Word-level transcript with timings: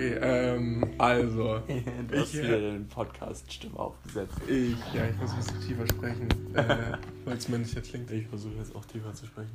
Okay, 0.00 0.16
ähm, 0.22 0.94
also. 0.96 1.60
Du 2.08 2.18
hast 2.18 2.32
Ich, 2.32 2.42
wieder 2.42 2.58
deine 2.58 2.80
Podcast-Stimme 2.80 3.78
aufgesetzt. 3.78 4.34
Ich, 4.48 4.78
ja, 4.94 5.04
ich 5.04 5.16
muss 5.18 5.32
ein 5.32 5.36
bisschen 5.36 5.60
tiefer 5.60 5.86
sprechen, 5.86 6.28
äh, 6.54 6.96
weil 7.26 7.36
es 7.36 7.48
männlicher 7.50 7.82
klingt. 7.82 8.10
Ich 8.10 8.26
versuche 8.26 8.54
jetzt 8.54 8.74
auch 8.74 8.84
tiefer 8.86 9.12
zu 9.12 9.26
sprechen. 9.26 9.50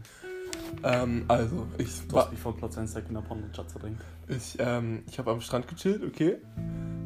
Ähm, 0.83 1.25
also, 1.29 1.65
ich 1.79 2.07
Du 2.07 2.17
hast 2.17 2.29
mich 2.29 2.39
vor 2.39 2.55
Platz 2.55 2.77
1 2.77 2.93
der 2.93 3.01
Kinderporno 3.01 3.47
Chat 3.53 3.71
verdrängt. 3.71 3.99
ich, 4.27 4.55
ähm, 4.59 5.01
ich 5.07 5.17
habe 5.17 5.31
am 5.31 5.41
Strand 5.41 5.67
gechillt, 5.67 6.03
okay, 6.03 6.35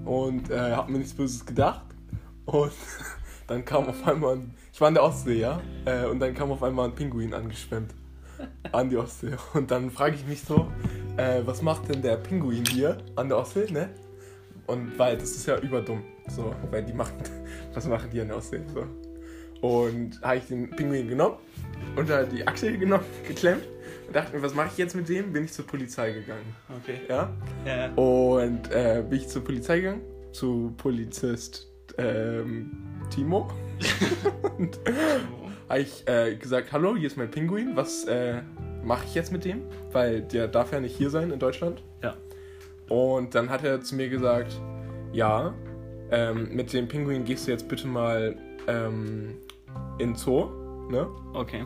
und 0.03 0.49
äh, 0.49 0.73
habe 0.73 0.91
mir 0.91 0.97
nichts 0.97 1.13
Böses 1.13 1.45
gedacht. 1.45 1.85
Und 2.43 2.73
dann 3.47 3.63
kam 3.63 3.87
auf 3.87 4.05
einmal, 4.05 4.35
ein, 4.35 4.53
ich 4.73 4.81
war 4.81 4.89
in 4.89 4.95
der 4.95 5.03
Ostsee, 5.03 5.39
ja, 5.39 5.61
äh, 5.85 6.05
und 6.07 6.19
dann 6.19 6.33
kam 6.33 6.51
auf 6.51 6.61
einmal 6.61 6.89
ein 6.89 6.95
Pinguin 6.95 7.33
angeschwemmt 7.33 7.93
an 8.73 8.89
die 8.89 8.97
Ostsee. 8.97 9.37
Und 9.53 9.71
dann 9.71 9.91
frage 9.91 10.15
ich 10.15 10.25
mich 10.25 10.41
so, 10.41 10.69
äh, 11.19 11.45
was 11.45 11.61
macht 11.61 11.89
denn 11.89 12.01
der 12.01 12.17
Pinguin 12.17 12.65
hier 12.65 12.97
an 13.15 13.29
der 13.29 13.37
Ostsee, 13.37 13.71
ne? 13.71 13.89
Und 14.67 14.97
weil 14.97 15.17
das 15.17 15.31
ist 15.31 15.47
ja 15.47 15.57
überdumm, 15.59 16.03
so, 16.27 16.53
weil 16.71 16.83
die 16.83 16.93
machen, 16.93 17.17
was 17.73 17.87
machen 17.87 18.09
die 18.11 18.21
an 18.21 18.27
der 18.27 18.37
Ostsee, 18.37 18.61
so. 18.73 18.85
Und 19.61 20.21
habe 20.21 20.37
ich 20.37 20.45
den 20.45 20.69
Pinguin 20.69 21.09
genommen, 21.09 21.35
unter 21.95 22.23
die 22.23 22.47
Achsel 22.47 22.77
genommen, 22.77 23.03
geklemmt 23.27 23.63
und 24.07 24.15
dachte 24.15 24.35
mir, 24.35 24.41
was 24.41 24.53
mache 24.53 24.69
ich 24.71 24.77
jetzt 24.77 24.95
mit 24.95 25.09
dem? 25.09 25.33
Bin 25.33 25.43
ich 25.43 25.51
zur 25.51 25.67
Polizei 25.67 26.11
gegangen, 26.11 26.55
Okay. 26.81 27.01
ja? 27.09 27.29
Ja. 27.65 27.91
Und 27.95 28.71
äh, 28.71 29.03
bin 29.07 29.19
ich 29.19 29.27
zur 29.27 29.43
Polizei 29.43 29.79
gegangen, 29.81 30.01
zu 30.31 30.73
Polizist 30.77 31.67
ähm, 31.97 32.71
Timo. 33.09 33.49
und 34.57 34.79
habe 35.67 35.81
ich 35.81 36.07
äh, 36.07 36.35
gesagt, 36.35 36.71
hallo, 36.71 36.95
hier 36.95 37.07
ist 37.07 37.17
mein 37.17 37.29
Pinguin, 37.29 37.75
was 37.75 38.05
äh, 38.05 38.41
mache 38.83 39.05
ich 39.05 39.15
jetzt 39.15 39.31
mit 39.31 39.45
dem? 39.45 39.61
Weil 39.91 40.21
der 40.21 40.47
darf 40.47 40.71
ja 40.71 40.79
nicht 40.79 40.95
hier 40.95 41.09
sein 41.09 41.31
in 41.31 41.39
Deutschland. 41.39 41.83
Ja. 42.03 42.15
Und 42.87 43.35
dann 43.35 43.49
hat 43.49 43.63
er 43.63 43.81
zu 43.81 43.95
mir 43.95 44.09
gesagt, 44.09 44.59
ja, 45.13 45.53
ähm, 46.11 46.49
mit 46.55 46.73
dem 46.73 46.87
Pinguin 46.87 47.23
gehst 47.25 47.47
du 47.47 47.51
jetzt 47.51 47.67
bitte 47.67 47.87
mal 47.87 48.35
ähm, 48.67 49.35
in 49.99 50.15
Zoo, 50.15 50.49
ne? 50.89 51.07
Okay. 51.33 51.65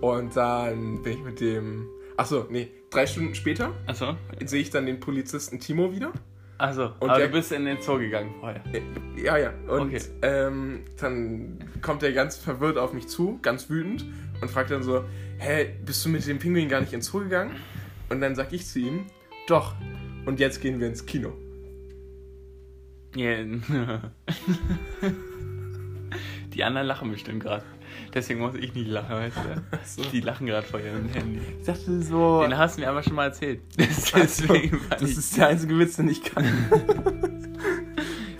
Und 0.00 0.36
dann 0.36 1.02
bin 1.02 1.12
ich 1.18 1.24
mit 1.24 1.40
dem, 1.40 1.88
achso, 2.16 2.46
nee, 2.50 2.68
drei 2.90 3.06
Stunden 3.06 3.34
später 3.34 3.70
Achso. 3.86 4.14
sehe 4.44 4.60
ich 4.60 4.70
dann 4.70 4.86
den 4.86 4.98
Polizisten 5.00 5.58
Timo 5.60 5.92
wieder. 5.92 6.12
Also, 6.58 6.90
Und 7.00 7.10
aber 7.10 7.18
der- 7.18 7.26
du 7.28 7.32
bist 7.34 7.50
in 7.50 7.64
den 7.64 7.80
Zoo 7.80 7.98
gegangen 7.98 8.34
vorher. 8.38 8.62
Ja, 9.16 9.36
ja. 9.36 9.52
Und 9.68 9.88
Okay. 9.88 10.00
ähm, 10.22 10.80
dann 11.00 11.58
kommt 11.82 12.02
er 12.04 12.12
ganz 12.12 12.36
verwirrt 12.36 12.78
auf 12.78 12.92
mich 12.92 13.08
zu, 13.08 13.38
ganz 13.42 13.68
wütend 13.68 14.04
und 14.42 14.50
fragt 14.50 14.70
dann 14.70 14.82
so, 14.82 15.04
hä, 15.38 15.70
bist 15.84 16.04
du 16.04 16.08
mit 16.10 16.26
dem 16.26 16.38
Pinguin 16.38 16.68
gar 16.68 16.80
nicht 16.80 16.92
ins 16.92 17.06
Zoo 17.06 17.20
gegangen? 17.20 17.56
Und 18.10 18.20
dann 18.20 18.34
sag 18.34 18.52
ich 18.52 18.66
zu 18.66 18.78
ihm, 18.80 19.06
doch. 19.46 19.74
Und 20.26 20.38
jetzt 20.40 20.60
gehen 20.60 20.78
wir 20.80 20.88
ins 20.88 21.06
Kino. 21.06 21.32
Ja. 23.16 23.36
Die 26.54 26.64
anderen 26.64 26.86
lachen 26.86 27.10
bestimmt 27.10 27.42
gerade. 27.42 27.64
Deswegen 28.14 28.40
muss 28.40 28.54
ich 28.54 28.74
nicht 28.74 28.88
lachen, 28.88 29.10
weißt 29.16 29.36
du? 29.36 30.02
so. 30.02 30.02
Die 30.10 30.20
lachen 30.20 30.46
gerade 30.46 30.66
vor 30.66 30.80
ihrem 30.80 31.08
Handy. 31.08 31.40
Ich 31.60 31.64
dachte 31.66 32.02
so, 32.02 32.42
Den 32.42 32.56
hast 32.58 32.76
du 32.76 32.82
mir 32.82 32.88
aber 32.90 33.02
schon 33.02 33.14
mal 33.14 33.24
erzählt. 33.26 33.60
also, 33.78 34.16
Deswegen 34.46 34.80
war 34.90 34.98
das 34.98 35.10
ich- 35.10 35.16
ist 35.18 35.36
der 35.36 35.48
einzige 35.48 35.78
Witz, 35.78 35.96
den 35.96 36.08
ich 36.08 36.22
kann. 36.22 36.44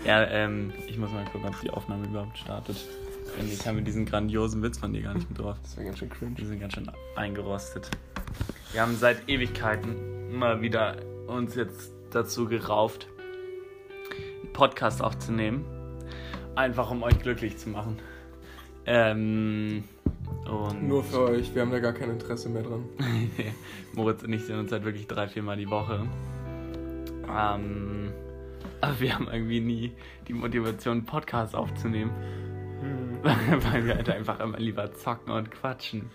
Ja, 0.04 0.24
ähm, 0.24 0.72
ich 0.88 0.98
muss 0.98 1.12
mal 1.12 1.24
gucken, 1.26 1.46
ob 1.48 1.60
die 1.60 1.70
Aufnahme 1.70 2.04
überhaupt 2.08 2.36
startet. 2.36 2.76
Nicht, 3.40 3.66
haben 3.66 3.76
wir 3.76 3.84
diesen 3.84 4.04
grandiosen 4.06 4.62
Witz 4.62 4.78
von 4.78 4.92
dir 4.92 5.02
gar 5.02 5.14
nicht 5.14 5.28
mit 5.28 5.38
drauf. 5.38 5.56
Das 5.62 5.76
war 5.76 5.84
ganz 5.84 5.98
schön 5.98 6.10
cringe. 6.10 6.36
Wir 6.36 6.46
sind 6.46 6.60
ganz 6.60 6.74
schön 6.74 6.90
eingerostet. 7.16 7.90
Wir 8.72 8.82
haben 8.82 8.96
seit 8.96 9.28
Ewigkeiten 9.28 10.36
mal 10.36 10.62
wieder 10.62 10.96
uns 11.26 11.54
jetzt 11.54 11.92
dazu 12.10 12.46
gerauft, 12.46 13.08
einen 14.42 14.52
Podcast 14.52 15.02
aufzunehmen. 15.02 15.64
Einfach 16.54 16.90
um 16.90 17.02
euch 17.02 17.18
glücklich 17.18 17.56
zu 17.56 17.70
machen. 17.70 17.98
Ähm, 18.84 19.84
und 20.44 20.86
Nur 20.86 21.04
für 21.04 21.20
euch, 21.20 21.54
wir 21.54 21.62
haben 21.62 21.70
da 21.70 21.78
gar 21.78 21.92
kein 21.92 22.10
Interesse 22.10 22.48
mehr 22.48 22.62
dran. 22.62 22.84
Moritz 23.94 24.22
und 24.22 24.32
ich 24.32 24.44
sehen 24.44 24.58
uns 24.58 24.72
halt 24.72 24.84
wirklich 24.84 25.06
drei, 25.06 25.28
viermal 25.28 25.56
die 25.56 25.70
Woche. 25.70 26.06
Ähm, 27.28 28.12
aber 28.80 29.00
wir 29.00 29.14
haben 29.14 29.28
irgendwie 29.32 29.60
nie 29.60 29.92
die 30.28 30.32
Motivation, 30.32 30.98
einen 30.98 31.06
Podcast 31.06 31.54
aufzunehmen. 31.54 32.10
Weil 33.72 33.86
wir 33.86 33.94
halt 33.96 34.10
einfach 34.10 34.40
immer 34.40 34.58
lieber 34.58 34.92
zocken 34.94 35.32
und 35.32 35.50
quatschen. 35.50 36.10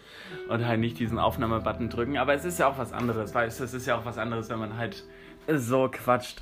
Und 0.49 0.65
halt 0.67 0.79
nicht 0.79 0.99
diesen 0.99 1.19
Aufnahmebutton 1.19 1.89
drücken. 1.89 2.17
Aber 2.17 2.33
es 2.33 2.45
ist 2.45 2.59
ja 2.59 2.67
auch 2.67 2.77
was 2.77 2.91
anderes, 2.93 3.33
weißt 3.33 3.59
du? 3.59 3.63
Es 3.63 3.73
ist 3.73 3.85
ja 3.85 3.97
auch 3.97 4.05
was 4.05 4.17
anderes, 4.17 4.49
wenn 4.49 4.59
man 4.59 4.77
halt 4.77 5.03
so 5.47 5.89
quatscht. 5.91 6.41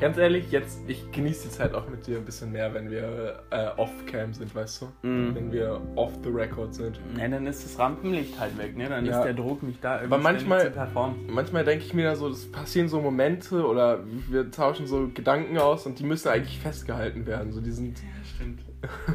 Ganz 0.00 0.16
ehrlich, 0.16 0.50
jetzt, 0.50 0.80
ich 0.88 1.10
genieße 1.12 1.48
die 1.48 1.54
Zeit 1.54 1.74
auch 1.74 1.86
mit 1.86 2.06
dir 2.06 2.16
ein 2.16 2.24
bisschen 2.24 2.50
mehr, 2.50 2.72
wenn 2.72 2.90
wir 2.90 3.42
äh, 3.50 3.66
off-cam 3.76 4.32
sind, 4.32 4.54
weißt 4.54 4.80
du? 5.02 5.06
Mhm. 5.06 5.34
Wenn 5.34 5.52
wir 5.52 5.82
off 5.96 6.12
the 6.22 6.30
record 6.30 6.72
sind. 6.74 6.98
Ja, 7.18 7.28
dann 7.28 7.46
ist 7.46 7.64
das 7.64 7.78
Rampenlicht 7.78 8.40
halt 8.40 8.56
weg, 8.56 8.74
ne? 8.78 8.88
Dann 8.88 9.04
Ja. 9.04 9.18
ist 9.18 9.24
der 9.24 9.34
Druck 9.34 9.62
nicht 9.62 9.84
da, 9.84 9.96
irgendwie 9.96 10.14
Aber 10.14 10.22
manchmal- 10.22 10.64
zu 10.64 10.70
performen. 10.70 11.26
Manchmal 11.28 11.64
denke 11.66 11.84
ich 11.84 11.92
mir 11.92 12.04
da 12.04 12.16
so, 12.16 12.28
es 12.28 12.50
passieren 12.50 12.88
so 12.88 13.02
Momente 13.02 13.62
oder 13.66 13.98
wir 14.30 14.50
tauschen 14.50 14.86
so 14.86 15.10
Gedanken 15.12 15.58
aus 15.58 15.84
und 15.84 15.98
die 15.98 16.04
müssen 16.04 16.28
eigentlich 16.28 16.58
festgehalten 16.58 17.26
werden. 17.26 17.52
So, 17.52 17.60
die 17.60 17.72
sind. 17.72 17.98
Ja, 17.98 18.04
stimmt. 18.34 18.60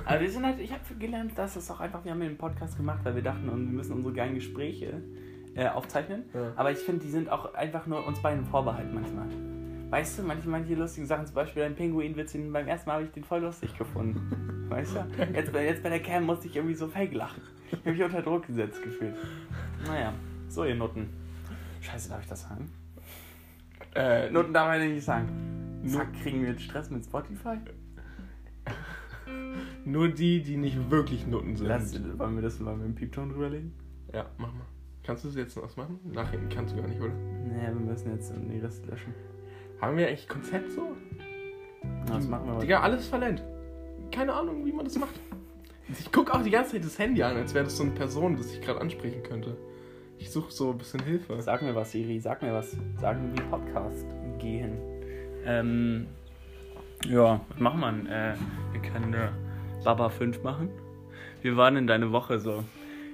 Aber 0.05 0.21
wir 0.21 0.29
sind 0.29 0.45
halt, 0.45 0.59
ich 0.59 0.71
habe 0.71 0.81
gelernt, 0.99 1.37
dass 1.37 1.55
es 1.55 1.69
auch 1.71 1.79
einfach, 1.79 2.03
wir 2.05 2.11
haben 2.11 2.19
den 2.19 2.37
Podcast 2.37 2.77
gemacht, 2.77 2.99
weil 3.03 3.15
wir 3.15 3.23
dachten, 3.23 3.45
wir 3.47 3.53
müssen 3.55 3.93
unsere 3.93 4.13
geilen 4.13 4.35
Gespräche 4.35 5.01
äh, 5.55 5.67
aufzeichnen. 5.67 6.23
Ja. 6.33 6.51
Aber 6.55 6.71
ich 6.71 6.77
finde, 6.79 7.03
die 7.05 7.11
sind 7.11 7.29
auch 7.29 7.53
einfach 7.55 7.87
nur 7.87 8.05
uns 8.05 8.19
beiden 8.21 8.45
vorbehalten 8.45 8.93
manchmal. 8.93 9.25
Weißt 9.89 10.19
du, 10.19 10.23
manche, 10.23 10.49
manche 10.49 10.75
lustige 10.75 11.07
Sachen, 11.07 11.25
zum 11.25 11.35
Beispiel 11.35 11.63
ein 11.63 11.75
Pinguinwitz, 11.75 12.33
den 12.33 12.51
beim 12.51 12.67
ersten 12.67 12.89
Mal 12.89 12.95
habe 12.95 13.05
ich 13.05 13.11
den 13.11 13.23
voll 13.23 13.41
lustig 13.41 13.77
gefunden. 13.77 14.65
Weißt 14.69 14.95
du? 14.95 15.05
Jetzt, 15.33 15.53
bei- 15.53 15.65
jetzt 15.65 15.83
bei 15.83 15.89
der 15.89 16.01
Cam 16.01 16.25
musste 16.25 16.47
ich 16.47 16.55
irgendwie 16.55 16.75
so 16.75 16.87
fake 16.87 17.13
lachen. 17.13 17.41
Ich 17.71 17.77
habe 17.79 17.91
mich 17.91 18.03
unter 18.03 18.21
Druck 18.21 18.47
gesetzt 18.47 18.81
gefühlt. 18.83 19.15
Naja, 19.87 20.11
so 20.49 20.65
ihr 20.65 20.75
Nutten. 20.75 21.09
Scheiße, 21.81 22.09
darf 22.09 22.21
ich 22.21 22.27
das 22.27 22.41
sagen? 22.41 22.71
Äh, 23.95 24.29
Nutten 24.31 24.53
darf 24.53 24.67
man 24.67 24.79
nicht 24.87 25.03
sagen. 25.05 25.29
Fuck, 25.87 26.07
kriegen 26.23 26.41
wir 26.41 26.49
jetzt 26.49 26.63
Stress 26.63 26.89
mit 26.89 27.03
Spotify? 27.05 27.57
Nur 29.85 30.09
die, 30.09 30.41
die 30.41 30.57
nicht 30.57 30.89
wirklich 30.89 31.27
Nutten 31.27 31.55
sind. 31.55 31.67
Lass, 31.67 31.93
wollen 32.17 32.35
wir 32.35 32.41
das 32.41 32.59
mal 32.59 32.75
mit 32.75 32.85
dem 32.87 32.95
Piepton 32.95 33.29
drüberlegen? 33.29 33.73
Ja, 34.13 34.25
mach 34.37 34.51
mal. 34.51 34.65
Kannst 35.03 35.23
du 35.23 35.29
es 35.29 35.35
jetzt 35.35 35.55
noch 35.55 35.77
machen? 35.77 35.99
Nachher 36.03 36.39
kannst 36.49 36.73
du 36.73 36.81
gar 36.81 36.87
nicht, 36.87 36.99
oder? 36.99 37.13
Nee, 37.13 37.67
wir 37.67 37.75
müssen 37.75 38.11
jetzt 38.11 38.31
den 38.31 38.59
Rest 38.59 38.85
löschen. 38.87 39.13
Haben 39.79 39.97
wir 39.97 40.07
eigentlich 40.07 40.27
Konzept 40.27 40.71
so? 40.71 40.95
Was 42.07 42.27
machen 42.27 42.47
wir? 42.47 42.59
Digga, 42.59 42.81
alles 42.81 43.07
verlernt. 43.07 43.43
Keine 44.11 44.33
Ahnung, 44.33 44.65
wie 44.65 44.71
man 44.71 44.85
das 44.85 44.97
macht. 44.97 45.19
Ich 45.87 46.11
gucke 46.11 46.33
auch 46.33 46.41
die 46.41 46.49
ganze 46.49 46.71
Zeit 46.71 46.85
das 46.85 46.97
Handy 46.97 47.21
an, 47.21 47.37
als 47.37 47.53
wäre 47.53 47.65
das 47.65 47.77
so 47.77 47.83
eine 47.83 47.91
Person, 47.91 48.35
das 48.37 48.51
ich 48.51 48.61
gerade 48.61 48.81
ansprechen 48.81 49.21
könnte. 49.21 49.55
Ich 50.17 50.31
suche 50.31 50.51
so 50.51 50.71
ein 50.71 50.77
bisschen 50.77 51.03
Hilfe. 51.03 51.39
Sag 51.41 51.61
mir 51.61 51.75
was, 51.75 51.91
Siri, 51.91 52.19
sag 52.19 52.41
mir 52.41 52.53
was. 52.53 52.75
Sagen 52.99 53.31
wir 53.35 53.43
Podcast 53.43 54.05
gehen. 54.39 54.77
Ähm, 55.45 56.07
ja, 57.07 57.39
was 57.49 57.59
machen 57.59 57.79
wir? 57.81 58.11
Äh, 58.11 58.35
wir 58.71 58.81
können 58.81 59.13
äh, 59.13 59.27
Baba 59.85 60.09
5 60.09 60.43
machen. 60.43 60.69
Wie 61.41 61.55
war 61.55 61.71
denn 61.71 61.87
deine 61.87 62.11
Woche 62.11 62.39
so? 62.39 62.63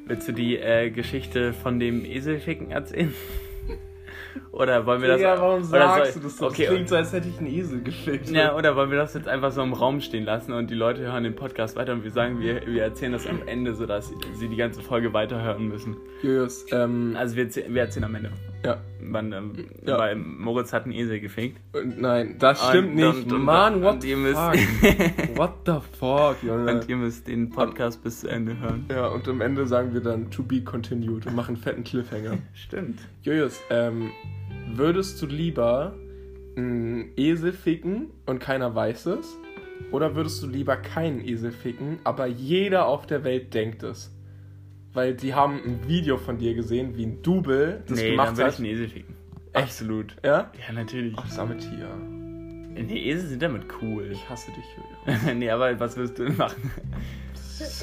Willst 0.08 0.28
du 0.28 0.32
die 0.32 0.58
äh, 0.58 0.90
Geschichte 0.90 1.54
von 1.54 1.80
dem 1.80 2.04
Eselficken 2.06 2.72
erzählen? 2.72 3.14
Oder 4.54 4.86
wollen 4.86 5.02
wir 5.02 5.10
das... 5.10 5.18
Digga, 5.18 5.40
warum 5.40 5.64
sagst 5.64 6.14
soll- 6.14 6.22
du 6.22 6.28
das 6.28 6.38
so? 6.38 6.48
Okay, 6.48 6.64
das 6.66 6.72
klingt 6.74 6.90
so, 6.90 6.96
als 6.96 7.12
hätte 7.14 7.28
ich 7.28 7.38
einen 7.38 7.48
Esel 7.48 7.82
gefickt. 7.84 8.30
Ja, 8.30 8.56
oder 8.56 8.76
wollen 8.78 8.90
wir 8.90 8.98
das 8.98 9.14
jetzt 9.14 9.28
einfach 9.28 9.52
so 9.52 9.62
im 9.62 9.74
Raum 9.74 10.00
stehen 10.00 10.24
lassen 10.24 10.54
und 10.54 10.70
die 10.70 10.76
Leute 10.76 11.02
hören 11.02 11.24
den 11.26 11.36
Podcast 11.36 11.76
weiter 11.76 11.92
und 11.92 12.04
wir 12.06 12.12
sagen, 12.12 12.40
wir, 12.40 12.66
wir 12.66 12.84
erzählen 12.84 13.12
das 13.12 13.28
am 13.28 13.46
Ende, 13.46 13.74
sodass 13.74 14.12
sie 14.36 14.48
die 14.48 14.56
ganze 14.56 14.82
Folge 14.82 15.12
weiterhören 15.14 15.68
müssen. 15.68 15.98
Julius, 16.24 16.66
ähm, 16.72 17.16
Also 17.18 17.36
wir, 17.36 17.50
wir 17.54 17.82
erzählen 17.82 18.06
am 18.06 18.16
Ende. 18.16 18.32
Ja. 18.66 18.78
Wann, 19.04 19.32
ähm, 19.34 19.54
Ja. 19.86 19.98
Weil 19.98 20.16
Moritz 20.16 20.72
hat 20.74 20.84
einen 20.84 20.94
Esel 20.94 21.20
gefickt. 21.20 21.60
Und 21.74 22.00
nein, 22.00 22.36
das 22.40 22.64
stimmt 22.70 22.90
Und- 22.90 22.96
nicht. 22.96 23.26
und- 23.26 23.34
und- 23.34 23.44
Mann, 23.46 23.82
what 23.82 24.02
the 24.04 24.14
fuck? 24.16 24.54
what 25.38 25.54
the 25.66 25.78
fuck, 26.00 26.38
Junge? 26.44 26.72
Und 26.76 26.90
ihr 26.90 26.98
müsst 26.98 27.28
den 27.28 27.50
Podcast 27.50 28.04
bis 28.04 28.22
zu 28.22 28.28
Ende 28.28 28.58
hören. 28.60 28.86
Ja, 28.90 29.08
und 29.08 29.28
am 29.28 29.42
Ende 29.42 29.66
sagen 29.66 29.94
wir 29.94 30.02
dann 30.02 30.30
to 30.32 30.44
be 30.44 30.62
continued 30.62 31.26
und 31.28 31.36
machen 31.36 31.56
einen 31.56 31.64
fetten 31.64 31.84
Cliffhanger. 31.84 32.38
Stimmt. 32.54 33.00
Julius, 33.24 33.60
ähm, 33.70 34.12
würdest 34.76 35.22
du 35.22 35.26
lieber 35.26 35.94
einen 36.56 37.12
Esel 37.18 37.54
ficken 37.54 38.08
und 38.26 38.40
keiner 38.40 38.74
weiß 38.76 39.08
es? 39.08 39.38
Oder 39.92 40.16
würdest 40.16 40.44
du 40.44 40.48
lieber 40.48 40.78
keinen 40.78 41.20
Esel 41.28 41.52
ficken, 41.52 42.00
aber 42.04 42.28
jeder 42.28 42.86
auf 42.86 43.08
der 43.08 43.24
Welt 43.24 43.54
denkt 43.54 43.82
es? 43.84 44.12
Weil 44.94 45.14
die 45.14 45.34
haben 45.34 45.62
ein 45.64 45.88
Video 45.88 46.18
von 46.18 46.38
dir 46.38 46.54
gesehen, 46.54 46.98
wie 46.98 47.06
ein 47.06 47.22
Double 47.22 47.82
das 47.88 47.98
nee, 47.98 48.04
dann 48.04 48.12
gemacht 48.12 48.38
würde 48.38 48.50
ich 48.50 48.54
hat. 48.56 48.60
einen 48.60 48.68
Esel 48.68 48.88
ficken. 48.90 49.16
Echt? 49.54 49.64
Absolut. 49.64 50.16
Ja? 50.24 50.52
Ja, 50.68 50.74
natürlich. 50.74 51.14
Ach, 51.18 51.50
Tier. 51.58 51.90
Nee, 52.74 53.10
Esel 53.10 53.28
sind 53.28 53.42
damit 53.42 53.64
cool. 53.82 54.10
Ich 54.12 54.30
hasse 54.30 54.52
dich, 54.52 54.66
Julius. 54.76 55.36
nee, 55.36 55.50
aber 55.50 55.80
was 55.80 55.98
wirst 55.98 56.20
du 56.20 56.26
denn 56.26 56.38
machen? 56.38 56.72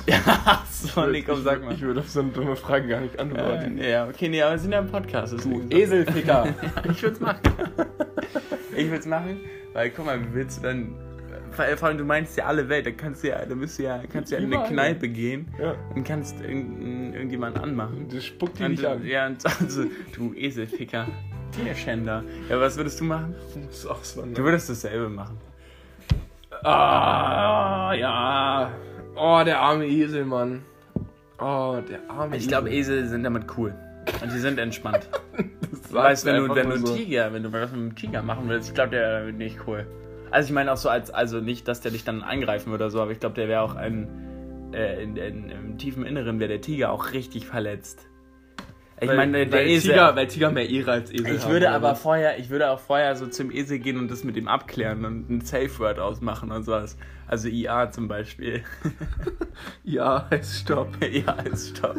Ja, 0.06 0.64
so, 0.68 1.06
nee, 1.06 1.22
komm, 1.22 1.38
ich, 1.38 1.44
sag 1.44 1.64
mal. 1.64 1.72
Ich 1.72 1.80
würde 1.80 2.00
auf 2.00 2.08
so 2.08 2.18
eine 2.18 2.30
dumme 2.30 2.56
Frage 2.56 2.88
gar 2.88 3.00
nicht 3.00 3.16
antworten. 3.20 3.78
Ja, 3.78 3.86
ja, 3.86 4.08
okay, 4.08 4.28
nee, 4.28 4.42
aber 4.42 4.52
wir 4.52 4.58
sind 4.58 4.72
ja 4.72 4.80
im 4.80 4.88
Podcast. 4.88 5.32
Du 5.34 5.36
deswegen- 5.36 5.70
Eselficker. 5.70 6.48
ich 6.90 7.00
würde 7.00 7.14
es 7.14 7.20
machen. 7.20 7.40
ich 8.76 8.86
würde 8.86 8.98
es 8.98 9.06
machen, 9.06 9.36
weil 9.74 9.90
guck 9.90 10.06
mal, 10.06 10.20
wie 10.20 10.34
willst 10.34 10.58
du 10.58 10.62
dann. 10.62 10.96
Vor 11.76 11.88
allem, 11.88 11.98
du 11.98 12.04
meinst 12.04 12.36
ja 12.36 12.44
alle 12.46 12.68
Welt, 12.68 12.86
da 12.86 12.90
kannst 12.92 13.24
du 13.24 13.28
ja, 13.28 13.44
da 13.44 13.54
bist 13.54 13.78
du 13.78 13.82
ja, 13.84 14.00
kannst 14.12 14.30
du 14.30 14.36
ja 14.36 14.42
in 14.42 14.52
eine. 14.54 14.64
Kneipe 14.68 15.08
gehen 15.08 15.48
ja. 15.60 15.74
und 15.94 16.04
kannst 16.04 16.40
irgendeinen- 16.40 17.12
irgendjemanden 17.14 17.62
anmachen. 17.62 18.06
Das 18.12 18.24
spuckt 18.24 18.58
die 18.58 18.64
Und, 18.64 18.70
nicht 18.72 18.84
an. 18.84 19.04
ja, 19.04 19.26
und 19.26 19.44
also, 19.44 19.84
du 20.14 20.34
Eselficker, 20.34 21.06
Tierschänder. 21.52 22.22
Ja, 22.48 22.60
was 22.60 22.76
würdest 22.76 23.00
du 23.00 23.04
machen? 23.04 23.34
Du 24.34 24.42
würdest 24.42 24.70
dasselbe 24.70 25.08
machen. 25.08 25.38
Ah, 26.62 27.92
ja. 27.94 28.70
Oh, 29.16 29.42
der 29.44 29.60
arme 29.60 29.86
Esel, 29.86 30.24
Mann. 30.24 30.62
Oh, 31.40 31.78
der 31.88 32.00
arme 32.08 32.36
Ich 32.36 32.48
glaube, 32.48 32.70
Esel 32.70 33.06
sind 33.06 33.24
damit 33.24 33.44
cool. 33.56 33.74
Und 34.22 34.32
die 34.32 34.38
sind 34.38 34.58
entspannt. 34.58 35.08
weißt, 35.90 36.24
wenn 36.24 36.36
du, 36.46 36.54
wenn 36.54 36.70
du 36.70 36.76
so. 36.78 36.96
Tiger, 36.96 37.32
wenn 37.32 37.42
du 37.42 37.52
was 37.52 37.70
mit 37.70 37.80
einem 37.80 37.94
Tiger 37.94 38.22
machen 38.22 38.48
willst, 38.48 38.68
ich 38.68 38.74
glaube, 38.74 38.90
der 38.90 39.24
wäre 39.26 39.32
nicht 39.32 39.58
cool. 39.66 39.86
Also 40.30 40.48
ich 40.48 40.54
meine 40.54 40.72
auch 40.72 40.76
so 40.76 40.88
als, 40.88 41.10
also 41.10 41.40
nicht, 41.40 41.68
dass 41.68 41.80
der 41.80 41.90
dich 41.90 42.04
dann 42.04 42.22
angreifen 42.22 42.70
würde 42.70 42.84
oder 42.84 42.90
so, 42.90 43.00
aber 43.00 43.12
ich 43.12 43.20
glaube, 43.20 43.34
der 43.34 43.48
wäre 43.48 43.62
auch 43.62 43.74
ein, 43.74 44.70
äh, 44.72 45.02
in, 45.02 45.16
in, 45.16 45.50
im 45.50 45.78
tiefen 45.78 46.04
Inneren 46.04 46.40
wäre 46.40 46.48
der 46.48 46.60
Tiger 46.60 46.92
auch 46.92 47.12
richtig 47.12 47.46
verletzt. 47.46 48.08
Ich 49.00 49.08
Weil- 49.08 49.16
meine, 49.16 49.46
der 49.46 49.60
weil 49.60 49.68
Esel. 49.68 49.92
Tiger, 49.92 50.16
weil 50.16 50.26
Tiger 50.26 50.50
mehr 50.50 50.68
Ehre 50.68 50.90
als 50.92 51.12
Esel 51.12 51.36
ich 51.36 51.42
haben, 51.44 51.52
würde 51.52 51.70
aber 51.70 51.90
was? 51.92 52.00
vorher, 52.02 52.38
ich 52.38 52.50
würde 52.50 52.70
auch 52.70 52.80
vorher 52.80 53.14
so 53.14 53.26
zum 53.28 53.50
Esel 53.52 53.78
gehen 53.78 53.96
und 53.98 54.10
das 54.10 54.24
mit 54.24 54.36
ihm 54.36 54.48
abklären 54.48 55.04
und 55.04 55.30
ein 55.30 55.40
Safe 55.42 55.70
Word 55.78 55.98
ausmachen 56.00 56.50
und 56.50 56.64
sowas. 56.64 56.96
Also 57.26 57.48
IA 57.48 57.90
zum 57.90 58.08
Beispiel. 58.08 58.62
Ja, 59.84 60.26
heißt 60.30 60.60
Stopp. 60.60 60.88
ja, 61.10 61.32
ist 61.42 61.76
stopp. 61.76 61.96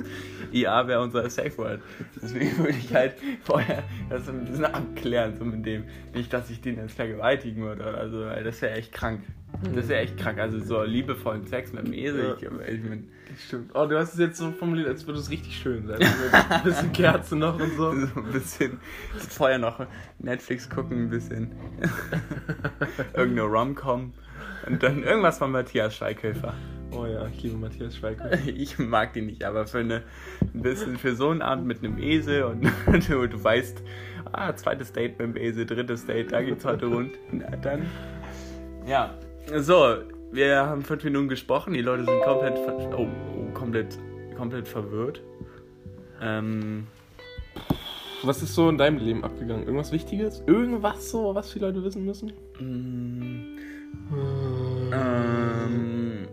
IA 0.54 0.88
wäre 0.88 1.02
unser 1.02 1.30
Safe 1.30 1.58
Word. 1.58 1.82
Deswegen 2.22 2.58
würde 2.58 2.78
ich 2.78 2.94
halt 2.94 3.14
vorher 3.44 3.84
das 4.10 4.26
so 4.26 4.32
ein 4.32 4.46
bisschen 4.46 4.66
abklären, 4.66 5.36
so 5.38 5.44
mit 5.46 5.66
dem. 5.66 5.86
Nicht, 6.14 6.32
dass 6.34 6.50
ich 6.50 6.62
den 6.62 6.78
jetzt 6.78 6.94
vergewaltigen 6.96 7.64
würde 7.64 7.84
oder 7.88 8.10
so, 8.10 8.22
weil 8.22 8.44
das 8.44 8.62
wäre 8.62 8.76
echt 8.76 8.92
krank. 8.92 9.22
Das 9.76 9.88
wäre 9.90 10.02
echt 10.02 10.18
krank. 10.18 10.40
Also 10.40 10.60
so 10.60 10.84
liebevollen 10.84 11.46
Sex 11.46 11.74
mit 11.74 11.86
dem 11.86 11.94
Esel. 11.94 12.38
Ja. 12.42 12.50
Ich, 12.68 12.84
mein, 12.84 13.10
Stimmt. 13.38 13.72
Oh, 13.76 13.86
du 13.86 13.98
hast 13.98 14.14
es 14.14 14.20
jetzt 14.20 14.38
so 14.38 14.52
formuliert, 14.52 14.88
als 14.88 15.06
würde 15.06 15.20
es 15.20 15.30
richtig 15.30 15.56
schön 15.56 15.86
sein. 15.86 16.00
Mit 16.00 16.52
ein 16.52 16.64
bisschen 16.64 16.92
Kerze 16.92 17.36
noch 17.36 17.60
und 17.60 17.76
so. 17.76 17.92
so 17.94 18.20
ein 18.20 18.32
bisschen 18.32 18.80
vorher 19.14 19.60
noch 19.60 19.86
Netflix 20.18 20.70
gucken, 20.70 21.04
ein 21.04 21.10
bisschen 21.10 21.52
irgendeine 23.14 23.48
Rom-Com 23.48 24.14
und 24.68 24.84
dann 24.84 25.04
irgendwas 25.04 25.38
von 25.38 25.52
Matthias 25.52 25.96
Schweighöfer. 25.96 26.56
Oh 26.92 27.06
ja, 27.06 27.28
ich 27.28 27.44
liebe 27.44 27.58
Matthias 27.58 27.96
Schweighöfer. 27.98 28.40
Ich 28.48 28.80
mag 28.80 29.14
die 29.14 29.22
nicht, 29.22 29.44
aber 29.44 29.68
für 29.68 29.80
eine 29.80 30.04
ein 30.42 30.62
bisschen 30.64 30.98
für 30.98 31.16
so 31.16 31.30
einen 31.30 31.44
Abend 31.44 31.68
mit 31.68 31.84
einem 31.84 32.00
Esel 32.00 32.44
und 32.44 32.64
du, 33.10 33.28
du 33.28 33.44
weißt, 33.44 33.84
ah, 34.32 34.56
zweites 34.56 34.92
Date 34.92 35.20
mit 35.20 35.36
dem 35.36 35.38
Esel, 35.38 35.68
drittes 35.68 36.08
Date, 36.08 36.32
da 36.32 36.42
geht's 36.42 36.66
heute 36.66 36.88
rund. 36.88 37.12
Na 37.32 37.56
dann. 37.58 37.86
Ja. 38.88 39.14
So, 39.58 40.04
wir 40.32 40.58
haben 40.58 40.84
fünf 40.84 41.04
Minuten 41.04 41.28
gesprochen, 41.28 41.74
die 41.74 41.82
Leute 41.82 42.06
sind 42.06 42.22
komplett 42.22 42.56
oh, 42.96 43.08
oh, 43.08 43.52
komplett, 43.54 43.98
komplett 44.38 44.68
verwirrt. 44.68 45.24
Ähm, 46.22 46.86
Was 48.22 48.44
ist 48.44 48.54
so 48.54 48.70
in 48.70 48.78
deinem 48.78 49.00
Leben 49.00 49.24
abgegangen? 49.24 49.64
Irgendwas 49.64 49.92
Wichtiges? 49.92 50.44
Irgendwas 50.46 51.10
so, 51.10 51.34
was 51.34 51.52
die 51.52 51.60
Leute 51.60 51.84
wissen 51.84 52.06
müssen? 52.06 52.32
mm, 52.60 53.58
ähm, 54.94 56.28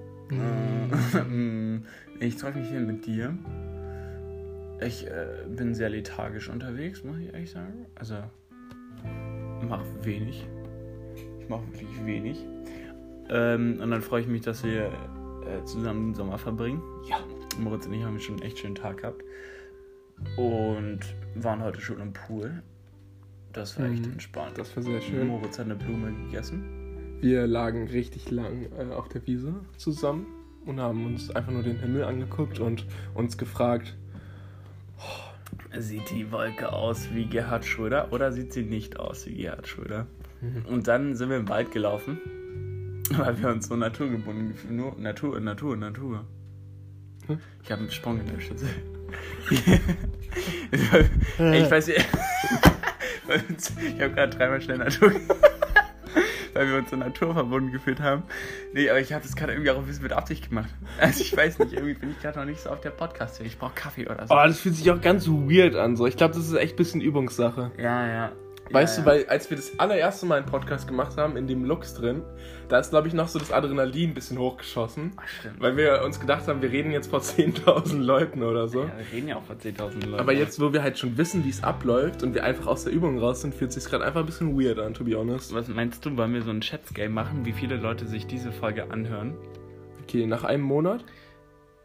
ähm, 1.14 1.84
ich 2.20 2.36
treffe 2.36 2.58
mich 2.58 2.68
hier 2.68 2.80
mit 2.80 3.06
dir. 3.06 3.34
Ich 4.82 5.06
äh, 5.06 5.46
bin 5.48 5.74
sehr 5.74 5.88
lethargisch 5.88 6.50
unterwegs, 6.50 7.02
muss 7.02 7.16
ich 7.18 7.32
ehrlich 7.32 7.50
sagen. 7.50 7.86
Also, 7.94 8.16
mach 9.66 9.82
wenig. 10.02 10.46
Ich 11.40 11.48
mache 11.48 11.62
wirklich 11.72 12.04
wenig. 12.04 12.44
Ähm, 13.28 13.80
und 13.80 13.90
dann 13.90 14.02
freue 14.02 14.20
ich 14.22 14.26
mich, 14.28 14.42
dass 14.42 14.62
wir 14.64 14.86
äh, 14.86 15.64
zusammen 15.64 16.08
den 16.08 16.14
Sommer 16.14 16.38
verbringen. 16.38 16.82
Ja. 17.08 17.18
Moritz 17.58 17.86
und 17.86 17.94
ich 17.94 18.04
haben 18.04 18.18
schon 18.20 18.36
einen 18.36 18.44
echt 18.44 18.58
schönen 18.58 18.74
Tag 18.74 18.98
gehabt. 18.98 19.22
Und 20.36 21.00
waren 21.34 21.62
heute 21.62 21.80
schon 21.80 22.00
im 22.00 22.12
Pool. 22.12 22.62
Das 23.52 23.78
war 23.78 23.86
echt 23.86 24.04
Mhm. 24.06 24.12
entspannt. 24.12 24.58
Das 24.58 24.74
war 24.76 24.82
sehr 24.82 25.00
schön. 25.00 25.28
Moritz 25.28 25.58
hat 25.58 25.66
eine 25.66 25.76
Blume 25.76 26.12
gegessen. 26.26 27.18
Wir 27.20 27.46
lagen 27.46 27.88
richtig 27.88 28.30
lang 28.30 28.66
äh, 28.78 28.92
auf 28.92 29.08
der 29.08 29.26
Wiese 29.26 29.54
zusammen 29.78 30.26
und 30.66 30.80
haben 30.80 31.06
uns 31.06 31.30
einfach 31.30 31.52
nur 31.52 31.62
den 31.62 31.78
Himmel 31.78 32.04
angeguckt 32.04 32.60
und 32.60 32.86
uns 33.14 33.38
gefragt, 33.38 33.96
Sieht 35.78 36.10
die 36.10 36.32
Wolke 36.32 36.72
aus 36.72 37.08
wie 37.12 37.26
Gerhard 37.26 37.64
Schröder 37.64 38.10
oder 38.12 38.32
sieht 38.32 38.52
sie 38.52 38.62
nicht 38.64 38.98
aus 38.98 39.26
wie 39.26 39.34
Gerhard 39.34 39.66
Schröder? 39.68 40.06
Mhm. 40.40 40.64
Und 40.66 40.88
dann 40.88 41.14
sind 41.16 41.28
wir 41.28 41.36
im 41.36 41.48
Wald 41.48 41.70
gelaufen, 41.70 42.18
weil 43.16 43.40
wir 43.40 43.48
uns 43.48 43.68
so 43.68 43.76
naturgebunden 43.76 44.48
gefühlt 44.48 44.72
Nur 44.72 44.96
Natur, 44.98 45.40
Natur, 45.40 45.76
Natur. 45.76 46.26
Hm? 47.26 47.38
Ich 47.62 47.72
habe 47.72 47.82
einen 47.82 47.90
Sprung 47.90 48.20
in 48.20 48.26
der 48.26 48.40
Schüssel. 48.40 48.68
ich 49.50 49.60
weiß 51.70 51.86
nicht. 51.88 52.06
ich 53.28 54.00
habe 54.00 54.14
gerade 54.14 54.36
dreimal 54.36 54.60
schnell 54.60 54.78
Natur. 54.78 55.12
weil 56.56 56.68
wir 56.68 56.78
uns 56.78 56.90
so 56.90 56.96
naturverbunden 56.96 57.70
gefühlt 57.70 58.00
haben. 58.00 58.24
Nee, 58.72 58.88
aber 58.88 59.00
ich 59.00 59.12
habe 59.12 59.22
das 59.22 59.36
gerade 59.36 59.52
irgendwie 59.52 59.70
auch 59.70 59.78
ein 59.78 59.86
bisschen 59.86 60.02
mit 60.02 60.12
Absicht 60.12 60.48
gemacht. 60.48 60.70
Also 60.98 61.20
ich 61.20 61.36
weiß 61.36 61.58
nicht, 61.58 61.74
irgendwie 61.74 61.94
bin 61.94 62.10
ich 62.10 62.20
gerade 62.20 62.38
noch 62.38 62.46
nicht 62.46 62.60
so 62.60 62.70
auf 62.70 62.80
der 62.80 62.90
podcast 62.90 63.40
Ich 63.40 63.58
brauche 63.58 63.74
Kaffee 63.74 64.06
oder 64.06 64.26
so. 64.26 64.34
oh, 64.34 64.46
das 64.46 64.60
fühlt 64.60 64.74
sich 64.74 64.90
auch 64.90 65.00
ganz 65.00 65.28
weird 65.28 65.76
an. 65.76 65.96
So. 65.96 66.06
Ich 66.06 66.16
glaube, 66.16 66.34
das 66.34 66.46
ist 66.46 66.54
echt 66.54 66.74
ein 66.74 66.76
bisschen 66.76 67.00
Übungssache. 67.00 67.70
Ja, 67.78 68.06
ja. 68.06 68.32
Weißt 68.70 68.98
ja, 68.98 69.04
du, 69.04 69.10
weil 69.10 69.26
als 69.26 69.48
wir 69.48 69.56
das 69.56 69.78
allererste 69.78 70.26
Mal 70.26 70.38
einen 70.38 70.46
Podcast 70.46 70.88
gemacht 70.88 71.16
haben, 71.16 71.36
in 71.36 71.46
dem 71.46 71.64
Lux 71.64 71.94
drin, 71.94 72.22
da 72.68 72.78
ist, 72.78 72.90
glaube 72.90 73.08
ich, 73.08 73.14
noch 73.14 73.28
so 73.28 73.38
das 73.38 73.52
Adrenalin 73.52 74.10
ein 74.10 74.14
bisschen 74.14 74.38
hochgeschossen. 74.38 75.12
Ach, 75.16 75.28
stimmt. 75.28 75.60
Weil 75.60 75.76
wir 75.76 76.02
uns 76.04 76.18
gedacht 76.18 76.48
haben, 76.48 76.62
wir 76.62 76.70
reden 76.72 76.90
jetzt 76.90 77.08
vor 77.08 77.20
10.000 77.22 77.98
Leuten 78.00 78.42
oder 78.42 78.66
so. 78.68 78.82
Ja, 78.82 78.92
wir 78.98 79.16
reden 79.16 79.28
ja 79.28 79.36
auch 79.36 79.44
vor 79.44 79.56
10.000 79.56 80.06
Leuten. 80.06 80.20
Aber 80.20 80.32
jetzt, 80.32 80.60
wo 80.60 80.72
wir 80.72 80.82
halt 80.82 80.98
schon 80.98 81.16
wissen, 81.16 81.44
wie 81.44 81.50
es 81.50 81.62
abläuft 81.62 82.22
und 82.22 82.34
wir 82.34 82.44
einfach 82.44 82.66
aus 82.66 82.84
der 82.84 82.92
Übung 82.92 83.18
raus 83.18 83.42
sind, 83.42 83.54
fühlt 83.54 83.70
es 83.70 83.82
sich 83.82 83.90
gerade 83.90 84.04
einfach 84.04 84.20
ein 84.20 84.26
bisschen 84.26 84.58
weird 84.60 84.78
an, 84.78 84.94
to 84.94 85.04
be 85.04 85.16
honest. 85.16 85.54
Was 85.54 85.68
meinst 85.68 86.04
du, 86.04 86.16
wollen 86.16 86.34
wir 86.34 86.42
so 86.42 86.50
ein 86.50 86.62
Schätzgame 86.62 87.10
machen, 87.10 87.44
wie 87.44 87.52
viele 87.52 87.76
Leute 87.76 88.06
sich 88.06 88.26
diese 88.26 88.52
Folge 88.52 88.90
anhören? 88.90 89.34
Okay, 90.02 90.26
nach 90.26 90.44
einem 90.44 90.62
Monat. 90.62 91.04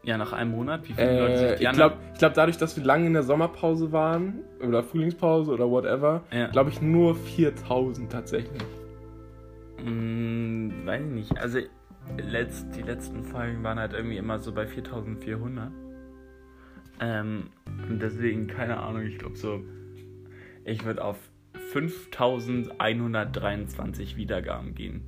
Ja, 0.04 0.18
nach 0.18 0.32
einem 0.32 0.50
Monat, 0.50 0.88
wie 0.88 0.94
viele 0.94 1.16
Leute 1.18 1.34
Äh, 1.34 1.48
sich 1.50 1.58
die 1.58 1.64
ich 1.64 1.70
glaube, 1.72 1.96
glaub, 2.18 2.34
dadurch, 2.34 2.58
dass 2.58 2.76
wir 2.76 2.82
lange 2.84 3.06
in 3.06 3.12
der 3.12 3.22
Sommerpause 3.22 3.92
waren 3.92 4.40
oder 4.60 4.82
Frühlingspause 4.82 5.52
oder 5.52 5.70
whatever, 5.70 6.24
Ja. 6.32 6.48
glaube 6.48 6.70
ich 6.70 6.82
nur 6.82 7.14
4000 7.14 8.10
tatsächlich. 8.10 8.62
Mm, 9.84 10.70
weiß 10.86 11.02
ich 11.02 11.06
nicht. 11.12 11.38
Also, 11.38 11.60
letzt, 12.18 12.66
die 12.76 12.82
letzten 12.82 13.22
Folgen 13.22 13.62
waren 13.62 13.78
halt 13.78 13.92
irgendwie 13.92 14.16
immer 14.16 14.40
so 14.40 14.50
bei 14.52 14.66
4400. 14.66 15.70
Ähm, 17.00 17.44
und 17.88 18.02
deswegen, 18.02 18.48
keine 18.48 18.78
Ahnung, 18.78 19.02
ich 19.02 19.18
glaube 19.18 19.36
so, 19.36 19.60
ich 20.64 20.84
würde 20.84 21.04
auf 21.04 21.16
5123 21.72 24.16
Wiedergaben 24.16 24.74
gehen. 24.74 25.02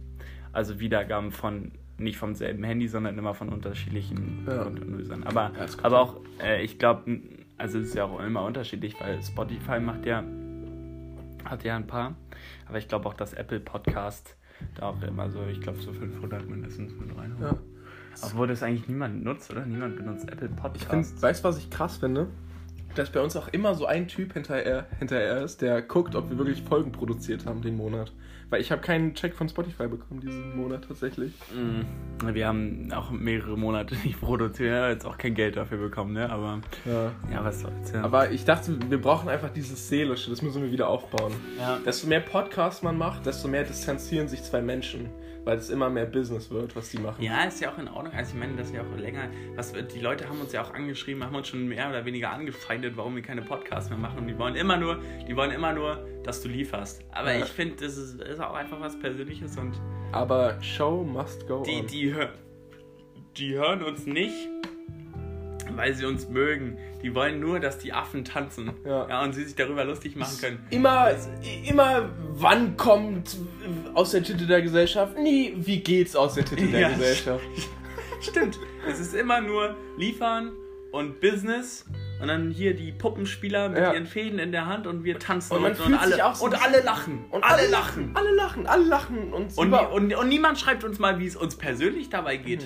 Also 0.53 0.79
Wiedergaben 0.81 1.31
von, 1.33 1.73
nicht 1.99 2.17
vom 2.17 2.35
selben 2.35 2.65
Handy, 2.65 2.89
sondern 2.89 3.17
immer 3.19 3.35
von 3.35 3.49
unterschiedlichen 3.51 4.47
Ja. 4.47 4.71
Aber, 5.25 5.53
aber 5.83 6.01
auch, 6.01 6.21
äh, 6.43 6.63
ich 6.63 6.79
glaube, 6.79 7.21
also 7.57 7.79
es 7.79 7.89
ist 7.89 7.95
ja 7.95 8.05
auch 8.05 8.21
immer 8.21 8.45
unterschiedlich, 8.45 8.97
weil 9.01 9.23
Spotify 9.23 9.79
macht 9.81 10.07
ja, 10.07 10.25
hat 11.45 11.65
ja 11.65 11.77
ein 11.77 11.87
paar. 11.87 12.17
Aber 12.67 12.79
ich 12.79 12.89
glaube 12.89 13.09
auch, 13.09 13.15
dass 13.15 13.33
Apple 13.35 13.61
Podcast 13.61 14.37
da 14.75 14.89
auch 14.89 15.03
immer 15.03 15.31
so, 15.31 15.41
ich 15.51 15.61
glaube 15.61 15.81
so 15.81 15.93
500 15.93 16.49
mindestens 16.49 16.93
mit 16.95 17.17
rein. 17.17 17.37
Ja. 17.41 17.57
Obwohl 18.23 18.47
das 18.47 18.63
eigentlich 18.63 18.89
niemand 18.89 19.25
nutzt, 19.25 19.51
oder? 19.51 19.67
Niemand 19.67 19.97
benutzt 19.97 20.31
Apple 20.31 20.49
Ich 20.49 20.57
Podcast. 20.57 21.11
finde, 21.11 21.23
weißt 21.23 21.45
du, 21.45 21.49
was 21.49 21.59
ich 21.59 21.71
krass 21.71 21.97
finde? 21.99 22.29
Dass 22.95 23.11
bei 23.11 23.21
uns 23.21 23.37
auch 23.37 23.49
immer 23.49 23.75
so 23.75 23.87
ein 23.87 24.07
Typ 24.07 24.35
hinterher, 24.35 24.87
hinterher 24.99 25.43
ist, 25.43 25.63
der 25.63 25.83
guckt, 25.83 26.15
ob 26.15 26.31
wir 26.31 26.39
wirklich 26.39 26.63
Folgen 26.63 26.93
produziert 26.93 27.45
haben 27.45 27.61
den 27.61 27.77
Monat. 27.77 28.13
Weil 28.51 28.61
ich 28.61 28.71
habe 28.71 28.83
keinen 28.83 29.15
Check 29.15 29.35
von 29.35 29.49
Spotify 29.49 29.89
bekommen 29.89 30.21
diesen 30.21 30.57
Monat 30.57 30.85
tatsächlich. 30.87 31.33
Mm, 31.55 32.35
Wir 32.35 32.47
haben 32.47 32.93
auch 32.93 33.11
mehrere 33.11 33.57
Monate 33.59 33.95
nicht 34.05 34.21
produziert, 34.21 34.91
jetzt 34.93 35.07
auch 35.07 35.19
kein 35.19 35.35
Geld 35.35 35.57
dafür 35.57 35.79
bekommen, 35.79 36.13
ne? 36.13 36.29
Aber 36.31 36.61
Ja. 36.85 37.11
ja, 37.33 37.45
was 37.45 37.61
soll's, 37.61 37.93
ja. 37.93 38.03
Aber 38.03 38.31
ich 38.31 38.45
dachte, 38.45 38.79
wir 38.89 39.01
brauchen 39.01 39.29
einfach 39.29 39.51
dieses 39.51 39.89
Seelische, 39.89 40.31
das 40.31 40.43
müssen 40.43 40.63
wir 40.63 40.71
wieder 40.71 40.89
aufbauen. 40.89 41.33
ja. 41.59 41.79
Desto 41.85 42.07
mehr 42.07 42.21
Podcasts 42.21 42.83
man 42.83 42.97
macht, 42.99 43.27
desto 43.27 43.49
mehr 43.49 43.65
distanzieren 43.65 44.29
sich 44.29 44.43
zwei 44.43 44.61
Menschen, 44.63 45.09
weil 45.45 45.59
es 45.59 45.71
immer 45.71 45.91
mehr 45.91 46.07
Business 46.07 46.51
wird, 46.51 46.75
was 46.75 46.91
die 46.91 46.99
machen. 46.99 47.23
Ja, 47.23 47.45
ist 47.45 47.61
ja 47.61 47.73
auch 47.73 47.79
in 47.79 47.89
Ordnung. 47.89 48.13
Also 48.15 48.33
ich 48.35 48.41
meine, 48.41 48.57
das 48.57 48.69
ist 48.69 48.75
ja 48.75 48.83
auch 48.83 48.97
länger. 48.99 49.29
Was, 49.57 49.73
die 49.73 50.01
Leute 50.01 50.29
haben 50.29 50.41
uns 50.41 50.53
ja 50.53 50.63
auch 50.63 50.73
angeschrieben, 50.73 51.23
haben 51.25 51.35
uns 51.37 51.49
schon 51.49 51.67
mehr 51.69 51.89
oder 51.89 52.05
weniger 52.05 52.31
angefeindet, 52.31 52.97
warum 52.97 53.15
wir 53.15 53.23
keine 53.23 53.43
Podcasts 53.43 53.91
mehr 53.91 53.99
machen. 53.99 54.19
Und 54.21 54.29
die 54.29 54.39
wollen 54.39 54.57
immer 54.57 54.77
nur, 54.77 55.01
die 55.29 55.37
wollen 55.37 55.51
immer 55.51 55.73
nur, 55.73 56.07
dass 56.23 56.41
du 56.43 56.49
lieferst. 56.49 57.05
Aber 57.13 57.33
Ja. 57.33 57.41
ich 57.45 57.51
finde, 57.51 57.85
das 57.85 57.97
ist, 57.97 58.21
ist 58.21 58.41
auch 58.41 58.55
einfach 58.55 58.81
was 58.81 58.99
Persönliches 58.99 59.57
und 59.59 59.75
Aber 60.13 60.61
Show 60.63 61.05
must 61.05 61.47
go 61.47 61.63
die, 61.63 61.81
on. 61.81 61.87
die, 61.87 62.15
die 63.37 63.55
hören 63.55 63.83
uns 63.83 64.07
nicht, 64.07 64.49
Weil 65.75 65.95
sie 65.95 66.05
uns 66.05 66.29
mögen. 66.29 66.79
Die 67.03 67.15
wollen 67.15 67.41
nur, 67.41 67.61
dass 67.61 67.79
die 67.79 67.93
Affen 67.93 68.25
tanzen. 68.25 68.73
Ja. 68.85 69.09
ja 69.09 69.23
und 69.23 69.35
sie 69.35 69.45
sich 69.45 69.55
darüber 69.57 69.85
lustig 69.85 70.17
machen 70.17 70.39
können. 70.41 70.67
Immer, 70.71 71.11
immer, 71.67 72.09
wann 72.33 72.77
kommt 72.77 73.37
aus 73.95 74.13
der 74.13 74.23
Titel 74.23 74.47
der 74.47 74.63
Gesellschaft? 74.63 75.19
Nie, 75.19 75.55
wie 75.57 75.81
geht's 75.81 76.17
aus 76.17 76.35
der 76.35 76.45
Titel 76.45 76.71
der 76.71 76.81
Ja. 76.83 76.89
Gesellschaft? 76.91 77.45
Stimmt. 78.21 78.59
Es 78.89 79.01
ist 79.01 79.15
immer 79.15 79.41
nur 79.41 79.75
liefern 79.99 80.53
und 80.93 81.21
Business. 81.21 81.85
Und 82.23 82.29
dann 82.29 82.53
hier 82.53 82.75
die 82.75 82.93
Puppenspieler 82.93 83.69
mit 83.69 83.79
Ja. 83.79 83.93
ihren 83.93 84.07
Fäden 84.07 84.39
in 84.39 84.53
der 84.53 84.67
Hand 84.67 84.87
und 84.87 85.03
wir 85.05 85.19
tanzen 85.19 85.57
Und 85.57 85.65
und, 85.65 85.77
fühlt 85.77 85.99
alle, 86.01 86.17
so- 86.35 86.45
und 86.45 86.55
alle 86.63 86.81
lachen. 86.81 87.25
Und 87.31 87.43
alle 87.45 87.67
lachen. 87.69 88.13
Alle 88.15 88.35
lachen, 88.35 88.67
alle 88.67 88.85
lachen. 88.85 89.33
Und, 89.33 89.59
Und, 89.59 89.75
und, 89.75 90.15
und 90.15 90.29
niemand 90.29 90.59
schreibt 90.59 90.85
uns 90.85 90.99
mal, 91.01 91.19
wie 91.19 91.27
es 91.27 91.35
uns 91.37 91.57
persönlich 91.57 92.09
dabei 92.11 92.37
geht. 92.37 92.65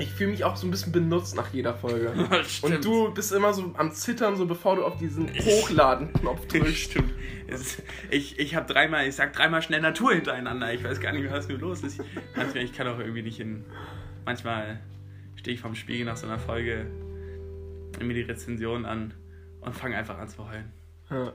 Ich 0.00 0.12
fühle 0.12 0.30
mich 0.30 0.44
auch 0.44 0.56
so 0.56 0.66
ein 0.66 0.70
bisschen 0.70 0.92
benutzt 0.92 1.36
nach 1.36 1.52
jeder 1.52 1.74
Folge. 1.74 2.12
Und 2.62 2.84
du 2.84 3.12
bist 3.12 3.32
immer 3.32 3.52
so 3.52 3.72
am 3.76 3.92
Zittern, 3.92 4.36
so 4.36 4.46
bevor 4.46 4.76
du 4.76 4.84
auf 4.84 4.96
diesen 4.96 5.28
Hochladen-Knopf 5.28 6.46
drückst. 6.48 6.76
Stimmt. 6.76 7.12
Es, 7.46 7.82
ich 8.10 8.38
ich 8.38 8.54
habe 8.54 8.72
dreimal, 8.72 9.06
ich 9.06 9.14
sag 9.14 9.32
dreimal 9.32 9.62
schnell 9.62 9.80
Natur 9.80 10.12
hintereinander. 10.12 10.72
Ich 10.72 10.84
weiß 10.84 11.00
gar 11.00 11.12
nicht, 11.12 11.30
was 11.30 11.48
mit 11.48 11.60
los 11.60 11.82
ist. 11.82 12.00
Manchmal, 12.36 12.64
ich 12.64 12.72
kann 12.72 12.86
auch 12.88 12.98
irgendwie 12.98 13.22
nicht 13.22 13.40
in. 13.40 13.64
Manchmal 14.24 14.80
stehe 15.36 15.54
ich 15.54 15.60
vorm 15.60 15.74
Spiegel 15.74 16.04
nach 16.04 16.16
so 16.16 16.26
einer 16.26 16.38
Folge, 16.38 16.86
nimm 17.98 18.08
mir 18.08 18.14
die 18.14 18.22
Rezension 18.22 18.84
an 18.84 19.14
und 19.60 19.74
fange 19.74 19.96
einfach 19.96 20.18
an 20.18 20.28
zu 20.28 20.48
heulen. 20.48 20.70
Ja. 21.10 21.32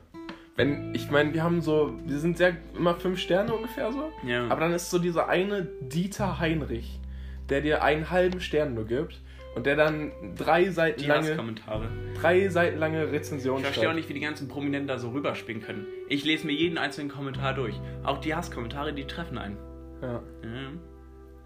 Wenn, 0.56 0.96
ich 0.96 1.12
meine, 1.12 1.34
wir 1.34 1.44
haben 1.44 1.62
so, 1.62 2.00
wir 2.06 2.18
sind 2.20 2.38
sehr 2.38 2.56
immer 2.78 2.96
fünf 2.96 3.20
Sterne 3.20 3.54
ungefähr 3.54 3.92
so. 3.92 4.12
Ja. 4.26 4.48
Aber 4.48 4.62
dann 4.62 4.72
ist 4.74 4.90
so 4.90 5.00
dieser 5.00 5.28
eine 5.28 5.68
Dieter 5.82 6.40
Heinrich, 6.40 7.00
der 7.50 7.62
dir 7.62 7.84
einen 7.84 8.10
halben 8.10 8.42
Stern 8.42 8.74
nur 8.74 8.86
gibt 8.86 9.22
und 9.56 9.66
der 9.66 9.76
dann 9.76 10.12
drei 10.36 10.70
Seiten 10.70 11.02
die 11.02 11.08
lange, 11.08 11.30
Hasskommentare. 11.30 11.88
drei 12.20 12.50
Seiten 12.50 12.78
lange 12.78 13.12
Rezension 13.12 13.58
Ich 13.60 13.64
verstehe 13.66 13.90
auch 13.90 13.94
nicht, 13.94 14.10
wie 14.10 14.14
die 14.14 14.20
ganzen 14.20 14.48
Prominenten 14.48 14.88
da 14.88 14.98
so 15.00 15.12
rüberspielen 15.12 15.62
können. 15.62 15.86
Ich 16.10 16.26
lese 16.26 16.46
mir 16.46 16.54
jeden 16.54 16.78
einzelnen 16.78 17.10
Kommentar 17.10 17.54
durch. 17.54 17.76
Auch 18.04 18.18
die 18.20 18.36
Hasskommentare, 18.36 18.94
die 18.94 19.06
treffen 19.06 19.38
einen. 19.38 19.58
Ja. 20.02 20.22
Ja. 20.44 20.72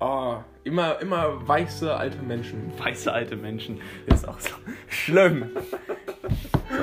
Oh, 0.02 0.44
immer, 0.64 1.00
immer 1.02 1.46
weiße 1.48 1.94
alte 1.96 2.22
Menschen. 2.22 2.72
Weiße 2.80 3.12
alte 3.12 3.36
Menschen. 3.36 3.82
Das 4.08 4.20
ist 4.22 4.28
auch 4.28 4.40
so 4.40 4.56
schlimm. 4.88 5.50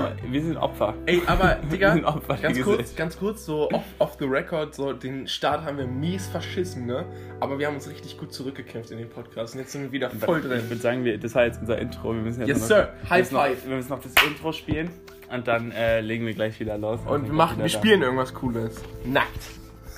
Wir 0.31 0.43
sind 0.43 0.57
Opfer. 0.57 0.95
Ey, 1.07 1.23
aber 1.27 1.55
Digga, 1.73 1.89
Wir 1.89 1.93
sind 1.95 2.05
Opfer 2.05 2.37
ganz 2.37 2.61
kurz, 2.63 2.95
ganz 2.97 3.19
kurz, 3.19 3.45
so 3.47 3.71
off, 3.71 3.85
off 3.99 4.17
the 4.19 4.25
record, 4.27 4.75
so 4.75 4.93
den 4.93 5.27
Start 5.29 5.65
haben 5.65 5.79
wir 5.79 5.87
mies 5.87 6.27
verschissen, 6.27 6.87
ne? 6.87 7.05
Aber 7.41 7.59
wir 7.59 7.67
haben 7.67 7.75
uns 7.77 7.89
richtig 7.89 8.19
gut 8.19 8.33
zurückgekämpft 8.33 8.91
in 8.91 8.99
den 8.99 9.09
Podcast 9.09 9.55
und 9.55 9.61
jetzt 9.61 9.73
sind 9.73 9.83
wir 9.83 9.93
wieder 9.93 10.11
voll 10.11 10.39
Ich 10.41 10.47
drin. 10.47 10.63
würde 10.69 10.77
sagen, 10.83 11.05
wir, 11.05 11.19
das 11.19 11.35
war 11.35 11.45
jetzt 11.45 11.61
unser 11.61 11.79
Intro. 11.79 12.13
Wir 12.15 12.21
müssen 12.23 12.41
jetzt 12.41 12.49
Yes, 12.49 12.61
noch, 12.61 12.67
sir. 12.67 12.93
High 13.11 13.19
müssen 13.21 13.35
noch, 13.35 13.43
five. 13.47 13.67
wir 13.69 13.77
müssen 13.77 13.89
noch 13.91 14.01
das 14.01 14.13
Intro 14.27 14.53
spielen 14.53 14.91
und 15.33 15.49
dann 15.49 15.73
äh, 15.73 16.01
legen 16.01 16.27
wir 16.27 16.35
gleich 16.35 16.59
wieder 16.61 16.79
los. 16.79 17.01
Und 17.07 17.25
wir 17.27 17.33
machen, 17.33 17.59
wir 17.61 17.69
spielen 17.69 18.03
irgendwas 18.03 18.33
Cooles. 18.35 18.81
Nackt. 19.05 19.27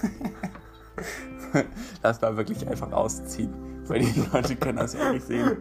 Lass 2.02 2.20
mal 2.20 2.36
wirklich 2.36 2.66
einfach 2.68 2.92
ausziehen. 2.92 3.52
Weil 3.86 4.00
die 4.00 4.22
Leute 4.32 4.54
können 4.56 4.78
das 4.78 4.92
ja 4.94 5.12
nicht 5.12 5.26
sehen. 5.26 5.56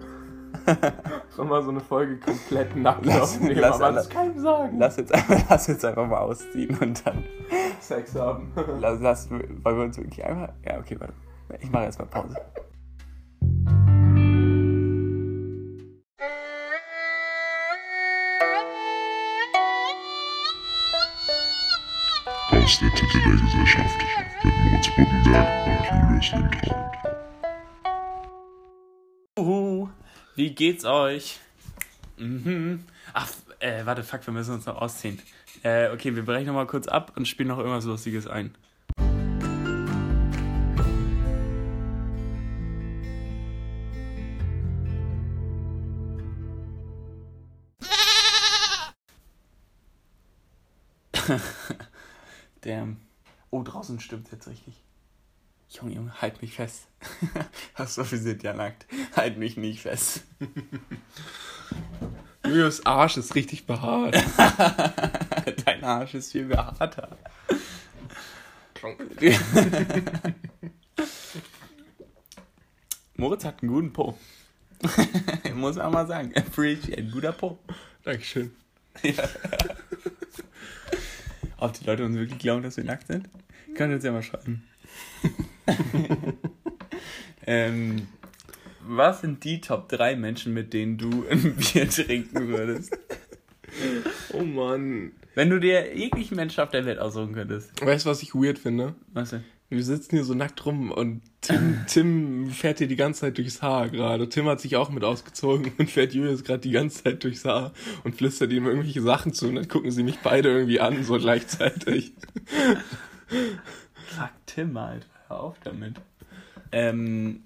Sollen 1.30 1.50
wir 1.50 1.62
so 1.62 1.70
eine 1.72 1.80
Folge 1.80 2.18
komplett 2.20 2.76
nackt 2.76 3.06
Lass- 3.06 3.36
aufnehmen, 3.36 3.60
lass 3.60 3.76
aber 3.76 3.86
alle- 3.86 3.96
das 3.96 4.10
keinem 4.10 4.40
sagen. 4.40 4.78
Lass 4.80 4.98
jetzt, 4.98 5.14
einfach, 5.14 5.50
lass 5.50 5.68
jetzt 5.68 5.86
einfach 5.86 6.08
mal 6.08 6.18
ausziehen 6.20 6.78
und 6.80 7.06
dann 7.06 7.24
Sex 7.80 8.16
haben. 8.16 8.52
lass, 8.80 9.00
lass, 9.00 9.30
wollen 9.30 9.64
wir 9.64 9.84
uns 9.84 9.98
wirklich 9.98 10.24
einfach. 10.26 10.54
Ja, 10.66 10.78
okay, 10.80 10.98
warte. 11.00 11.14
Ich 11.60 11.72
mache 11.72 11.86
erstmal 11.86 12.08
Pause. 12.10 12.36
Aus 22.52 22.80
der 22.80 22.90
Titel 22.96 23.20
der 23.24 23.36
Gesellschaft 23.46 23.98
mit 24.44 24.54
Moritz 24.58 24.88
Buttenberg 24.96 25.68
und 25.68 26.10
Julius 26.10 26.32
Lindholm. 26.32 26.97
Wie 30.38 30.52
geht's 30.52 30.86
euch? 30.86 31.40
Mhm. 32.18 32.86
Ach, 33.14 33.28
äh, 33.60 33.86
warte, 33.86 34.04
fuck, 34.04 34.26
wir 34.28 34.34
müssen 34.34 34.54
uns 34.54 34.68
noch 34.68 34.80
ausziehen. 34.80 35.20
Äh, 35.64 35.90
okay, 35.90 36.16
wir 36.16 36.24
brechen 36.24 36.46
nochmal 36.46 36.68
kurz 36.68 36.88
ab 36.88 37.14
und 37.16 37.28
spielen 37.28 37.50
noch 37.50 37.58
irgendwas 37.58 37.86
Lustiges 37.86 38.28
ein. 38.28 38.56
Damn. 52.62 52.98
Oh, 53.50 53.64
draußen 53.64 54.00
stimmt 54.00 54.32
jetzt 54.32 54.48
richtig. 54.48 54.84
Junge, 55.70 55.96
Junge, 55.96 56.22
halt 56.22 56.42
mich 56.42 56.56
fest. 56.56 56.88
Achso, 57.74 58.10
wir 58.10 58.18
sind 58.18 58.42
ja 58.44 58.54
nackt. 58.54 58.86
Halt 59.16 59.38
mich 59.38 59.58
nicht 59.58 59.82
fest. 59.82 60.24
Julius 62.46 62.86
Arsch 62.86 63.18
ist 63.18 63.36
richtig 63.36 63.66
behaart. 63.66 64.16
Dein 65.66 65.84
Arsch 65.84 66.14
ist 66.14 66.32
viel 66.32 66.56
harter. 66.56 67.18
Moritz 73.16 73.44
hat 73.44 73.62
einen 73.62 73.72
guten 73.72 73.92
Po. 73.92 74.18
Muss 75.56 75.76
man 75.76 75.92
mal 75.92 76.08
sagen. 76.08 76.32
Appreciate, 76.36 77.00
ein 77.00 77.12
guter 77.12 77.34
Po. 77.34 77.58
Dankeschön. 78.04 78.56
Ob 81.58 81.74
die 81.74 81.84
Leute 81.86 82.06
uns 82.06 82.16
wirklich 82.16 82.40
glauben, 82.40 82.64
dass 82.64 82.78
wir 82.78 82.86
nackt 82.86 83.08
sind? 83.08 83.28
Könnt 83.76 83.92
ihr 83.92 83.96
uns 83.96 84.06
ja 84.06 84.12
mal 84.12 84.24
schreiben. 84.24 84.64
ähm, 87.46 88.08
was 88.88 89.22
sind 89.22 89.44
die 89.44 89.62
Top 89.62 89.90
3 89.90 90.16
Menschen, 90.16 90.54
mit 90.54 90.74
denen 90.74 90.98
du 90.98 91.26
ein 91.30 91.56
Bier 91.56 91.90
trinken 91.90 92.48
würdest? 92.48 92.98
Oh 94.34 94.44
Mann. 94.44 95.12
Wenn 95.36 95.50
du 95.50 95.60
dir 95.60 95.96
jeglichen 95.96 96.36
Menschen 96.36 96.62
auf 96.62 96.70
der 96.70 96.86
Welt 96.86 97.00
aussuchen 97.00 97.34
könntest. 97.34 97.72
Weißt 97.86 98.06
du, 98.06 98.10
was 98.10 98.24
ich 98.24 98.34
weird 98.34 98.58
finde? 98.58 98.96
Was 99.14 99.32
denn? 99.32 99.44
Wir 99.70 99.84
sitzen 99.84 100.16
hier 100.16 100.24
so 100.24 100.34
nackt 100.34 100.66
rum 100.66 100.92
und 100.92 101.22
Tim, 101.42 101.80
Tim 101.88 102.50
fährt 102.52 102.78
hier 102.78 102.88
die 102.88 102.96
ganze 102.96 103.22
Zeit 103.22 103.38
durchs 103.38 103.62
Haar 103.62 103.90
gerade. 103.90 104.30
Tim 104.30 104.46
hat 104.46 104.62
sich 104.62 104.78
auch 104.78 104.90
mit 104.90 105.04
ausgezogen 105.04 105.74
und 105.78 105.92
fährt 105.92 106.14
Julius 106.14 106.46
gerade 106.46 106.62
die 106.62 106.72
ganze 106.72 107.04
Zeit 107.04 107.24
durchs 107.26 107.44
Haar 107.44 107.74
und 108.06 108.16
flüstert 108.16 108.54
ihm 108.54 108.66
irgendwelche 108.66 109.02
Sachen 109.02 109.34
zu 109.34 109.50
und 109.50 109.56
dann 109.56 109.68
gucken 109.68 109.92
sie 109.92 110.04
mich 110.04 110.20
beide 110.20 110.50
irgendwie 110.50 110.80
an, 110.80 111.04
so 111.04 111.18
gleichzeitig. 111.18 112.14
Fuck 114.16 114.30
Tim, 114.46 114.76
Alter. 114.78 115.06
Hör 115.28 115.40
auf 115.42 115.56
damit. 115.64 115.96
Ähm, 116.72 117.44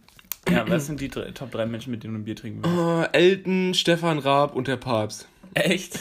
ja, 0.50 0.68
was 0.70 0.88
sind 0.88 1.00
die 1.01 1.08
drei, 1.10 1.32
Top 1.32 1.51
3 1.51 1.65
Menschen, 1.65 1.91
mit 1.91 2.03
denen 2.03 2.13
du 2.15 2.20
ein 2.22 2.24
Bier 2.25 2.36
trinken 2.36 2.63
würdest? 2.63 2.77
Oh, 3.13 3.18
Elton, 3.18 3.74
Stefan 3.74 4.20
Raab 4.20 4.56
und 4.56 4.68
der 4.68 4.77
Papst. 4.77 5.27
Echt? 5.53 6.00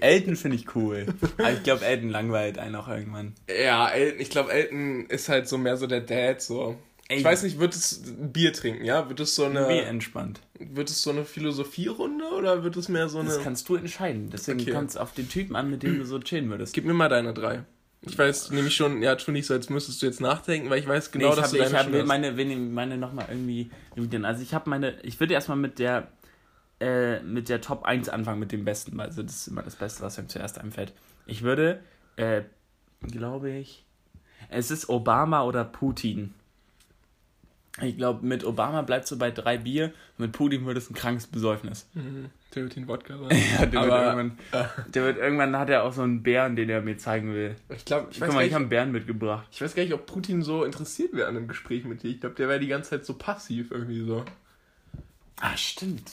Elton 0.00 0.36
finde 0.36 0.56
ich 0.56 0.74
cool. 0.76 1.06
Aber 1.38 1.52
ich 1.52 1.62
glaube, 1.64 1.84
Elton 1.84 2.08
langweilt 2.10 2.58
einen 2.58 2.76
auch 2.76 2.88
irgendwann. 2.88 3.34
Ja, 3.48 3.88
Elton, 3.88 4.20
ich 4.20 4.30
glaube, 4.30 4.52
Elton 4.52 5.06
ist 5.06 5.28
halt 5.28 5.48
so 5.48 5.58
mehr 5.58 5.76
so 5.76 5.86
der 5.86 6.00
Dad, 6.00 6.40
so. 6.40 6.76
Ey. 7.08 7.18
Ich 7.18 7.24
weiß 7.24 7.42
nicht, 7.42 7.58
wird 7.58 7.74
es 7.74 8.02
ein 8.06 8.32
Bier 8.32 8.52
trinken, 8.52 8.84
ja? 8.84 9.08
Wird 9.08 9.20
es 9.20 9.34
so 9.34 9.44
eine, 9.44 9.66
entspannt. 9.82 10.40
wird 10.58 10.88
es 10.88 11.02
so 11.02 11.10
eine 11.10 11.24
Philosophierunde 11.24 12.24
oder 12.36 12.64
wird 12.64 12.76
es 12.76 12.88
mehr 12.88 13.08
so 13.10 13.18
eine... 13.18 13.28
Das 13.28 13.42
kannst 13.42 13.68
du 13.68 13.74
entscheiden. 13.76 14.30
Deswegen 14.30 14.60
Okay. 14.60 14.72
kommt 14.72 14.90
es 14.90 14.96
auf 14.96 15.12
den 15.12 15.28
Typen 15.28 15.54
an, 15.54 15.70
mit 15.70 15.82
dem 15.82 15.98
du 15.98 16.06
so 16.06 16.18
chillen 16.18 16.48
würdest. 16.48 16.72
Gib 16.72 16.84
mir 16.86 16.94
mal 16.94 17.10
deine 17.10 17.34
drei. 17.34 17.64
Ich 18.06 18.18
weiß 18.18 18.50
nämlich 18.50 18.74
schon, 18.76 19.02
ja, 19.02 19.14
tu 19.16 19.32
nicht 19.32 19.46
so, 19.46 19.54
als 19.54 19.70
müsstest 19.70 20.02
du 20.02 20.06
jetzt 20.06 20.20
nachdenken, 20.20 20.68
weil 20.70 20.78
ich 20.78 20.86
weiß 20.86 21.10
genau, 21.10 21.26
nee, 21.26 21.30
ich 21.30 21.36
dass 21.36 21.46
habe 21.48 21.56
du 21.58 21.64
ich 21.64 21.70
deine 21.70 21.84
hab, 21.84 21.92
will 21.92 22.00
hast. 22.00 22.08
meine, 22.08 22.36
will 22.36 22.56
meine 22.56 22.98
nochmal 22.98 23.26
irgendwie 23.30 23.70
revidieren. 23.96 24.24
Also 24.24 24.42
ich 24.42 24.52
habe 24.54 24.68
meine, 24.68 25.00
ich 25.02 25.18
würde 25.20 25.34
erstmal 25.34 25.56
mit 25.56 25.78
der 25.78 26.08
äh, 26.80 27.20
mit 27.22 27.48
der 27.48 27.60
Top 27.60 27.84
1 27.84 28.08
anfangen, 28.08 28.40
mit 28.40 28.52
dem 28.52 28.64
Besten, 28.64 28.96
weil 28.98 29.06
also 29.06 29.22
das 29.22 29.36
ist 29.36 29.46
immer 29.48 29.62
das 29.62 29.76
Beste, 29.76 30.02
was 30.02 30.18
einem 30.18 30.28
zuerst 30.28 30.58
einfällt. 30.58 30.92
Ich 31.26 31.42
würde, 31.42 31.80
äh, 32.16 32.42
glaube 33.00 33.50
ich, 33.50 33.86
es 34.50 34.70
ist 34.70 34.88
Obama 34.88 35.44
oder 35.44 35.64
Putin. 35.64 36.34
Ich 37.82 37.96
glaube, 37.96 38.24
mit 38.24 38.44
Obama 38.44 38.82
bleibst 38.82 39.10
du 39.10 39.18
bei 39.18 39.32
drei 39.32 39.58
Bier, 39.58 39.92
mit 40.16 40.30
Putin 40.30 40.64
wird 40.64 40.76
es 40.76 40.88
ein 40.90 40.94
krankes 40.94 41.26
Besäufnis. 41.26 41.88
Mhm. 41.94 42.26
Der 42.54 42.62
wird 42.62 42.76
den 42.76 42.86
Wodka 42.86 43.18
sein. 43.18 43.30
Ja, 43.58 43.66
der, 43.66 43.80
Aber- 43.80 43.90
wird 43.90 44.04
irgendwann, 44.06 44.38
der 44.94 45.02
wird 45.04 45.18
irgendwann, 45.18 45.56
hat 45.58 45.70
er 45.70 45.82
auch 45.82 45.92
so 45.92 46.02
einen 46.02 46.22
Bären, 46.22 46.54
den 46.54 46.70
er 46.70 46.82
mir 46.82 46.96
zeigen 46.98 47.34
will. 47.34 47.56
Ich 47.74 47.84
glaube, 47.84 48.08
ich, 48.12 48.20
Guck 48.20 48.28
weiß 48.28 48.34
mal, 48.34 48.40
gar 48.40 48.46
ich 48.46 48.52
habe 48.54 48.62
einen 48.62 48.68
Bären 48.68 48.92
mitgebracht. 48.92 49.48
ich 49.50 49.60
weiß 49.60 49.74
gar 49.74 49.82
nicht, 49.82 49.92
ob 49.92 50.06
Putin 50.06 50.42
so 50.42 50.62
interessiert 50.62 51.14
wäre 51.14 51.26
an 51.26 51.36
einem 51.36 51.48
Gespräch 51.48 51.84
mit 51.84 52.04
dir. 52.04 52.10
Ich 52.10 52.20
glaube, 52.20 52.36
der 52.36 52.48
wäre 52.48 52.60
die 52.60 52.68
ganze 52.68 52.90
Zeit 52.90 53.04
so 53.04 53.14
passiv 53.14 53.72
irgendwie 53.72 54.04
so. 54.04 54.24
Ah, 55.40 55.56
stimmt. 55.56 56.12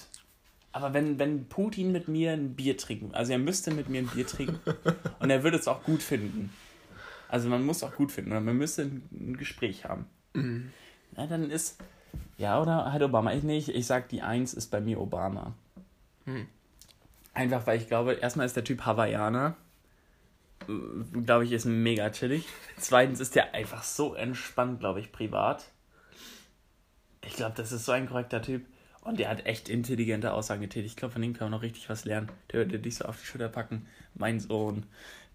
Aber 0.72 0.96
wenn, 0.96 1.20
wenn 1.20 1.46
Putin 1.46 1.92
mit 1.92 2.08
mir 2.08 2.32
ein 2.32 2.56
Bier 2.56 2.76
trinken, 2.76 3.14
also 3.14 3.34
er 3.34 3.38
müsste 3.40 3.70
mit 3.72 3.88
mir 3.88 4.00
ein 4.02 4.08
Bier 4.08 4.26
trinken 4.26 4.58
und 5.20 5.30
er 5.30 5.44
würde 5.44 5.58
es 5.58 5.68
auch 5.68 5.84
gut 5.84 6.02
finden. 6.02 6.50
Also 7.30 7.50
man 7.50 7.64
muss 7.64 7.84
auch 7.84 7.94
gut 7.94 8.12
finden, 8.12 8.32
oder 8.32 8.42
man 8.42 8.58
müsste 8.58 8.82
ein, 8.84 9.04
ein 9.12 9.38
Gespräch 9.38 9.86
haben. 9.86 10.06
Na, 11.16 11.28
dann 11.28 11.50
ist, 11.50 11.78
ja, 12.38 12.62
oder 12.62 12.92
halt 12.92 13.04
Obama. 13.04 13.34
Ich 13.34 13.44
nicht, 13.44 13.70
ich 13.70 13.86
sag, 13.86 14.10
die 14.10 14.22
Eins 14.22 14.54
ist 14.54 14.72
bei 14.72 14.82
mir 14.82 15.00
Obama. 15.00 15.54
Hm. 16.26 16.48
Einfach, 17.34 17.66
weil 17.68 17.80
ich 17.80 17.88
glaube, 17.88 18.14
erstmal 18.14 18.46
ist 18.46 18.56
der 18.56 18.64
Typ 18.64 18.86
Hawaiianer. 18.86 19.56
Glaube 21.26 21.46
ich, 21.46 21.52
ist 21.52 21.66
mega 21.66 22.10
chillig. 22.10 22.46
Zweitens 22.78 23.20
ist 23.20 23.36
der 23.36 23.54
einfach 23.54 23.84
so 23.84 24.14
entspannt, 24.14 24.80
glaube 24.80 25.00
ich, 25.00 25.12
privat. 25.12 25.66
Ich 27.26 27.36
glaube, 27.36 27.54
das 27.56 27.72
ist 27.72 27.86
so 27.86 27.92
ein 27.92 28.08
korrekter 28.08 28.42
Typ. 28.42 28.66
Und 29.02 29.20
der 29.20 29.30
hat 29.30 29.46
echt 29.48 29.70
intelligente 29.70 30.32
Aussagen 30.34 30.62
getätigt. 30.62 30.94
Ich 30.94 30.98
glaube, 30.98 31.14
von 31.14 31.22
dem 31.22 31.34
kann 31.34 31.46
man 31.46 31.58
noch 31.58 31.64
richtig 31.64 31.90
was 31.90 32.06
lernen. 32.06 32.30
Der 32.52 32.60
würde 32.60 32.80
dich 32.80 32.96
so 32.96 33.06
auf 33.06 33.20
die 33.20 33.26
Schulter 33.26 33.50
packen. 33.50 33.88
Mein 34.14 34.40
Sohn, 34.40 34.86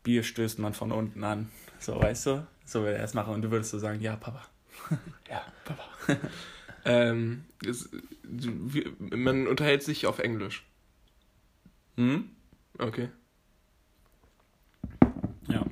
Bier 0.04 0.22
stößt 0.22 0.60
man 0.60 0.72
von 0.72 0.92
unten 0.92 1.24
an. 1.24 1.50
So, 1.80 2.00
weißt 2.00 2.26
du? 2.26 2.46
So 2.64 2.82
würde 2.82 2.98
er 2.98 3.04
es 3.04 3.14
machen. 3.14 3.34
Und 3.34 3.42
du 3.42 3.50
würdest 3.50 3.72
so 3.72 3.78
sagen, 3.78 4.00
ja, 4.00 4.14
Papa. 4.14 4.42
Ja, 5.30 5.44
Papa. 5.64 5.84
ähm, 6.84 7.44
es, 7.66 7.88
wie, 8.22 8.86
man 9.14 9.46
unterhält 9.48 9.82
sich 9.82 10.06
auf 10.06 10.18
Englisch. 10.20 10.64
Hm? 11.96 12.30
Okay. 12.78 13.08
Ja. 15.48 15.64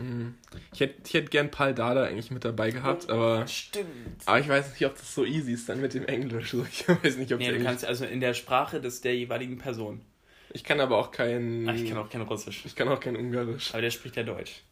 Mhm. 0.00 0.34
Ich 0.72 0.80
hätte 0.80 0.94
ich 1.04 1.14
hätt 1.14 1.30
gern 1.30 1.50
Paul 1.50 1.74
Dada 1.74 2.04
eigentlich 2.04 2.30
mit 2.30 2.44
dabei 2.44 2.70
gehabt, 2.70 3.10
aber, 3.10 3.46
Stimmt. 3.48 3.86
aber 4.26 4.40
ich 4.40 4.48
weiß 4.48 4.70
nicht, 4.70 4.86
ob 4.86 4.94
das 4.96 5.14
so 5.14 5.24
easy 5.24 5.52
ist 5.52 5.68
dann 5.68 5.80
mit 5.80 5.92
dem 5.94 6.06
Englisch. 6.06 6.54
Ich 6.70 6.88
weiß 6.88 7.16
nicht, 7.16 7.32
ob 7.32 7.38
Nee, 7.40 7.46
der 7.46 7.52
du 7.54 7.58
Englisch- 7.58 7.64
kannst 7.66 7.84
also 7.84 8.04
in 8.04 8.20
der 8.20 8.34
Sprache 8.34 8.80
des 8.80 9.00
der 9.00 9.14
jeweiligen 9.16 9.58
Person. 9.58 10.00
Ich 10.52 10.64
kann 10.64 10.80
aber 10.80 10.96
auch 10.96 11.10
kein. 11.12 11.68
Ah, 11.68 11.74
ich 11.74 11.88
kann 11.88 11.98
auch 11.98 12.08
kein 12.08 12.22
Russisch. 12.22 12.64
ich 12.64 12.74
kann 12.74 12.88
auch 12.88 12.98
kein 13.00 13.14
Ungarisch. 13.16 13.72
Aber 13.72 13.82
der 13.82 13.90
spricht 13.90 14.16
ja 14.16 14.22
Deutsch. 14.22 14.62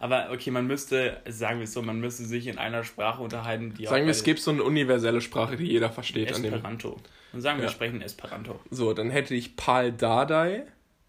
Aber 0.00 0.30
okay, 0.32 0.50
man 0.50 0.66
müsste, 0.66 1.18
sagen 1.28 1.58
wir 1.58 1.64
es 1.64 1.72
so, 1.74 1.82
man 1.82 2.00
müsste 2.00 2.24
sich 2.24 2.46
in 2.46 2.56
einer 2.58 2.84
Sprache 2.84 3.22
unterhalten, 3.22 3.74
die 3.74 3.84
Sagen 3.86 4.04
wir, 4.06 4.10
es 4.10 4.24
gibt 4.24 4.40
so 4.40 4.50
eine 4.50 4.62
universelle 4.64 5.20
Sprache, 5.20 5.56
die 5.56 5.66
jeder 5.66 5.90
versteht. 5.90 6.30
Esperanto. 6.30 6.96
Und 7.32 7.42
sagen 7.42 7.58
wir, 7.58 7.64
Ja. 7.64 7.70
wir 7.70 7.74
sprechen 7.74 8.00
Esperanto. 8.02 8.58
So, 8.70 8.92
dann 8.94 9.10
hätte 9.10 9.34
ich 9.34 9.56
Paul 9.56 9.92
Dardai, 9.92 10.64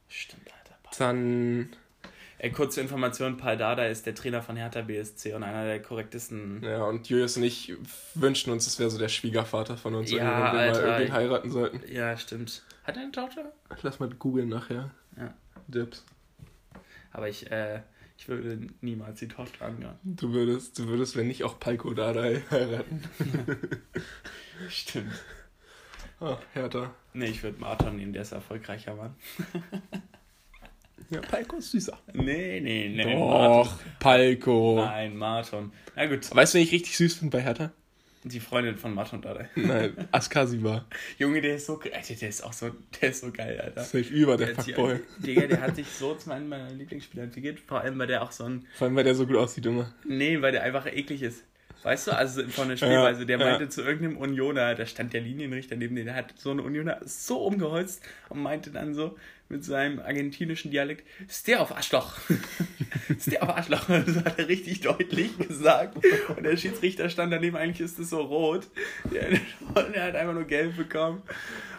Stimmt, 0.09 0.43
Alter. 0.47 0.75
dann. 0.99 1.69
Äh, 2.37 2.49
kurze 2.49 2.81
Information, 2.81 3.37
Paul 3.37 3.55
Dada 3.55 3.85
ist 3.85 4.07
der 4.07 4.15
Trainer 4.15 4.41
von 4.41 4.55
Hertha 4.57 4.81
BSC 4.81 5.35
und 5.35 5.43
einer 5.43 5.63
der 5.63 5.79
korrektesten... 5.79 6.63
Ja, 6.63 6.85
und 6.85 7.07
Julius 7.07 7.37
und 7.37 7.43
ich 7.43 7.75
wünschen 8.15 8.51
uns, 8.51 8.65
es 8.65 8.79
wäre 8.79 8.89
so 8.89 8.97
der 8.97 9.09
Schwiegervater 9.09 9.77
von 9.77 9.93
uns, 9.93 10.09
Ja, 10.09 10.17
wenn 10.17 10.25
wir 10.25 10.33
Alter. 10.59 10.81
mal 10.81 10.87
irgendwen 10.87 11.13
heiraten 11.13 11.51
sollten. 11.51 11.81
Ja, 11.93 12.17
stimmt. 12.17 12.63
Hat 12.83 12.95
er 12.97 13.03
eine 13.03 13.11
Tochter? 13.11 13.51
Lass 13.83 13.99
mal 13.99 14.09
googeln 14.09 14.49
nachher. 14.49 14.89
Ja. 15.17 15.33
Dips. 15.67 16.03
Aber 17.13 17.29
ich, 17.29 17.51
äh, 17.51 17.81
ich 18.21 18.27
würde 18.27 18.67
niemals 18.81 19.17
die 19.17 19.27
Tochter 19.27 19.65
angehören. 19.65 19.97
Du 20.03 20.31
würdest, 20.31 20.77
du 20.77 20.87
würdest, 20.87 21.17
wenn 21.17 21.25
nicht 21.25 21.43
auch 21.43 21.59
Palko 21.59 21.91
Dardai 21.91 22.43
heiraten. 22.51 23.01
Stimmt. 24.69 25.11
Ah, 26.19 26.37
Hertha. 26.53 26.93
Nee, 27.13 27.25
ich 27.25 27.41
würde 27.41 27.59
Martin 27.59 27.95
nehmen, 27.95 28.13
der 28.13 28.21
ist 28.21 28.31
erfolgreicher 28.31 28.93
Mann. 28.93 29.15
Ja, 31.09 31.19
Palko 31.21 31.55
ist 31.55 31.71
süßer. 31.71 31.97
Nee, 32.13 32.59
nee, 32.61 32.89
nee. 32.89 33.11
Doch, 33.15 33.79
Palko. 33.97 34.75
Nein, 34.75 35.17
Martin. 35.17 35.71
Na 35.95 36.05
gut, 36.05 36.33
Weißt 36.35 36.53
du, 36.53 36.59
wen 36.59 36.63
ich 36.63 36.71
richtig 36.73 36.95
süß 36.97 37.15
finde 37.15 37.35
bei 37.35 37.41
Hertha? 37.43 37.71
Die 38.23 38.39
Freundin 38.39 38.77
von 38.77 38.93
Martin 38.93 39.21
Dada. 39.21 39.45
Nein, 39.55 39.95
Askasiba. 40.11 40.85
Junge, 41.17 41.41
der 41.41 41.55
ist 41.55 41.65
so, 41.65 41.79
Alter, 41.79 42.13
der 42.13 42.29
ist 42.29 42.43
auch 42.43 42.53
so, 42.53 42.71
der 43.01 43.09
ist 43.09 43.21
so 43.21 43.31
geil, 43.31 43.59
Alter. 43.59 43.81
Safe 43.83 43.99
über 43.99 44.37
der 44.37 44.47
Der 44.47 44.57
hat 44.57 44.65
sich- 44.65 44.75
Fuckboy. 44.75 44.99
Digga, 45.17 45.47
der 45.47 45.61
hat 45.61 45.75
sich 45.75 45.87
so 45.87 46.13
zu 46.15 46.31
einem 46.31 46.49
meiner 46.49 46.69
Lieblingsspieler 46.71 47.23
entwickelt. 47.23 47.59
Vor 47.59 47.81
allem, 47.81 47.97
weil 47.99 48.07
der 48.07 48.21
auch 48.21 48.31
so 48.31 48.43
ein. 48.45 48.65
Vor 48.75 48.87
allem, 48.87 48.95
weil 48.95 49.03
der 49.03 49.15
so 49.15 49.25
gut 49.25 49.37
aussieht, 49.37 49.65
immer. 49.65 49.91
Nee, 50.07 50.41
weil 50.41 50.51
der 50.51 50.63
einfach 50.63 50.85
eklig 50.85 51.21
ist. 51.23 51.43
Weißt 51.83 52.07
du, 52.07 52.11
also 52.11 52.47
von 52.47 52.69
der 52.69 52.77
Spielweise, 52.77 53.25
der 53.25 53.39
ja. 53.39 53.45
meinte 53.45 53.67
zu 53.67 53.81
irgendeinem 53.81 54.17
Unioner, 54.17 54.75
da 54.75 54.85
stand 54.85 55.13
der 55.13 55.21
Linienrichter 55.21 55.75
neben 55.75 55.95
dem, 55.95 56.05
der 56.05 56.13
hat 56.13 56.31
so 56.37 56.51
einen 56.51 56.59
Unioner 56.59 56.99
so 57.03 57.43
umgeholzt 57.43 58.03
und 58.29 58.39
meinte 58.43 58.69
dann 58.69 58.93
so 58.93 59.17
mit 59.51 59.63
seinem 59.63 59.99
argentinischen 59.99 60.71
Dialekt, 60.71 61.05
ist 61.27 61.47
der 61.47 61.61
auf 61.61 61.75
Arschloch. 61.75 62.17
ist 63.09 63.31
der 63.31 63.43
auf 63.43 63.49
Arschloch. 63.49 63.85
Das 63.87 64.15
hat 64.15 64.39
er 64.39 64.47
richtig 64.47 64.81
deutlich 64.81 65.37
gesagt. 65.37 65.97
Und 66.35 66.43
der 66.43 66.57
Schiedsrichter 66.57 67.09
stand 67.09 67.31
daneben, 67.33 67.55
eigentlich 67.55 67.81
ist 67.81 67.99
es 67.99 68.09
so 68.09 68.21
rot. 68.21 68.67
Der, 69.13 69.29
der 69.93 70.03
hat 70.03 70.15
einfach 70.15 70.33
nur 70.33 70.45
gelb 70.45 70.77
bekommen. 70.77 71.21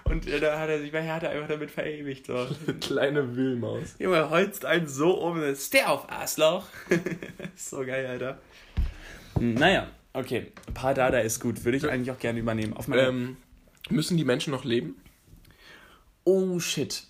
Und 0.05 0.27
da 0.29 0.59
hat 0.59 0.69
er 0.69 0.81
sich 0.81 0.93
bei 0.93 1.03
Hertha 1.03 1.29
einfach 1.29 1.49
damit 1.49 1.71
verewigt. 1.71 2.27
So. 2.27 2.47
Kleine 2.81 3.37
Wühlmaus. 3.37 3.95
Junge, 3.99 4.31
holzt 4.31 4.65
einen 4.65 4.87
so 4.87 5.13
um, 5.19 5.43
ist 5.43 5.73
der 5.73 5.91
auf 5.91 6.11
Arschloch. 6.11 6.67
so 7.57 7.85
geil, 7.85 8.07
Alter. 8.07 8.41
Naja, 9.41 9.89
okay. 10.13 10.53
Paar 10.75 10.95
Dada 10.95 11.21
ist 11.21 11.41
gut. 11.41 11.65
Würde 11.65 11.79
ich 11.79 11.89
eigentlich 11.89 12.11
auch 12.11 12.19
gerne 12.19 12.39
übernehmen. 12.39 12.75
Auf 12.75 12.89
meine... 12.89 13.03
Ähm, 13.03 13.37
müssen 13.89 14.17
die 14.17 14.25
Menschen 14.25 14.53
noch 14.53 14.65
leben? 14.65 14.97
oh, 16.25 16.59
shit. 16.59 17.05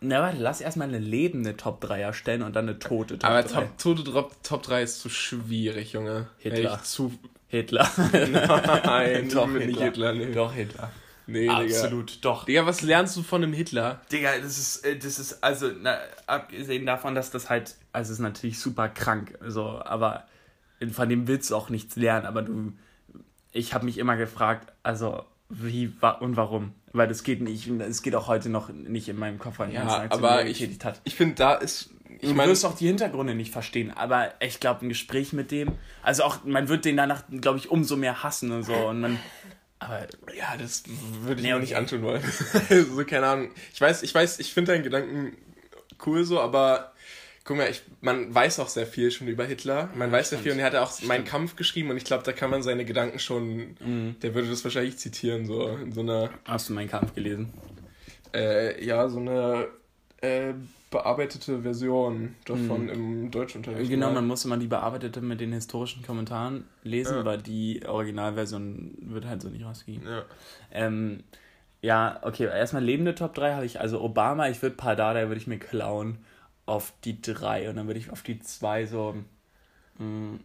Na, 0.00 0.20
warte, 0.20 0.38
lass 0.38 0.60
erstmal 0.60 0.88
eine 0.88 0.98
lebende 0.98 1.56
Top 1.56 1.80
3 1.80 2.00
erstellen 2.00 2.42
und 2.42 2.54
dann 2.54 2.68
eine 2.68 2.78
tote 2.78 3.18
Top 3.18 3.30
Aber 3.30 3.42
3. 3.42 3.48
Top, 3.48 3.78
Tote 3.78 4.04
Top, 4.04 4.42
Top 4.42 4.62
3 4.62 4.82
ist 4.82 5.00
zu 5.00 5.08
schwierig, 5.08 5.92
Junge. 5.92 6.28
Hitler. 6.38 6.74
Echt 6.74 6.86
zu. 6.86 7.12
Hitler. 7.48 7.88
Nein, 8.12 9.28
Doch, 9.32 9.46
nicht 9.46 9.66
Hitler. 9.66 9.84
Hitler, 9.84 10.12
nee. 10.14 10.32
Doch, 10.32 10.52
Hitler. 10.52 10.90
Nee, 11.28 11.40
Digga. 11.40 11.58
Absolut, 11.58 12.24
doch. 12.24 12.44
Digga, 12.44 12.66
was 12.66 12.82
lernst 12.82 13.16
du 13.16 13.22
von 13.22 13.42
einem 13.42 13.52
Hitler? 13.52 14.00
Digga, 14.12 14.38
das 14.38 14.58
ist, 14.58 14.84
äh, 14.84 14.96
das 14.96 15.18
ist, 15.18 15.42
also, 15.42 15.70
na, 15.80 15.98
abgesehen 16.26 16.86
davon, 16.86 17.14
dass 17.14 17.30
das 17.30 17.50
halt, 17.50 17.74
also 17.92 18.12
es 18.12 18.18
ist 18.18 18.22
natürlich 18.22 18.60
super 18.60 18.88
krank, 18.88 19.36
so, 19.44 19.82
aber 19.84 20.26
von 20.92 21.08
dem 21.08 21.26
willst 21.26 21.50
du 21.50 21.56
auch 21.56 21.68
nichts 21.68 21.96
lernen, 21.96 22.26
aber 22.26 22.42
du, 22.42 22.72
ich 23.50 23.74
habe 23.74 23.86
mich 23.86 23.98
immer 23.98 24.16
gefragt, 24.16 24.72
also, 24.84 25.24
wie 25.48 25.92
wa 26.00 26.10
und 26.10 26.36
warum? 26.36 26.72
Weil 26.92 27.08
das 27.08 27.22
geht 27.22 27.40
nicht, 27.42 27.68
es 27.68 28.02
geht 28.02 28.14
auch 28.14 28.26
heute 28.26 28.48
noch 28.48 28.68
nicht 28.70 29.08
in 29.08 29.16
meinem 29.18 29.38
Kopf, 29.38 29.58
weil 29.58 29.72
Ja, 29.72 30.06
aber 30.08 30.44
die 30.44 30.62
er 30.64 30.70
ich, 30.70 30.84
hat. 30.84 31.00
ich 31.04 31.14
finde, 31.14 31.34
da 31.36 31.54
ist. 31.54 31.90
Ich 32.18 32.30
Du 32.30 32.36
wirst 32.36 32.64
auch 32.64 32.74
die 32.74 32.86
Hintergründe 32.86 33.34
nicht 33.34 33.52
verstehen, 33.52 33.90
aber 33.90 34.32
ich 34.40 34.58
glaube, 34.58 34.86
ein 34.86 34.88
Gespräch 34.88 35.34
mit 35.34 35.50
dem, 35.50 35.72
also 36.02 36.22
auch, 36.24 36.44
man 36.44 36.68
wird 36.68 36.86
den 36.86 36.96
danach, 36.96 37.24
glaube 37.42 37.58
ich, 37.58 37.70
umso 37.70 37.96
mehr 37.96 38.22
hassen 38.22 38.52
und 38.52 38.62
so 38.62 38.72
und 38.74 39.00
man, 39.00 39.18
aber 39.78 40.06
ja, 40.34 40.56
das 40.58 40.84
würde 41.20 41.40
ich 41.42 41.46
Nee, 41.46 41.52
mir 41.52 41.60
nicht 41.60 41.76
antun 41.76 42.00
wollen. 42.02 42.22
so, 42.70 43.04
keine 43.04 43.26
Ahnung. 43.26 43.50
Ich 43.74 43.80
weiß, 43.82 44.02
ich 44.02 44.14
weiß, 44.14 44.38
ich 44.38 44.54
finde 44.54 44.72
deinen 44.72 44.82
Gedanken 44.82 45.36
cool 46.06 46.24
so, 46.24 46.40
aber 46.40 46.92
guck 47.46 47.56
mal, 47.56 47.70
ich, 47.70 47.82
man 48.02 48.34
weiß 48.34 48.60
auch 48.60 48.68
sehr 48.68 48.86
viel 48.86 49.10
schon 49.10 49.28
über 49.28 49.44
Hitler. 49.44 49.88
Man 49.94 50.12
weiß 50.12 50.30
sehr 50.30 50.38
viel 50.40 50.52
und 50.52 50.58
er 50.58 50.66
hat 50.66 50.74
ja 50.74 50.82
auch 50.82 50.92
Mein 51.02 51.24
Kampf 51.24 51.56
geschrieben 51.56 51.90
und 51.90 51.96
ich 51.96 52.04
glaube, 52.04 52.24
da 52.24 52.32
kann 52.32 52.50
man 52.50 52.62
seine 52.62 52.84
Gedanken 52.84 53.18
schon, 53.18 53.76
Mhm. 53.80 54.16
der 54.20 54.34
würde 54.34 54.48
das 54.50 54.62
wahrscheinlich 54.64 54.98
zitieren, 54.98 55.46
so 55.46 55.68
in 55.68 55.92
so 55.92 56.00
einer, 56.02 56.28
hast 56.44 56.68
du 56.68 56.74
meinen 56.74 56.90
Kampf 56.90 57.14
gelesen? 57.14 57.52
äh, 58.34 58.84
ja, 58.84 59.08
so 59.08 59.18
eine 59.20 59.68
äh, 60.20 60.52
bearbeitete 60.90 61.62
Version 61.62 62.34
davon 62.44 62.88
im 62.88 63.30
Deutschunterricht. 63.30 63.88
Genau, 63.90 64.08
mal. 64.08 64.14
man 64.16 64.26
muss 64.26 64.44
immer 64.44 64.56
die 64.58 64.66
bearbeitete 64.66 65.20
mit 65.20 65.40
den 65.40 65.52
historischen 65.52 66.02
Kommentaren 66.04 66.64
lesen, 66.82 67.16
Ja. 67.18 67.24
weil 67.24 67.38
die 67.38 67.82
Originalversion 67.86 68.94
wird 69.00 69.24
halt 69.26 69.40
so 69.42 69.48
nicht 69.48 69.64
rausgegeben. 69.64 70.06
Ja. 70.08 70.24
Ähm, 70.72 71.22
ja, 71.80 72.18
okay, 72.22 72.44
erstmal 72.44 72.82
lebende 72.84 73.14
Top 73.14 73.34
3 73.34 73.54
habe 73.54 73.64
ich, 73.66 73.80
also 73.80 74.00
Obama, 74.02 74.48
ich 74.48 74.60
würde 74.62 74.76
Pardada 74.76 75.28
würde 75.28 75.40
ich 75.40 75.46
mir 75.46 75.58
klauen 75.58 76.18
auf 76.66 76.92
die 77.04 77.20
3 77.22 77.70
und 77.70 77.76
dann 77.76 77.86
würde 77.86 78.00
ich 78.00 78.10
auf 78.10 78.22
die 78.22 78.40
2 78.40 78.86
so. 78.86 79.14
Mh, 79.98 80.38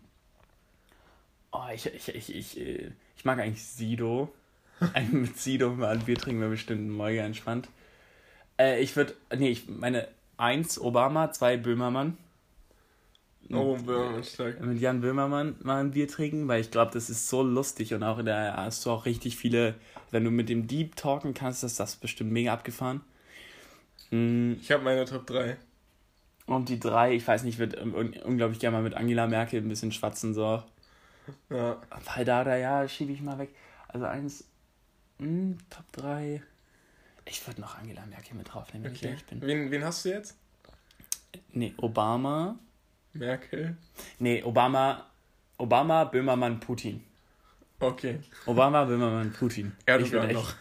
oh, 1.52 1.66
ich, 1.74 1.86
ich, 1.86 2.08
ich, 2.16 2.36
ich, 2.36 2.60
äh, 2.60 2.92
ich 3.18 3.26
mag 3.26 3.40
eigentlich 3.40 3.64
Sido. 3.66 4.34
Mit 5.12 5.38
Sido 5.38 5.72
mal 5.76 5.94
ein 5.98 6.06
Bier 6.06 6.18
trinken 6.18 6.42
wäre 6.42 6.52
bestimmt 6.52 6.90
mega 6.98 7.24
entspannt. 7.24 7.70
Äh, 8.60 8.82
ich 8.82 8.96
würde, 8.96 9.16
nee, 9.38 9.50
ich 9.50 9.68
meine 9.70 10.08
1 10.38 10.80
Obama, 10.82 11.32
2 11.32 11.58
Böhmermann 11.58 12.18
Oh, 13.54 13.78
Böhmermann 13.78 14.24
stark. 14.24 14.60
mit 14.60 14.80
Jan 14.80 15.02
Böhmermann 15.02 15.56
mal 15.62 15.80
ein 15.82 15.92
Bier 15.92 16.08
trinken, 16.08 16.48
weil 16.48 16.62
ich 16.62 16.72
glaube, 16.72 16.92
das 16.94 17.10
ist 17.10 17.28
so 17.30 17.44
lustig 17.44 17.94
und 17.94 18.02
auch 18.04 18.18
in 18.20 18.26
der 18.26 18.56
hast 18.56 18.86
du 18.86 18.92
auch 18.92 19.06
richtig 19.06 19.36
viele, 19.38 19.76
wenn 20.12 20.24
du 20.24 20.32
mit 20.32 20.48
dem 20.50 20.68
Dieb 20.68 20.96
talken 20.96 21.34
kannst, 21.34 21.64
ist 21.64 21.80
das 21.80 21.96
bestimmt 21.98 22.32
mega 22.32 22.54
abgefahren. 22.54 23.02
Mm, 24.12 24.54
Ich 24.62 24.72
habe 24.72 24.84
meine 24.84 25.06
Top 25.06 25.26
3. 25.28 25.58
Und 26.48 26.70
die 26.70 26.80
drei, 26.80 27.14
ich 27.16 27.28
weiß 27.28 27.44
nicht, 27.44 27.60
wird 27.60 27.80
un 27.80 28.14
unglaublich 28.24 28.60
gerne 28.60 28.78
mal 28.78 28.84
mit 28.84 28.96
Angela 28.96 29.28
Merkel 29.28 29.62
ein 29.62 29.70
bisschen 29.70 29.92
schwatzen, 29.92 30.34
so. 30.34 30.64
Ja. 31.50 31.78
Weil 32.16 32.26
da, 32.26 32.44
da, 32.44 32.56
ja, 32.58 32.88
schiebe 32.88 33.12
ich 33.12 33.22
mal 33.22 33.38
weg. 33.38 33.50
Also 33.88 34.06
eins, 34.06 34.46
mm, 35.20 35.54
Top 35.70 35.86
3. 35.94 36.42
Ich 37.26 37.46
würde 37.48 37.62
noch 37.62 37.78
Angela 37.78 38.06
Merkel 38.08 38.36
mit 38.36 38.52
draufnehmen, 38.54 38.86
wenn 38.86 38.94
ich 38.94 39.00
Okay. 39.00 39.10
ehrlich 39.10 39.26
bin. 39.26 39.42
Wen, 39.42 39.72
wen 39.72 39.84
hast 39.84 40.04
du 40.06 40.10
jetzt? 40.10 40.36
Nee, 41.54 41.74
Obama. 41.78 42.58
Merkel. 43.14 43.78
Nee, 44.20 44.42
Obama, 44.44 45.06
Obama, 45.58 46.06
Böhmermann, 46.06 46.60
Putin. 46.60 47.04
Okay. 47.80 48.20
Obama, 48.46 48.84
Böhmermann, 48.86 49.32
Putin. 49.34 49.74
Ich 49.80 49.88
Erdogan 49.88 50.22
würd 50.30 50.34
noch. 50.34 50.54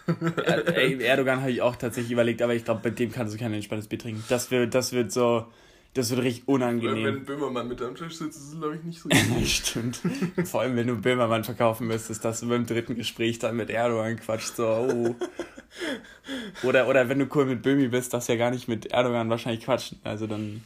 Er- 0.46 1.00
Erdogan 1.00 1.40
habe 1.40 1.50
ich 1.52 1.62
auch 1.62 1.76
tatsächlich 1.76 2.12
überlegt, 2.12 2.42
aber 2.42 2.54
ich 2.54 2.64
glaube, 2.64 2.88
mit 2.88 2.98
dem 2.98 3.12
kannst 3.12 3.34
du 3.34 3.38
kein 3.38 3.52
entspanntes 3.54 3.88
Bier 3.88 3.98
trinken. 3.98 4.24
Das 4.28 4.50
wird, 4.50 4.74
das 4.74 4.92
wird 4.92 5.12
so, 5.12 5.46
das 5.94 6.10
wird 6.10 6.22
richtig 6.22 6.46
unangenehm. 6.46 7.04
wenn 7.04 7.24
Böhmermann 7.24 7.68
mit 7.68 7.82
am 7.82 7.94
Tisch 7.94 8.14
sitzt, 8.14 8.38
ist 8.38 8.52
es, 8.52 8.58
glaube 8.58 8.76
ich, 8.76 8.84
nicht 8.84 9.00
so 9.00 9.08
Stimmt. 9.44 10.00
Vor 10.44 10.60
allem, 10.60 10.76
wenn 10.76 10.86
du 10.86 10.96
Böhmermann 10.96 11.44
verkaufen 11.44 11.86
müsstest, 11.88 12.24
dass 12.24 12.40
du 12.40 12.48
beim 12.48 12.66
dritten 12.66 12.94
Gespräch 12.94 13.38
dann 13.38 13.56
mit 13.56 13.70
Erdogan 13.70 14.16
quatscht, 14.16 14.56
so, 14.56 14.66
oh, 14.66 15.16
Oder, 16.62 16.88
oder 16.88 17.08
wenn 17.08 17.18
du 17.18 17.26
cool 17.34 17.46
mit 17.46 17.62
Böhmi 17.62 17.88
bist, 17.88 18.12
darfst 18.12 18.28
du 18.28 18.32
ja 18.32 18.38
gar 18.38 18.50
nicht 18.50 18.68
mit 18.68 18.86
Erdogan 18.86 19.30
wahrscheinlich 19.30 19.64
quatschen. 19.64 19.98
Also 20.04 20.26
dann. 20.26 20.62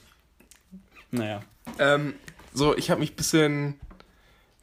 Naja. 1.11 1.43
Ähm, 1.79 2.15
so, 2.53 2.77
ich 2.77 2.91
habe 2.91 3.01
mich 3.01 3.13
ein 3.13 3.17
bisschen. 3.17 3.81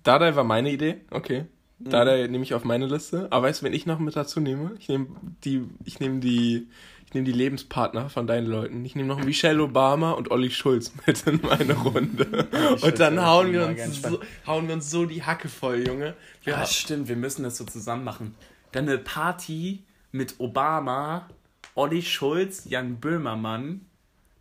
Dardai 0.03 0.35
war 0.35 0.43
meine 0.43 0.71
Idee, 0.71 0.97
okay. 1.11 1.45
Dardai 1.77 2.27
nehme 2.27 2.43
ich 2.43 2.53
auf 2.53 2.63
meine 2.63 2.85
Liste. 2.85 3.27
Aber 3.31 3.47
weißt 3.47 3.61
du, 3.61 3.65
wenn 3.65 3.73
ich 3.73 3.85
noch 3.85 3.99
mit 3.99 4.15
dazu 4.15 4.39
nehme? 4.39 4.71
Ich 4.79 4.87
nehme 4.87 5.07
die, 5.43 5.63
ich 5.85 5.99
nehme 5.99 6.19
die, 6.19 6.67
ich 7.11 7.15
nehme 7.15 7.25
die 7.25 7.33
Lebenspartner 7.33 8.09
von 8.09 8.25
deinen 8.25 8.47
Leuten. 8.47 8.85
Ich 8.85 8.95
nehme 8.95 9.09
noch 9.09 9.21
Michelle 9.21 9.61
Obama 9.61 10.11
und 10.11 10.31
Olli 10.31 10.49
Schulz 10.49 10.93
mit 11.05 11.27
in 11.27 11.41
meine 11.41 11.73
Runde. 11.73 12.47
Und 12.81 12.99
dann 13.01 13.21
hauen 13.21 13.51
wir, 13.51 13.67
uns 13.67 14.01
so, 14.01 14.21
hauen 14.47 14.69
wir 14.69 14.75
uns 14.75 14.89
so 14.89 15.05
die 15.05 15.21
Hacke 15.21 15.49
voll, 15.49 15.85
Junge. 15.85 16.15
Wir 16.45 16.53
Ja, 16.53 16.65
stimmt, 16.65 17.09
wir 17.09 17.17
müssen 17.17 17.43
das 17.43 17.57
so 17.57 17.65
zusammen 17.65 18.05
machen. 18.05 18.33
Dann 18.71 18.87
eine 18.87 18.97
Party 18.97 19.83
mit 20.13 20.35
Obama, 20.37 21.27
Olli 21.75 22.01
Schulz, 22.01 22.63
Jan 22.69 22.95
Böhmermann, 23.01 23.81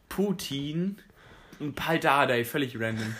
Putin 0.09 0.99
und 1.59 1.75
Pal 1.75 1.99
Dardai, 1.99 2.45
völlig 2.45 2.79
random. 2.79 3.17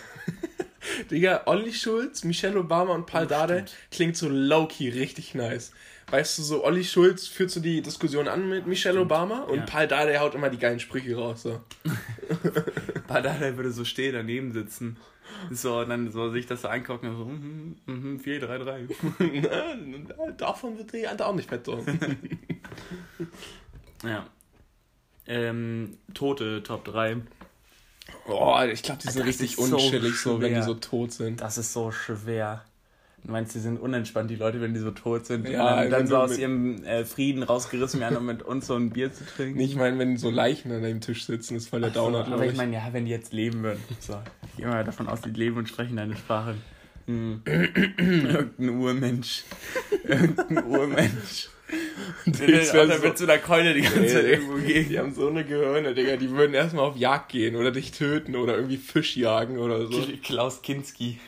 Digga, 1.09 1.43
Olli 1.45 1.71
Schulz, 1.73 2.23
Michelle 2.23 2.59
Obama 2.59 2.93
und 2.95 3.05
Paul 3.05 3.25
Oh, 3.25 3.29
Dardai 3.29 3.57
stimmt. 3.59 3.77
klingt 3.91 4.17
so 4.17 4.27
low-key 4.29 4.89
richtig 4.89 5.35
nice. 5.35 5.71
Weißt 6.09 6.37
du, 6.37 6.41
so 6.43 6.65
Olli 6.65 6.83
Schulz 6.83 7.27
führt 7.27 7.51
so 7.51 7.59
die 7.61 7.81
Diskussion 7.81 8.27
an 8.27 8.49
mit 8.49 8.67
Michelle 8.67 8.99
Obama 8.99 9.41
und 9.43 9.59
Ja. 9.59 9.65
Paul 9.65 9.87
Dardai 9.87 10.17
haut 10.17 10.35
immer 10.35 10.49
die 10.49 10.57
geilen 10.57 10.79
Sprüche 10.79 11.15
raus. 11.15 11.43
So. 11.43 11.61
Pal 13.07 13.21
Dardai 13.21 13.55
würde 13.57 13.71
so 13.71 13.85
stehen, 13.85 14.13
daneben 14.13 14.51
sitzen. 14.51 14.97
So, 15.49 15.79
und 15.79 15.89
dann 15.89 16.11
so 16.11 16.29
sich 16.29 16.45
das 16.45 16.61
so 16.63 16.67
angucken 16.67 17.07
und 17.07 17.17
so, 17.17 17.25
mhm, 17.25 17.75
mhm, 17.85 18.19
4, 18.19 18.39
3, 18.41 18.57
3. 18.57 18.87
Davon 20.37 20.77
wird 20.77 20.91
die 20.93 21.07
andere 21.07 21.27
auch 21.29 21.35
nicht 21.35 21.49
fett. 21.49 21.65
So. 21.65 21.83
Ja. 24.03 24.25
Ähm, 25.27 25.97
Tote 26.15 26.63
Top 26.63 26.83
3. 26.85 27.17
Oh, 28.27 28.57
ich 28.71 28.83
glaube, 28.83 29.01
die 29.01 29.07
sind 29.09 29.19
Das 29.19 29.27
richtig 29.27 29.57
ist 29.57 29.69
so 29.69 29.77
so, 29.77 30.41
wenn 30.41 30.55
die 30.55 30.61
so 30.61 30.73
tot 30.75 31.11
sind. 31.11 31.41
Das 31.41 31.57
ist 31.57 31.73
so 31.73 31.91
schwer. 31.91 32.63
Du 33.23 33.31
meinst, 33.31 33.53
die 33.53 33.59
sind 33.59 33.79
unentspannt, 33.79 34.31
die 34.31 34.35
Leute, 34.35 34.61
wenn 34.61 34.73
die 34.73 34.79
so 34.79 34.89
tot 34.89 35.27
sind? 35.27 35.47
Ja, 35.47 35.75
und 35.75 35.77
dann, 35.83 35.91
dann 35.91 36.07
so 36.07 36.17
aus 36.17 36.39
ihrem 36.39 36.83
äh, 36.83 37.05
Frieden 37.05 37.43
rausgerissen 37.43 37.99
werden, 37.99 38.17
um 38.17 38.25
mit 38.25 38.41
uns 38.41 38.65
so 38.65 38.75
ein 38.75 38.89
Bier 38.89 39.13
zu 39.13 39.23
trinken? 39.27 39.59
Ich 39.59 39.75
meine, 39.75 39.99
wenn 39.99 40.17
so 40.17 40.31
Leichen 40.31 40.71
an 40.71 40.81
deinem 40.81 41.01
Tisch 41.01 41.25
sitzen, 41.27 41.55
ist 41.55 41.67
voll 41.69 41.81
der 41.81 41.91
So, 41.91 41.99
Downer, 41.99 42.19
aber 42.19 42.27
glaube 42.27 42.45
ich 42.47 42.51
ich. 42.53 42.57
meine, 42.57 42.73
ja, 42.73 42.87
wenn 42.91 43.05
die 43.05 43.11
jetzt 43.11 43.31
leben 43.31 43.61
würden. 43.61 43.79
So. 43.99 44.17
Ich 44.49 44.57
gehe 44.57 44.65
mal 44.67 44.83
davon 44.83 45.07
aus, 45.07 45.21
die 45.21 45.29
leben 45.29 45.57
und 45.57 45.69
sprechen 45.69 45.97
deine 45.97 46.15
Sprache. 46.17 46.55
Hm. 47.05 47.41
Irgendein 47.45 48.69
Urmensch. 48.69 49.43
Irgendein 50.03 50.63
Urmensch. 50.65 51.49
Das 52.25 52.37
Der 52.39 52.65
so- 52.97 53.03
mit 53.07 53.17
so 53.17 53.23
einer 53.25 53.37
Keule 53.37 53.73
die 53.73 53.81
ganze 53.81 54.07
Zeit 54.07 54.25
irgendwo 54.25 54.55
gegen. 54.57 54.89
Die 54.89 54.99
haben 54.99 55.13
so 55.13 55.27
eine 55.29 55.43
Gehirne, 55.45 55.93
Digga. 55.93 56.17
Die 56.17 56.29
würden 56.31 56.53
erstmal 56.53 56.85
auf 56.85 56.97
Jagd 56.97 57.29
gehen 57.31 57.55
oder 57.55 57.71
dich 57.71 57.91
töten 57.91 58.35
oder 58.35 58.55
irgendwie 58.55 58.77
Fisch 58.77 59.15
jagen 59.17 59.57
oder 59.57 59.87
so. 59.87 60.05
Klaus 60.23 60.61
Kinski. 60.61 61.19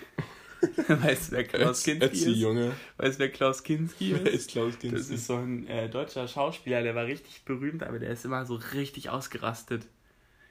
weißt 0.87 1.31
du, 1.31 1.35
wer 1.35 1.43
Klaus 1.43 1.83
Kinski 1.83 2.05
Ötzi, 2.05 2.31
ist? 2.31 2.37
Junge. 2.37 2.71
Weißt 2.97 3.15
du, 3.15 3.19
wer 3.19 3.29
Klaus 3.29 3.63
Kinski 3.63 4.15
Wer 4.15 4.31
ist? 4.31 4.41
ist 4.41 4.51
Klaus 4.51 4.73
Das 4.73 4.79
Kinski? 4.79 5.13
ist 5.15 5.27
so 5.27 5.35
ein 5.35 5.67
äh, 5.67 5.89
deutscher 5.89 6.27
Schauspieler, 6.27 6.81
der 6.83 6.95
war 6.95 7.05
richtig 7.05 7.43
berühmt, 7.43 7.83
aber 7.83 7.99
der 7.99 8.09
ist 8.11 8.23
immer 8.23 8.45
so 8.45 8.55
richtig 8.73 9.09
ausgerastet. 9.09 9.83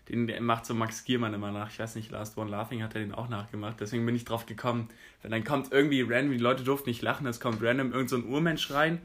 Den 0.09 0.27
macht 0.45 0.67
so 0.67 0.75
Max 0.75 1.05
Giermann 1.05 1.33
immer 1.33 1.53
nach. 1.53 1.71
Ich 1.71 1.79
weiß 1.79 1.95
nicht, 1.95 2.11
Last 2.11 2.37
One 2.37 2.51
Laughing 2.51 2.83
hat 2.83 2.95
er 2.95 3.01
den 3.01 3.15
auch 3.15 3.29
nachgemacht. 3.29 3.77
Deswegen 3.81 4.05
bin 4.05 4.17
ich 4.17 4.25
drauf 4.25 4.47
gekommen. 4.47 4.89
Wenn 5.23 5.31
dann 5.31 5.45
kommt 5.45 5.73
irgendwie 5.73 6.03
random, 6.03 6.33
die 6.33 6.39
Leute 6.39 6.65
durften 6.65 6.91
nicht 6.91 7.03
lachen, 7.03 7.27
es 7.27 7.39
kommt 7.41 7.63
random 7.63 7.93
irgend 7.93 8.11
so 8.11 8.17
ein 8.17 8.25
Urmensch 8.25 8.71
rein 8.73 9.01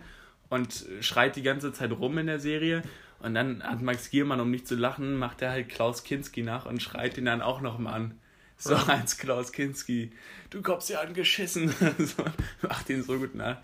und 0.50 0.86
schreit 1.02 1.36
die 1.36 1.44
ganze 1.44 1.74
Zeit 1.74 1.92
rum 1.92 2.18
in 2.18 2.28
der 2.28 2.40
Serie. 2.40 2.84
Und 3.20 3.34
dann 3.34 3.64
hat 3.64 3.82
Max 3.82 4.10
Giermann, 4.10 4.40
um 4.40 4.52
nicht 4.52 4.68
zu 4.68 4.76
lachen, 4.76 5.16
macht 5.18 5.42
er 5.42 5.52
halt 5.52 5.70
Klaus 5.70 6.04
Kinski 6.04 6.44
nach 6.44 6.66
und 6.66 6.82
schreit 6.82 7.18
ihn 7.18 7.26
dann 7.26 7.42
auch 7.42 7.62
noch 7.62 7.80
mal 7.80 7.94
an. 7.94 8.20
So 8.60 8.76
als 8.76 9.18
Klaus 9.18 9.52
Kinski. 9.52 10.12
Du 10.50 10.62
kommst 10.62 10.90
ja 10.90 11.02
angeschissen. 11.02 11.70
so, 11.98 12.24
macht 12.68 12.90
ihn 12.90 13.04
so 13.04 13.18
gut 13.18 13.36
nach. 13.36 13.58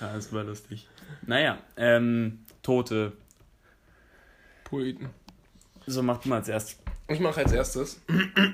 Ja, 0.00 0.14
das 0.14 0.32
war 0.32 0.44
lustig. 0.44 0.88
Naja, 1.26 1.58
ähm, 1.76 2.40
Tote. 2.62 3.12
Poeten. 4.64 5.08
So, 5.86 6.02
mach 6.02 6.18
du 6.18 6.28
mal 6.28 6.36
als 6.36 6.48
erstes. 6.48 6.78
Ich 7.08 7.20
mache 7.20 7.40
als 7.40 7.52
erstes. 7.52 8.00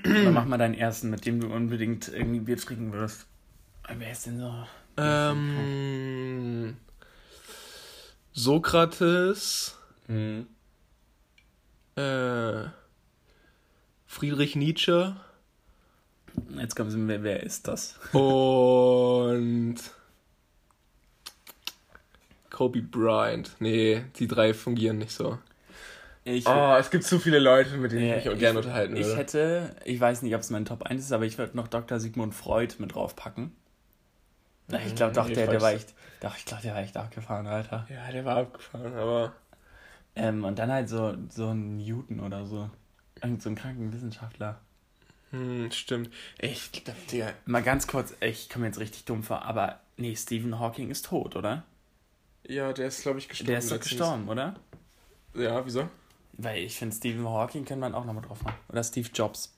Dann 0.03 0.33
mach 0.33 0.46
mal 0.46 0.57
deinen 0.57 0.75
ersten, 0.75 1.11
mit 1.11 1.27
dem 1.27 1.40
du 1.40 1.49
unbedingt 1.49 2.09
irgendwie 2.09 2.40
Bier 2.40 2.57
trinken 2.57 2.92
wirst. 2.92 3.27
Wer 3.87 4.12
ist 4.12 4.27
denn 4.27 4.38
so? 4.38 4.53
Ähm, 4.96 6.77
Sokrates, 8.40 9.75
Mhm. 10.09 10.46
äh, 11.96 12.64
Friedrich 14.07 14.55
Nietzsche 14.57 15.16
Jetzt 16.59 16.77
kommen 16.77 16.90
sie, 16.90 17.09
wer, 17.09 17.22
wer 17.22 17.42
ist 17.42 17.66
das? 17.66 17.99
und 18.12 19.77
Kobe 22.51 22.83
Bryant. 22.83 23.53
Nee, 23.59 24.05
die 24.18 24.29
drei 24.29 24.53
fungieren 24.53 24.99
nicht 24.99 25.12
so. 25.12 25.38
Ich, 26.25 26.46
Oh, 26.46 26.77
es 26.79 26.90
gibt 26.90 27.05
zu 27.05 27.18
viele 27.18 27.38
Leute, 27.38 27.79
mit 27.79 27.92
denen 27.92 28.07
Ja, 28.07 28.16
ich 28.18 28.27
mich 28.27 28.35
auch 28.35 28.38
gerne 28.38 28.59
unterhalten 28.59 28.94
würde. 28.96 29.09
ich 29.11 29.16
hätte, 29.16 29.75
ich 29.87 29.99
weiß 29.99 30.20
nicht, 30.22 30.35
ob 30.35 30.42
es 30.42 30.51
mein 30.51 30.66
Top 30.66 30.83
1 30.83 31.03
ist, 31.03 31.12
aber 31.12 31.25
ich 31.25 31.38
würde 31.38 31.57
noch 31.57 31.68
Dr. 31.68 31.99
Sigmund 32.01 32.35
Freud 32.35 32.75
mit 32.79 32.94
draufpacken. 32.94 33.53
Na, 34.68 34.81
Ich 34.85 34.94
glaube 34.94 35.12
doch, 35.14 35.29
der, 35.31 35.46
der 35.46 35.61
war 35.61 35.72
echt, 35.72 35.94
doch, 36.20 36.37
ich 36.37 36.44
glaube, 36.44 36.62
der 36.62 36.74
war 36.74 36.81
echt 36.83 36.96
abgefahren, 36.96 37.46
Alter. 37.46 37.87
ja, 37.88 38.11
der 38.11 38.24
war 38.24 38.37
abgefahren, 38.38 38.94
aber 38.94 39.33
Ähm, 40.14 40.44
und 40.44 40.59
dann 40.59 40.70
halt 40.72 40.88
so, 40.88 41.16
so 41.29 41.48
ein 41.50 41.76
Newton 41.76 42.20
oder 42.20 42.46
so. 42.46 42.70
Irgend 43.22 43.42
so 43.42 43.50
ein 43.50 43.55
kranken 43.55 43.92
Wissenschaftler. 43.92 44.61
hm, 45.31 45.70
stimmt. 45.70 46.11
Ich 46.38 46.72
glaube, 46.72 46.98
Digga, 47.11 47.33
Mal 47.44 47.62
ganz 47.62 47.87
kurz, 47.87 48.14
ich 48.20 48.48
komme 48.48 48.66
jetzt 48.66 48.79
richtig 48.79 49.05
dumm 49.05 49.22
vor, 49.22 49.42
aber 49.42 49.81
nee, 49.96 50.14
Stephen 50.16 50.59
Hawking 50.59 50.90
ist 50.90 51.07
tot, 51.07 51.37
oder? 51.37 51.64
ja, 52.48 52.72
der 52.72 52.87
ist, 52.88 53.02
glaube 53.02 53.18
ich, 53.18 53.29
gestorben. 53.29 53.48
Der 53.50 53.59
ist 53.59 53.70
doch 53.72 53.81
gestorben, 53.81 54.29
oder? 54.29 54.55
Ja, 55.35 55.64
wieso? 55.66 55.88
Weil 56.35 56.64
ich 56.64 56.76
finde, 56.76 56.94
Stephen 56.94 57.26
Hawking 57.29 57.64
kann 57.64 57.79
man 57.81 57.94
auch 57.94 58.05
nochmal 58.05 58.22
drauf 58.24 58.42
machen. 58.42 58.59
Oder 58.68 58.85
Steve 58.85 59.09
Jobs. 59.12 59.55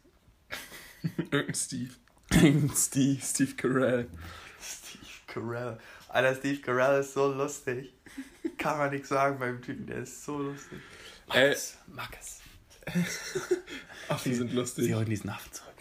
Irgendein 1.30 1.54
Steve. 1.54 1.90
Steve. 2.74 3.20
Steve 3.22 3.54
Carell. 3.54 4.08
Carell. 5.40 5.78
Alter, 6.08 6.34
Steve 6.34 6.60
Carell 6.60 7.00
ist 7.00 7.14
so 7.14 7.32
lustig. 7.32 7.92
Kann 8.58 8.78
man 8.78 8.90
nichts 8.90 9.08
sagen 9.08 9.38
beim 9.38 9.60
Typen, 9.62 9.86
der 9.86 9.98
ist 9.98 10.24
so 10.24 10.38
lustig. 10.38 10.78
Äh, 11.32 11.54
mag 11.86 12.16
es. 12.20 12.40
Affen 14.08 14.34
sind 14.34 14.52
lustig. 14.52 14.84
Sie 14.84 14.94
holen 14.94 15.06
diesen 15.08 15.30
Affen 15.30 15.52
zurück. 15.52 15.74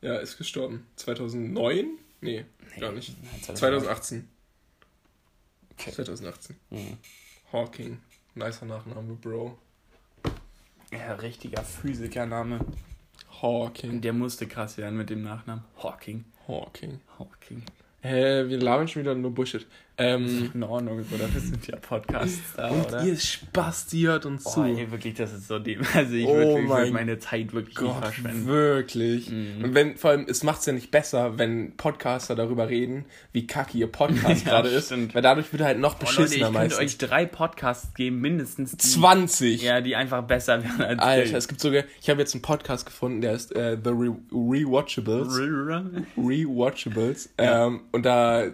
Ja, 0.00 0.16
ist 0.18 0.36
gestorben. 0.36 0.86
2009? 0.96 1.86
Nee, 2.20 2.44
Nee, 2.74 2.80
gar 2.80 2.92
nicht. 2.92 3.14
nein, 3.22 3.56
2018. 3.56 4.28
Okay. 5.72 5.92
2018. 5.92 6.56
Mhm. 6.70 6.98
Hawking. 7.52 8.00
Nicer 8.34 8.66
Nachname, 8.66 9.14
Bro. 9.14 9.56
Ja, 10.92 11.14
richtiger 11.14 11.62
Physikername. 11.62 12.60
Hawking. 13.42 14.00
Der 14.00 14.12
musste 14.12 14.46
krass 14.48 14.76
werden 14.78 14.96
mit 14.96 15.10
dem 15.10 15.22
Nachnamen. 15.22 15.64
Hawking. 15.82 16.24
Hawking. 16.48 17.00
Hawking. 17.18 17.62
Äh, 18.02 18.48
wir 18.48 18.58
labern 18.60 18.88
schon 18.88 19.02
wieder 19.02 19.14
nur 19.14 19.32
Bullshit. 19.34 19.66
Ähm, 20.00 20.50
In 20.54 20.62
Ordnung, 20.62 20.98
oder? 21.12 21.34
Wir 21.34 21.40
sind 21.40 21.66
ja 21.66 21.76
Podcasts 21.76 22.38
da, 22.56 22.68
und 22.68 22.86
oder? 22.86 23.02
ihr 23.04 23.16
Spasti 23.16 24.02
hört 24.02 24.26
uns 24.26 24.44
Boah, 24.44 24.52
zu. 24.52 24.62
ey, 24.62 24.88
wirklich, 24.92 25.14
das 25.14 25.32
ist 25.32 25.48
so 25.48 25.58
dem. 25.58 25.80
Also 25.94 26.14
ich 26.14 26.24
Oh 26.24 26.34
würde 26.36 26.54
würd 26.54 26.68
mein 26.68 26.92
meine 26.92 27.18
Zeit 27.18 27.52
wirklich 27.52 27.74
Gott, 27.74 27.96
verschwenden. 28.00 28.46
wirklich. 28.46 29.28
Mhm. 29.30 29.64
Und 29.64 29.74
wenn, 29.74 29.96
vor 29.96 30.10
allem, 30.10 30.26
es 30.28 30.44
macht 30.44 30.60
es 30.60 30.66
ja 30.66 30.72
nicht 30.72 30.92
besser, 30.92 31.36
wenn 31.38 31.76
Podcaster 31.76 32.36
darüber 32.36 32.68
reden, 32.68 33.06
wie 33.32 33.46
kacke 33.48 33.76
ihr 33.76 33.88
Podcast 33.88 34.28
Ja, 34.46 34.52
gerade 34.52 34.68
ist. 34.68 34.92
Weil 34.92 35.22
dadurch 35.22 35.52
wird 35.52 35.62
er 35.62 35.66
halt 35.66 35.80
noch 35.80 35.94
Boah, 35.94 36.06
Leute, 36.06 36.12
ich 36.12 36.16
beschissener 36.18 36.44
könnte 36.46 36.58
meistens. 36.76 36.78
euch 36.80 36.98
drei 36.98 37.26
Podcasts 37.26 37.92
geben, 37.94 38.20
mindestens. 38.20 38.76
Die, 38.76 38.88
20! 38.88 39.62
Ja, 39.62 39.80
die 39.80 39.96
einfach 39.96 40.22
besser 40.22 40.62
werden 40.62 40.80
als 40.80 41.00
Alter, 41.00 41.36
es 41.38 41.48
gibt 41.48 41.60
sogar, 41.60 41.82
ich 42.00 42.08
habe 42.08 42.20
jetzt 42.20 42.34
einen 42.34 42.42
Podcast 42.42 42.86
gefunden, 42.86 43.20
der 43.20 43.32
ist 43.32 43.50
äh, 43.56 43.76
The 43.82 43.90
Re 43.90 44.16
Rewatchables. 44.32 45.28
Rewatchables. 46.16 47.30
Ähm, 47.38 47.80
und 47.92 48.06
da 48.06 48.44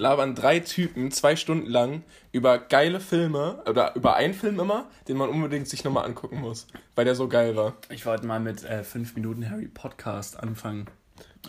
labern 0.00 0.34
drei 0.34 0.60
Typen 0.60 1.10
zwei 1.10 1.36
Stunden 1.36 1.68
lang 1.68 2.02
über 2.32 2.58
geile 2.58 3.00
Filme, 3.00 3.62
oder 3.68 3.94
über 3.96 4.16
einen 4.16 4.34
Film 4.34 4.60
immer, 4.60 4.88
den 5.08 5.16
man 5.16 5.28
unbedingt 5.28 5.68
sich 5.68 5.84
nochmal 5.84 6.04
angucken 6.04 6.40
muss, 6.40 6.66
weil 6.94 7.04
der 7.04 7.14
so 7.14 7.28
geil 7.28 7.56
war. 7.56 7.74
Ich 7.90 8.06
wollte 8.06 8.26
mal 8.26 8.40
mit 8.40 8.60
5 8.60 9.14
Minuten 9.14 9.48
Harry 9.50 9.68
Podcast 9.68 10.38
anfangen. 10.40 10.86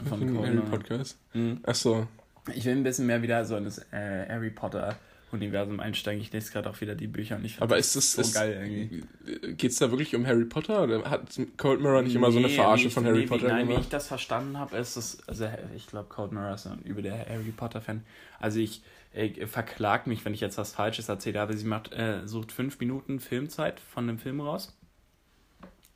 Von 0.08 0.22
Harry 0.22 0.34
Corona. 0.34 0.62
Podcast. 0.62 1.18
Mhm. 1.34 1.60
Achso. 1.64 2.08
Ich 2.54 2.66
will 2.66 2.76
ein 2.76 2.84
bisschen 2.84 3.06
mehr 3.06 3.22
wieder 3.22 3.46
so 3.46 3.56
in 3.58 3.66
das 3.66 3.80
äh, 3.92 4.28
Harry 4.28 4.50
Potter 4.50 4.96
Universum 5.32 5.80
einsteigen. 5.80 6.22
Ich 6.22 6.32
lese 6.32 6.52
gerade 6.52 6.70
auch 6.70 6.80
wieder 6.82 6.96
die 6.96 7.08
Bücher 7.08 7.36
und 7.38 7.46
ich 7.46 7.54
finde 7.54 7.64
Aber 7.64 7.78
ist 7.78 7.96
das 7.96 8.14
so 8.14 8.22
ist, 8.22 8.34
geil 8.34 8.54
irgendwie. 8.62 9.54
Geht's 9.56 9.78
da 9.78 9.90
wirklich 9.92 10.16
um 10.16 10.26
Harry 10.26 10.46
Potter 10.46 10.84
oder 10.84 11.10
hat 11.10 11.40
Cold 11.58 11.82
Mirror 11.82 12.02
nicht 12.02 12.16
immer 12.16 12.32
so 12.32 12.40
eine 12.40 12.48
Nee, 12.48 12.56
Verarsche 12.56 12.86
wie- 12.86 12.90
von 12.90 13.06
Harry 13.06 13.20
nee, 13.20 13.26
Potter 13.28 13.48
wie, 13.48 13.52
Nein, 13.52 13.66
wie 13.68 13.72
gemacht? 13.72 13.84
ich 13.86 13.90
das 13.90 14.08
verstanden 14.08 14.58
habe, 14.58 14.78
ist 14.78 14.96
es, 14.96 15.28
also 15.28 15.48
ich 15.76 15.88
glaube, 15.88 16.10
Cold 16.10 16.32
Mirror 16.32 16.54
ist 16.56 16.68
ein 16.68 16.80
über 16.84 17.02
der 17.02 17.18
Harry 17.28 17.52
Potter-Fan. 17.56 18.04
Also 18.40 18.60
ich, 18.60 18.82
ich 19.14 19.46
verklag 19.48 20.08
mich, 20.08 20.24
wenn 20.26 20.34
ich 20.34 20.42
jetzt 20.42 20.58
was 20.58 20.74
Falsches 20.74 21.10
erzähle, 21.10 21.42
aber 21.42 21.54
sie 21.56 21.66
macht, 21.66 21.92
äh, 21.94 22.28
sucht 22.28 22.52
fünf 22.52 22.80
Minuten 22.80 23.20
Filmzeit 23.20 23.80
von 23.80 24.08
dem 24.08 24.18
Film 24.20 24.42
raus. 24.42 24.76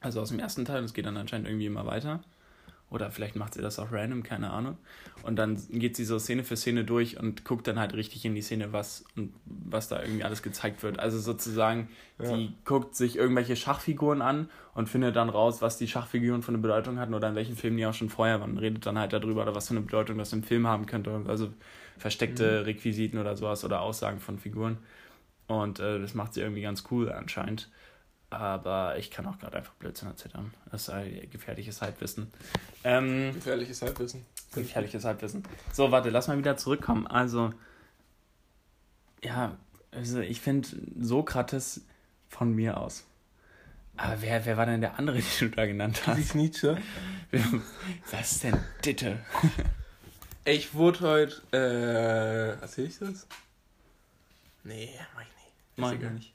Also 0.02 0.20
aus 0.22 0.30
dem 0.30 0.40
ersten 0.40 0.66
Teil, 0.66 0.80
und 0.80 0.86
es 0.86 0.94
geht 0.94 1.06
dann 1.06 1.16
anscheinend 1.18 1.48
irgendwie 1.48 1.66
immer 1.68 1.86
weiter. 1.86 2.24
Oder 2.94 3.10
vielleicht 3.10 3.36
macht 3.36 3.56
sie 3.56 3.62
das 3.62 3.80
auch 3.80 3.92
random, 3.92 4.22
keine 4.22 4.52
Ahnung. 4.52 4.78
Und 5.24 5.38
dann 5.38 5.58
geht 5.72 5.96
sie 5.96 6.06
so 6.06 6.20
Szene 6.20 6.44
für 6.44 6.56
Szene 6.56 6.86
durch 6.86 7.20
und 7.20 7.44
guckt 7.44 7.68
dann 7.68 7.80
halt 7.80 7.96
richtig 7.96 8.24
in 8.24 8.36
die 8.36 8.44
Szene, 8.44 8.72
was 8.72 9.04
und 9.16 9.34
was 9.46 9.88
da 9.88 10.00
irgendwie 10.00 10.24
alles 10.24 10.44
gezeigt 10.44 10.84
wird. 10.84 11.00
Also 11.00 11.18
sozusagen, 11.20 11.90
Ja. 12.20 12.26
sie 12.28 12.54
guckt 12.66 12.96
sich 12.96 13.18
irgendwelche 13.18 13.56
Schachfiguren 13.56 14.22
an 14.22 14.48
und 14.76 14.90
findet 14.90 15.16
dann 15.16 15.30
raus, 15.30 15.62
was 15.62 15.78
die 15.78 15.88
Schachfiguren 15.88 16.44
für 16.44 16.50
eine 16.50 16.60
Bedeutung 16.60 17.00
hatten 17.00 17.16
oder 17.16 17.30
in 17.30 17.36
welchen 17.36 17.56
Filmen 17.56 17.78
die 17.78 17.86
auch 17.88 17.96
schon 17.96 18.10
vorher 18.10 18.40
waren. 18.40 18.52
Und 18.52 18.58
redet 18.60 18.86
dann 18.86 19.00
halt 19.00 19.12
darüber, 19.12 19.42
oder 19.42 19.56
was 19.56 19.70
für 19.70 19.74
eine 19.74 19.82
Bedeutung 19.82 20.20
das 20.20 20.32
im 20.32 20.44
Film 20.44 20.68
haben 20.68 20.86
könnte. 20.86 21.24
Also 21.28 21.50
versteckte 21.98 22.66
Requisiten 22.68 23.18
oder 23.18 23.36
sowas 23.36 23.66
oder 23.66 23.82
Aussagen 23.82 24.20
von 24.20 24.38
Figuren. 24.38 24.78
Und 25.48 25.80
äh, 25.80 26.00
das 26.00 26.14
macht 26.14 26.36
sie 26.36 26.42
irgendwie 26.42 26.62
ganz 26.62 26.84
cool 26.92 27.12
anscheinend. 27.12 27.70
Aber 28.34 28.98
ich 28.98 29.12
kann 29.12 29.28
auch 29.28 29.38
gerade 29.38 29.58
einfach 29.58 29.74
Blödsinn 29.76 30.08
erzählen. 30.08 30.52
Das 30.72 30.86
sei 30.86 31.28
gefährliches 31.32 31.82
Halbwissen. 31.84 32.32
Ähm, 32.84 33.32
Gefährliches 33.36 33.82
Halbwissen. 33.84 34.26
gefährliches 34.56 35.06
Halbwissen. 35.06 35.44
So, 35.72 35.92
warte, 35.92 36.10
lass 36.10 36.28
mal 36.28 36.38
wieder 36.38 36.58
zurückkommen. 36.58 37.06
Also, 37.06 37.54
ja, 39.24 39.56
also 39.92 40.20
ich 40.20 40.42
finde 40.42 40.68
Sokrates 41.00 41.82
von 42.28 42.54
mir 42.56 42.78
aus. 42.78 43.06
Aber 43.98 44.22
wer, 44.22 44.44
wer 44.46 44.58
war 44.58 44.66
denn 44.66 44.82
der 44.82 44.98
andere, 44.98 45.18
den 45.22 45.26
du 45.40 45.50
da 45.56 45.66
genannt 45.68 46.02
hast? 46.08 46.16
Friedrich 46.16 46.34
Nietzsche. 46.34 46.78
Was 48.12 48.32
ist 48.32 48.44
denn 48.46 48.58
Ditte? 48.84 49.20
Ich 50.46 50.74
wurde 50.74 51.00
heute, 51.02 51.42
äh, 51.54 52.60
erzähl 52.62 52.86
ich 52.88 52.98
das? 52.98 53.28
Nee, 54.64 54.90
mach 55.14 55.22
ich 55.22 55.28
nicht. 55.28 55.48
Ist 55.76 55.78
Nein, 55.78 55.96
egal. 56.00 56.12
nicht. 56.14 56.34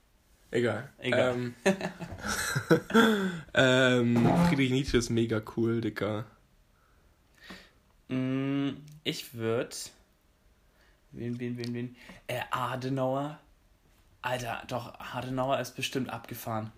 Egal. 0.50 0.88
Egal. 0.98 1.34
Ähm, 1.36 1.54
ähm, 3.54 4.28
Friedrich 4.48 4.70
Nietzsche 4.70 4.96
ist 4.96 5.10
mega 5.10 5.42
cool, 5.56 5.80
Dicker. 5.80 6.24
Mm, 8.08 8.70
Ich 9.04 9.34
würde. 9.34 9.76
Wen, 11.12 11.38
wen, 11.38 11.58
wen, 11.58 11.74
wen? 11.74 11.96
Äh, 12.26 12.40
Adenauer. 12.50 13.38
Alter, 14.22 14.62
doch, 14.68 14.98
Adenauer 14.98 15.60
ist 15.60 15.76
bestimmt 15.76 16.10
abgefahren. 16.10 16.72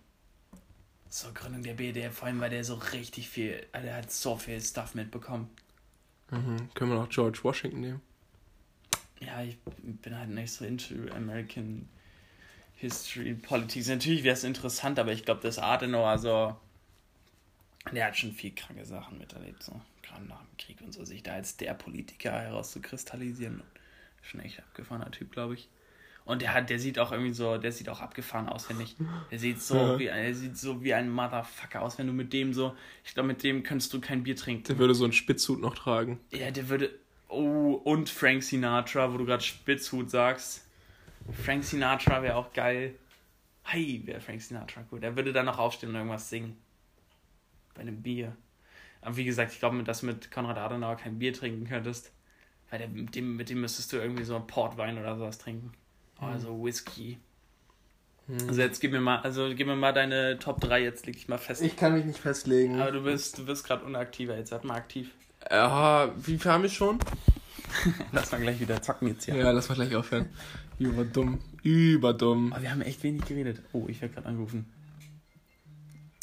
Zur 1.09 1.33
Gründung 1.35 1.63
der 1.63 1.75
BDR, 1.75 2.13
vor 2.13 2.29
allem, 2.29 2.41
weil 2.41 2.51
der 2.51 2.65
so 2.65 2.75
richtig 2.75 3.29
viel. 3.29 3.67
Alter, 3.73 3.87
der 3.87 3.97
hat 3.97 4.13
so 4.13 4.37
viel 4.37 4.61
Stuff 4.61 4.95
mitbekommen. 4.95 5.49
Mhm. 6.31 6.73
Können 6.75 6.91
wir 6.93 6.99
noch 6.99 7.09
George 7.09 7.41
Washington 7.43 7.81
nehmen? 7.81 8.01
Ja, 9.21 9.43
ich 9.43 9.59
bin 9.61 10.17
halt 10.17 10.31
nicht 10.31 10.53
so 10.53 10.65
into 10.65 10.95
American 11.15 11.89
History, 12.81 13.35
Politics. 13.35 13.89
Natürlich 13.89 14.23
wäre 14.25 14.33
es 14.35 14.45
interessant, 14.45 14.99
aber 14.99 15.13
ich 15.13 15.25
glaube, 15.25 15.43
dass 15.43 15.59
Adenauer 15.59 16.19
so. 16.19 16.57
Der 17.93 18.07
hat 18.07 18.17
schon 18.17 18.33
viel 18.33 18.53
kranke 18.55 18.85
Sachen 18.85 19.19
miterlebt, 19.19 19.63
so. 19.63 19.81
Gerade 20.03 20.25
nach 20.27 20.41
dem 20.41 20.57
Krieg 20.59 20.81
und 20.83 20.93
so, 20.93 21.05
sich 21.05 21.23
da 21.23 21.33
als 21.35 21.57
der 21.57 21.75
Politiker 21.75 22.33
herauszukristallisieren. 22.33 23.63
Schon 24.23 24.41
echt 24.41 24.59
abgefahrener 24.59 25.11
Typ, 25.11 25.33
glaube 25.33 25.55
ich. 25.55 25.69
Und 26.25 26.43
der 26.43 26.53
hat, 26.55 26.71
der 26.71 26.79
sieht 26.79 26.99
auch 26.99 27.13
irgendwie 27.13 27.33
so, 27.33 27.59
der 27.59 27.73
sieht 27.73 27.89
auch 27.89 28.01
abgefahren 28.01 28.49
aus, 28.49 28.67
finde 28.67 28.85
ich. 28.85 28.97
Der 29.31 29.39
sieht 29.39 29.61
so 29.61 29.75
Ja. 29.77 29.99
wie, 29.99 30.05
der 30.05 30.35
sieht 30.35 30.57
so 30.57 30.83
wie 30.85 30.95
ein 30.95 31.11
Motherfucker 31.11 31.83
aus, 31.83 31.99
wenn 31.99 32.07
du 32.07 32.13
mit 32.13 32.33
dem 32.33 32.53
so, 32.55 32.75
ich 33.05 33.15
glaube, 33.15 33.27
mit 33.27 33.43
dem 33.43 33.63
könntest 33.63 33.93
du 33.93 34.01
kein 34.01 34.23
Bier 34.23 34.37
trinken. 34.37 34.65
Der 34.65 34.79
würde 34.79 34.95
so 34.95 35.05
einen 35.05 35.13
Spitzhut 35.13 35.61
noch 35.61 35.75
tragen. 35.75 36.21
Ja, 36.31 36.51
der 36.51 36.69
würde. 36.69 36.91
Oh, 37.29 37.81
und 37.85 38.11
Frank 38.11 38.43
Sinatra, 38.43 39.13
wo 39.13 39.19
du 39.19 39.25
gerade 39.25 39.43
Spitzhut 39.43 40.11
sagst. 40.11 40.67
Frank 41.45 41.65
Sinatra 41.65 42.23
wäre 42.23 42.37
auch 42.37 42.53
geil. 42.53 42.95
Hi, 43.65 44.03
wäre 44.05 44.21
Frank 44.21 44.41
Sinatra 44.43 44.83
gut. 44.83 45.03
Er 45.03 45.17
würde 45.17 45.33
dann 45.33 45.47
noch 45.47 45.59
aufstehen 45.59 45.91
und 45.91 45.97
irgendwas 45.97 46.29
singen. 46.29 46.57
Bei 47.75 47.83
einem 47.83 48.03
Bier. 48.03 48.37
Aber 49.03 49.17
wie 49.17 49.25
gesagt, 49.25 49.53
ich 49.53 49.59
glaube, 49.59 49.83
dass 49.83 50.01
du 50.01 50.07
mit 50.07 50.31
Konrad 50.31 50.59
Adenauer 50.59 50.97
kein 50.97 51.19
Bier 51.19 51.33
trinken 51.33 51.67
könntest. 51.67 52.13
Weil 52.71 52.81
der, 52.81 52.89
mit, 52.89 53.15
dem, 53.15 53.37
mit 53.37 53.51
dem 53.51 53.61
müsstest 53.61 53.93
du 53.93 53.97
irgendwie 53.97 54.25
so 54.25 54.39
Portwein 54.41 54.99
oder 54.99 55.17
sowas 55.17 55.39
trinken. 55.39 55.73
Also 56.19 56.63
Whisky. 56.63 57.19
Also 58.47 58.61
jetzt 58.61 58.81
gib 58.81 58.93
mir 58.93 59.01
mal, 59.01 59.21
also 59.21 59.51
gib 59.55 59.67
mir 59.67 59.75
mal 59.75 59.93
deine 59.93 60.39
Top 60.39 60.61
3, 60.61 60.83
jetzt 60.83 61.07
leg 61.07 61.17
ich 61.17 61.29
mal 61.29 61.39
fest. 61.39 61.63
Ich 61.63 61.77
kann 61.77 61.95
mich 61.95 62.05
nicht 62.05 62.21
festlegen. 62.21 62.81
Aber 62.81 62.93
du 62.93 63.03
bist, 63.03 63.39
du 63.39 63.47
bist 63.47 63.67
gerade 63.67 63.85
unaktiver, 63.85 64.37
jetzt 64.37 64.53
werd 64.53 64.65
mal 64.65 64.77
aktiv. 64.77 65.11
Ja, 65.51 66.13
wie 66.17 66.39
viel 66.39 66.51
haben 66.51 66.63
wir 66.63 66.71
schon? 66.71 66.99
Lass 68.13 68.33
mal 68.33 68.41
gleich 68.41 68.61
wieder 68.61 68.81
zocken 68.83 69.09
jetzt 69.09 69.25
hier. 69.25 69.37
Ja, 69.37 69.51
lass 69.51 69.69
mal 69.69 69.75
gleich 69.75 69.95
aufhören. 69.95 70.29
Überdumm. 70.79 71.39
Überdumm. 71.63 72.53
Aber 72.53 72.63
wir 72.63 72.71
haben 72.71 72.83
echt 72.83 73.03
wenig 73.03 73.25
geredet. 73.25 73.63
Oh, 73.73 73.87
ich 73.89 74.01
werde 74.01 74.15
gerade 74.15 74.29
angerufen. 74.29 74.67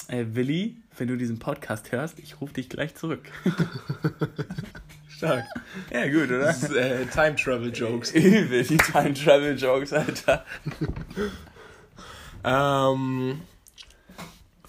Äh, 0.07 0.25
Willi, 0.31 0.77
wenn 0.97 1.07
du 1.07 1.17
diesen 1.17 1.39
Podcast 1.39 1.91
hörst, 1.91 2.19
ich 2.19 2.39
rufe 2.41 2.53
dich 2.53 2.69
gleich 2.69 2.95
zurück. 2.95 3.23
Stark. 5.09 5.45
ja, 5.91 6.07
gut, 6.07 6.29
oder? 6.29 6.39
Das 6.39 6.63
ist 6.63 6.71
äh, 6.71 7.05
Time 7.07 7.35
Travel 7.35 7.73
Jokes. 7.73 8.11
Übel, 8.15 8.63
die 8.63 8.77
Time 8.77 9.13
Travel 9.13 9.57
Jokes, 9.57 9.93
Alter. 9.93 10.45
Ähm, 12.43 13.41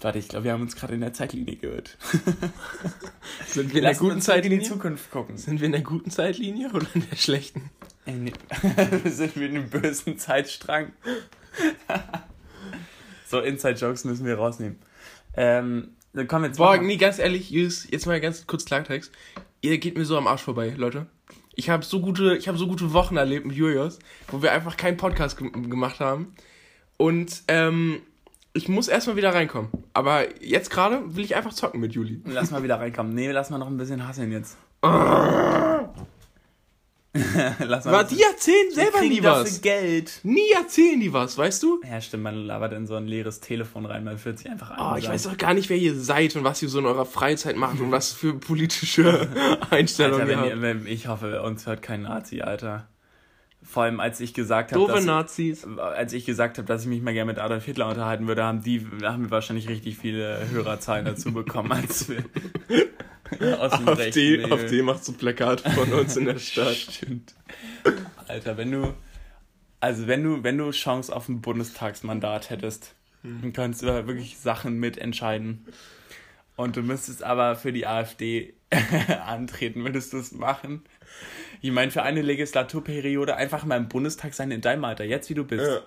Warte, 0.01 0.19
ich 0.19 0.29
glaube, 0.29 0.45
wir 0.45 0.53
haben 0.53 0.61
uns 0.61 0.75
gerade 0.75 0.93
in 0.93 1.01
der 1.01 1.11
Zeitlinie 1.13 1.57
gehört. 1.57 1.97
sind 3.47 3.73
wir 3.73 3.79
in 3.79 3.83
der 3.83 3.95
guten 3.95 4.15
uns 4.15 4.27
in 4.27 4.33
die 4.35 4.41
Zeitlinie? 4.41 4.67
Zukunft 4.67 5.11
gucken. 5.11 5.37
Sind 5.37 5.59
wir 5.59 5.65
in 5.65 5.73
der 5.73 5.81
guten 5.81 6.09
Zeitlinie 6.09 6.69
oder 6.71 6.87
in 6.93 7.03
der 7.09 7.17
schlechten? 7.17 7.69
Ey, 8.05 8.13
nee. 8.13 8.33
Sind 9.09 9.35
wir 9.35 9.49
in 9.49 9.57
einem 9.57 9.69
bösen 9.69 10.17
Zeitstrang? 10.17 10.93
so, 13.27 13.39
Inside-Jokes 13.41 14.05
müssen 14.05 14.25
wir 14.25 14.35
rausnehmen. 14.35 14.79
Ähm, 15.35 15.89
dann 16.13 16.27
kommen 16.27 16.43
wir 16.43 16.47
jetzt 16.47 16.57
Boah, 16.57 16.77
mal- 16.77 16.85
nee, 16.85 16.97
ganz 16.97 17.19
ehrlich, 17.19 17.49
Jus, 17.51 17.85
jetzt 17.89 18.05
mal 18.05 18.19
ganz 18.21 18.47
kurz 18.47 18.65
Klartext. 18.65 19.11
Ihr 19.61 19.77
geht 19.77 19.97
mir 19.97 20.05
so 20.05 20.17
am 20.17 20.27
Arsch 20.27 20.41
vorbei, 20.41 20.73
Leute. 20.77 21.07
Ich 21.55 21.69
habe 21.69 21.83
so 21.83 21.99
gute, 21.99 22.37
ich 22.37 22.47
habe 22.47 22.57
so 22.57 22.67
gute 22.67 22.93
Wochen 22.93 23.17
erlebt 23.17 23.45
mit 23.45 23.57
Julius, 23.57 23.99
wo 24.29 24.41
wir 24.41 24.53
einfach 24.53 24.77
keinen 24.77 24.95
Podcast 24.95 25.37
ge 25.37 25.49
gemacht 25.51 25.99
haben. 25.99 26.33
Und 26.95 27.43
ähm, 27.49 28.01
ich 28.53 28.67
muss 28.67 28.87
erstmal 28.87 29.15
wieder 29.15 29.33
reinkommen. 29.33 29.69
Aber 29.93 30.25
jetzt 30.43 30.69
gerade 30.69 31.15
will 31.15 31.23
ich 31.23 31.35
einfach 31.35 31.53
zocken 31.53 31.79
mit 31.79 31.93
Juli. 31.93 32.21
Lass 32.25 32.51
mal 32.51 32.63
wieder 32.63 32.79
reinkommen. 32.79 33.13
Nee, 33.13 33.31
lass 33.31 33.49
mal 33.49 33.57
noch 33.57 33.67
ein 33.67 33.77
bisschen 33.77 34.07
hasseln 34.07 34.31
jetzt. 34.31 34.57
lass 37.59 37.85
mal 37.85 37.93
Aber 37.95 38.03
die 38.03 38.21
erzählen 38.21 38.71
selber 38.71 39.01
nie 39.01 39.19
dafür 39.19 39.43
was. 39.43 39.61
Geld. 39.61 40.19
Nie 40.23 40.51
erzählen 40.55 40.99
die 40.99 41.11
was, 41.11 41.37
weißt 41.37 41.63
du? 41.63 41.81
Ja, 41.89 41.99
stimmt, 42.01 42.23
man 42.23 42.35
labert 42.45 42.73
in 42.73 42.85
so 42.85 42.95
ein 42.95 43.07
leeres 43.07 43.39
Telefon 43.39 43.85
rein, 43.87 44.03
man 44.03 44.17
fühlt 44.19 44.37
sich 44.37 44.49
einfach 44.49 44.71
Oh, 44.77 44.91
ein. 44.93 44.99
ich 44.99 45.09
weiß 45.09 45.25
auch 45.27 45.37
gar 45.37 45.53
nicht, 45.55 45.69
wer 45.69 45.77
ihr 45.77 45.95
seid 45.95 46.35
und 46.35 46.43
was 46.43 46.61
ihr 46.61 46.69
so 46.69 46.79
in 46.79 46.85
eurer 46.85 47.05
Freizeit 47.05 47.55
macht 47.55 47.79
und 47.79 47.91
was 47.91 48.11
für 48.13 48.33
politische 48.35 49.27
Einstellungen 49.71 50.21
Alter, 50.21 50.31
ihr 50.33 50.37
habt. 50.39 50.49
ihr- 50.49 50.61
wenn, 50.61 50.85
ich 50.87 51.07
hoffe, 51.07 51.41
uns 51.41 51.65
hört 51.65 51.81
kein 51.81 52.03
Nazi, 52.03 52.41
Alter. 52.41 52.87
Vor 53.69 53.83
allem, 53.83 53.99
als 53.99 54.19
ich 54.19 54.33
gesagt 54.33 54.71
habe, 54.71 54.87
dass, 54.87 55.05
Nazis. 55.05 55.63
als 55.77 56.13
ich 56.13 56.25
gesagt 56.25 56.57
habe, 56.57 56.67
dass 56.67 56.81
ich 56.81 56.87
mich 56.87 57.03
mal 57.03 57.13
gerne 57.13 57.31
mit 57.31 57.39
Adolf 57.39 57.65
Hitler 57.65 57.87
unterhalten 57.87 58.27
würde, 58.27 58.43
haben 58.43 58.63
die 58.63 58.83
haben 59.03 59.25
wir 59.25 59.29
wahrscheinlich 59.29 59.69
richtig 59.69 59.95
viele 59.95 60.49
Hörerzahlen 60.49 61.05
dazu 61.05 61.31
bekommen, 61.31 61.71
als 61.71 62.09
wir 62.09 62.23
aus 63.61 63.77
dem 63.77 63.87
Auf 63.87 64.09
die, 64.09 64.43
auf 64.43 64.65
die 64.65 64.81
macht 64.81 65.05
so 65.05 65.13
Plakate 65.13 65.69
von 65.69 65.93
uns 65.93 66.17
in 66.17 66.25
der 66.25 66.39
Stadt. 66.39 66.75
Stimmt. 66.75 67.35
Alter, 68.27 68.57
wenn 68.57 68.71
du 68.71 68.95
also 69.81 70.07
wenn 70.07 70.23
du 70.23 70.43
wenn 70.43 70.57
du 70.57 70.71
Chance 70.71 71.15
auf 71.15 71.29
ein 71.29 71.41
Bundestagsmandat 71.41 72.49
hättest, 72.49 72.95
dann 73.21 73.53
könntest 73.53 73.83
du 73.83 73.85
da 73.85 74.07
wirklich 74.07 74.39
Sachen 74.39 74.79
mitentscheiden. 74.79 75.67
Und 76.55 76.75
du 76.75 76.81
müsstest 76.81 77.23
aber 77.23 77.55
für 77.55 77.71
die 77.71 77.85
AfD 77.85 78.55
antreten, 79.27 79.83
würdest 79.83 80.11
du 80.13 80.17
es 80.17 80.31
machen? 80.31 80.81
Ich 81.61 81.71
meine, 81.71 81.91
für 81.91 82.03
eine 82.03 82.21
Legislaturperiode 82.21 83.35
einfach 83.35 83.65
mal 83.65 83.77
im 83.77 83.89
Bundestag 83.89 84.33
sein 84.33 84.51
in 84.51 84.61
deinem 84.61 84.85
Alter, 84.85 85.03
jetzt 85.03 85.29
wie 85.29 85.33
du 85.33 85.43
bist. 85.43 85.65
Ja. 85.65 85.81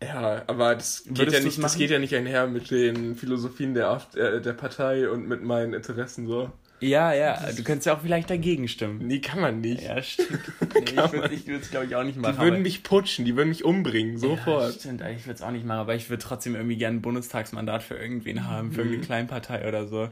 Ja, 0.00 0.44
aber 0.46 0.76
das 0.76 1.02
geht, 1.08 1.32
ja 1.32 1.40
nicht, 1.40 1.60
das 1.60 1.76
geht 1.76 1.90
ja 1.90 1.98
nicht 1.98 2.14
einher 2.14 2.46
mit 2.46 2.70
den 2.70 3.16
Philosophien 3.16 3.74
der, 3.74 4.00
äh, 4.14 4.40
der 4.40 4.52
Partei 4.52 5.10
und 5.10 5.26
mit 5.26 5.42
meinen 5.42 5.74
Interessen 5.74 6.28
so. 6.28 6.52
Ja, 6.80 7.12
ja, 7.12 7.36
du 7.56 7.64
könntest 7.64 7.86
ja 7.86 7.96
auch 7.96 8.02
vielleicht 8.02 8.30
dagegen 8.30 8.68
stimmen. 8.68 9.04
Nee, 9.04 9.18
kann 9.18 9.40
man 9.40 9.60
nicht. 9.60 9.82
Ja, 9.82 10.00
stimmt. 10.02 10.38
Nee, 10.72 10.80
ich 10.84 11.12
würde 11.12 11.46
würd's, 11.46 11.70
glaube 11.70 11.86
ich, 11.86 11.96
auch 11.96 12.04
nicht 12.04 12.16
machen. 12.16 12.36
die 12.36 12.42
würden 12.42 12.62
mich 12.62 12.84
putschen, 12.84 13.24
die 13.24 13.34
würden 13.34 13.48
mich 13.48 13.64
umbringen, 13.64 14.12
Ja, 14.14 14.20
sofort. 14.20 14.74
stimmt, 14.74 15.00
ich 15.00 15.26
würde 15.26 15.34
es 15.34 15.42
auch 15.42 15.50
nicht 15.50 15.64
machen, 15.66 15.80
aber 15.80 15.96
ich 15.96 16.08
würde 16.08 16.22
trotzdem 16.22 16.54
irgendwie 16.54 16.76
gerne 16.76 16.98
ein 16.98 17.02
Bundestagsmandat 17.02 17.82
für 17.82 17.96
irgendwen 17.96 18.46
haben, 18.46 18.70
für 18.70 18.82
irgendeine 18.82 19.04
Kleinpartei 19.04 19.66
oder 19.66 19.88
so. 19.88 20.08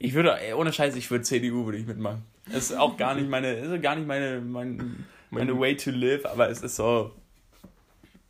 Ich 0.00 0.14
würde, 0.14 0.36
ohne 0.56 0.72
Scheiß, 0.72 0.96
ich 0.96 1.12
würde 1.12 1.22
CDU 1.22 1.66
würde 1.66 1.78
ich 1.78 1.86
mitmachen. 1.86 2.22
Ist 2.52 2.76
auch 2.76 2.96
gar 2.96 3.14
nicht 3.14 3.28
meine, 3.28 3.54
ist 3.54 3.82
gar 3.82 3.96
nicht 3.96 4.06
meine, 4.06 4.40
mein, 4.40 5.06
meine 5.30 5.58
way 5.58 5.76
to 5.76 5.90
live, 5.90 6.26
aber 6.26 6.50
es 6.50 6.62
ist 6.62 6.76
so, 6.76 7.12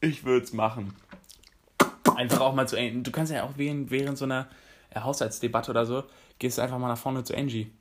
Ich 0.04 0.24
würde 0.24 0.44
es 0.44 0.52
machen. 0.52 0.94
Einfach 2.14 2.40
auch 2.40 2.54
mal 2.54 2.68
zu 2.68 2.76
Angie. 2.76 3.02
Du 3.02 3.10
kannst 3.10 3.32
ja 3.32 3.44
auch 3.44 3.52
während, 3.56 3.90
während 3.90 4.18
so 4.18 4.26
einer 4.26 4.48
äh, 4.90 5.00
Haushaltsdebatte 5.00 5.70
oder 5.70 5.86
so, 5.86 6.04
gehst 6.38 6.58
du 6.58 6.62
einfach 6.62 6.78
mal 6.78 6.88
nach 6.88 6.98
vorne 6.98 7.24
zu 7.24 7.34
Angie 7.34 7.72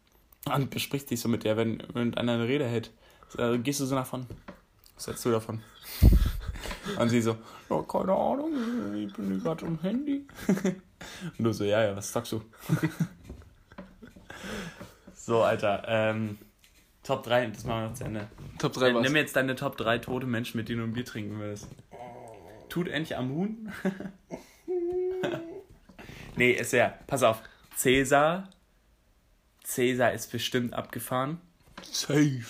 und 0.46 0.70
besprichst 0.70 1.12
dich 1.12 1.20
so 1.20 1.28
mit 1.28 1.44
der, 1.44 1.58
wenn 1.58 1.82
irgendeiner 1.82 2.34
eine 2.34 2.48
Rede 2.48 2.66
hält. 2.66 2.92
So, 3.30 3.60
gehst 3.60 3.82
du 3.82 3.86
so 3.86 3.96
nach 3.96 4.06
vorne. 4.06 4.26
Was 4.96 5.08
hältst 5.08 5.26
du 5.26 5.32
davon? 5.32 5.62
Und 6.98 7.10
sie 7.10 7.22
so, 7.22 7.38
ja, 7.70 7.82
keine 7.84 8.14
Ahnung, 8.14 8.54
ich 8.96 9.12
bin 9.14 9.42
gerade 9.42 9.66
am 9.66 9.80
Handy. 9.82 10.26
Und 11.38 11.44
du 11.44 11.52
so, 11.52 11.66
ja, 11.66 11.84
ja, 11.84 11.96
was 11.96 12.12
sagst 12.12 12.32
du? 12.32 12.42
So, 15.26 15.44
Alter, 15.44 15.84
ähm, 15.88 16.38
Top 17.04 17.24
3, 17.24 17.48
das 17.48 17.64
machen 17.66 17.82
wir 17.84 17.88
noch 17.90 17.96
zu 17.96 18.04
Ende. 18.06 18.28
Top 18.60 18.74
3 18.74 18.90
Äh, 18.90 18.96
was? 18.96 19.04
Nimm 19.04 19.16
jetzt 19.16 19.36
deine 19.36 19.56
Top 19.56 19.78
3 19.78 19.98
tote 20.00 20.26
Menschen, 20.26 20.58
mit 20.58 20.70
denen 20.70 20.80
du 20.80 20.86
ein 20.86 20.94
Bier 20.94 21.06
trinken 21.06 21.40
willst. 21.40 21.68
Tut 22.70 22.88
endlich 22.88 23.18
Amun? 23.18 23.72
nee, 26.36 26.52
ist 26.52 26.74
ja. 26.74 26.94
Pass 27.08 27.24
auf. 27.24 27.42
Cäsar. 27.76 28.50
Cäsar 29.64 30.14
ist 30.14 30.32
bestimmt 30.32 30.74
abgefahren. 30.74 31.40
Safe. 31.84 32.42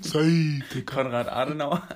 Safe, 0.00 0.62
Digga. 0.74 0.94
Konrad 0.94 1.28
Adenauer. 1.28 1.86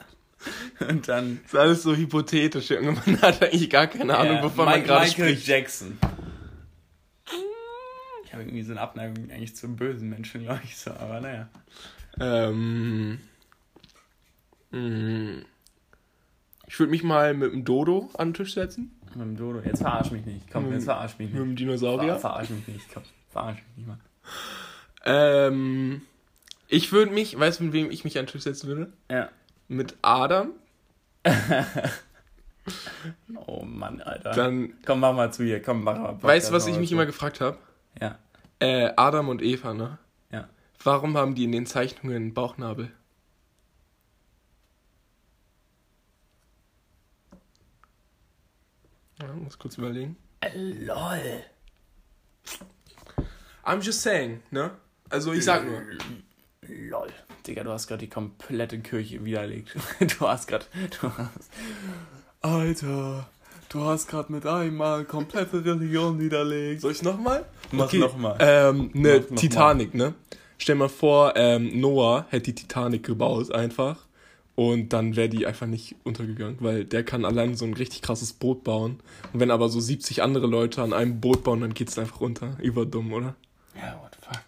Und 0.89 1.09
dann 1.09 1.41
Das 1.45 1.53
ist 1.55 1.59
alles 1.59 1.83
so 1.83 1.97
hypothetisch, 1.97 2.71
Junge. 2.71 2.93
Man 3.05 3.21
hat 3.23 3.43
eigentlich 3.43 3.69
gar 3.71 3.87
keine 3.89 4.17
Ahnung, 4.17 4.43
wovon 4.43 4.67
man 4.67 4.75
Mike- 4.77 4.87
gerade 4.87 5.07
Michael 5.07 5.29
spricht. 5.31 5.49
Jackson. 5.49 5.99
Habe 8.39 8.49
irgendwie 8.49 8.63
so 8.63 8.71
eine 8.73 8.81
Abneigung 8.81 9.31
eigentlich 9.31 9.57
zum 9.57 9.75
bösen 9.77 10.09
Menschen, 10.09 10.43
glaube 10.45 10.61
ich 10.63 10.77
so, 10.77 10.93
aber 10.93 11.21
naja. 11.21 11.49
Ähm. 12.21 13.19
mh. 14.71 15.43
Ich 16.69 16.79
würde 16.79 16.91
mich 16.91 17.03
mal 17.03 17.35
mit 17.35 17.53
dem 17.53 17.65
Dodo 17.65 18.11
an 18.17 18.29
den 18.29 18.35
Tisch 18.35 18.55
setzen. 18.55 18.95
Mit 19.15 19.23
dem 19.23 19.37
Dodo. 19.37 19.61
Jetzt 19.61 19.81
verarsch 19.81 20.11
mich 20.13 20.25
nicht. 20.25 20.51
Komm, 20.53 20.65
Mit- 20.67 20.75
jetzt 20.75 20.85
verarsch 20.85 21.19
mich 21.19 21.31
Mit 21.33 21.41
nicht. 21.41 21.51
dem 21.51 21.57
Dinosaurier. 21.57 22.13
Ver 22.15 22.21
verarsch 22.21 22.51
mich 22.51 22.69
nicht. 22.69 22.87
Komm, 22.93 23.03
verarsch 23.31 23.57
mich 23.57 23.77
nicht 23.79 23.89
mal. 23.89 23.99
Ähm. 25.05 26.03
Ich 26.69 26.93
würde 26.93 27.11
mich, 27.13 27.37
weißt 27.39 27.59
du, 27.61 27.65
mit 27.65 27.73
wem 27.73 27.91
ich 27.91 28.05
mich 28.05 28.19
an 28.19 28.27
den 28.27 28.31
Tisch 28.33 28.43
setzen 28.43 28.69
würde? 28.69 28.93
Ja. 29.11 29.31
Mit 29.69 29.97
Adam. 30.03 30.51
Oh 33.47 33.63
Mann, 33.65 34.03
Alter. 34.03 34.33
Dann, 34.33 34.75
Komm, 34.85 35.01
mach 35.01 35.15
mal 35.15 35.33
zu 35.33 35.43
hier. 35.43 35.63
Komm, 35.63 35.85
mach 35.85 35.97
mal. 35.99 36.23
weißt 36.23 36.51
du, 36.51 36.53
was 36.53 36.67
ich 36.67 36.77
mich 36.77 36.91
mal 36.91 36.97
immer 36.97 37.03
zu. 37.05 37.13
gefragt 37.13 37.41
habe? 37.41 37.57
Ja. 37.99 38.19
Äh, 38.61 38.93
Adam 38.97 39.29
und 39.29 39.43
Eva, 39.43 39.75
ne? 39.75 39.99
Ja. 40.31 40.49
Warum 40.83 41.17
haben 41.17 41.35
die 41.35 41.45
in 41.45 41.53
den 41.53 41.67
Zeichnungen 41.67 42.17
einen 42.17 42.35
Bauchnabel? 42.35 42.93
Ja, 49.21 49.33
muss 49.33 49.59
kurz 49.59 49.77
überlegen. 49.79 50.17
Äh, 50.41 50.57
lol. 50.57 51.45
I'm 53.65 53.81
just 53.83 54.03
saying, 54.03 54.43
ne? 54.51 54.71
Also 55.11 55.33
ich 55.33 55.45
sag 55.45 55.65
nur. 55.65 55.83
Lol. 56.63 57.13
Digga, 57.47 57.65
du 57.65 57.71
hast 57.71 57.87
gerade 57.87 58.01
die 58.01 58.11
komplette 58.11 58.79
Kirche 58.81 59.25
widerlegt. 59.25 59.75
Du 60.19 60.29
hast 60.29 60.47
gerade. 60.47 60.67
Du 61.01 61.11
hast. 61.17 61.51
Alter, 62.41 63.29
du 63.69 63.85
hast 63.85 64.09
gerade 64.09 64.33
mit 64.33 64.47
einmal 64.47 65.05
komplette 65.05 65.65
Religion 65.65 66.19
widerlegt. 66.21 66.83
Soll 66.83 66.93
ich 66.93 67.03
nochmal? 67.03 67.45
Mach 67.73 67.93
noch 67.93 68.17
mal. 68.17 68.37
Ähm, 68.41 68.91
ne, 68.95 69.21
Mach 69.21 69.31
noch 69.31 69.37
Titanic, 69.41 69.95
ne? 69.95 70.15
Stell 70.59 70.75
mal 70.75 70.89
vor, 70.89 71.35
ähm, 71.37 71.81
Noah 71.81 72.27
hätte 72.31 72.53
die 72.53 72.55
Titanic 72.55 73.05
gebaut 73.05 73.53
einfach. 73.53 74.07
Und 74.57 74.93
dann 74.93 75.15
wäre 75.15 75.29
die 75.29 75.47
einfach 75.47 75.69
nicht 75.69 75.95
untergegangen, 76.03 76.57
weil 76.59 76.85
der 76.85 77.05
kann 77.05 77.25
allein 77.25 77.55
so 77.55 77.65
ein 77.65 77.75
richtig 77.75 78.03
krasses 78.03 78.33
Boot 78.33 78.65
bauen. 78.65 78.99
Und 79.33 79.39
wenn 79.39 79.53
aber 79.53 79.69
so 79.69 79.79
70 79.79 80.21
andere 80.21 80.49
Leute 80.49 80.83
an 80.83 80.93
einem 80.93 81.21
Boot 81.21 81.45
bauen, 81.45 81.61
dann 81.61 81.75
geht's 81.75 81.97
einfach 81.97 82.21
unter. 82.21 82.57
Überdumm, 82.61 83.13
oder? 83.13 83.37
Ja, 83.77 84.01
what 84.03 84.11
the 84.17 84.27
fuck. 84.27 84.43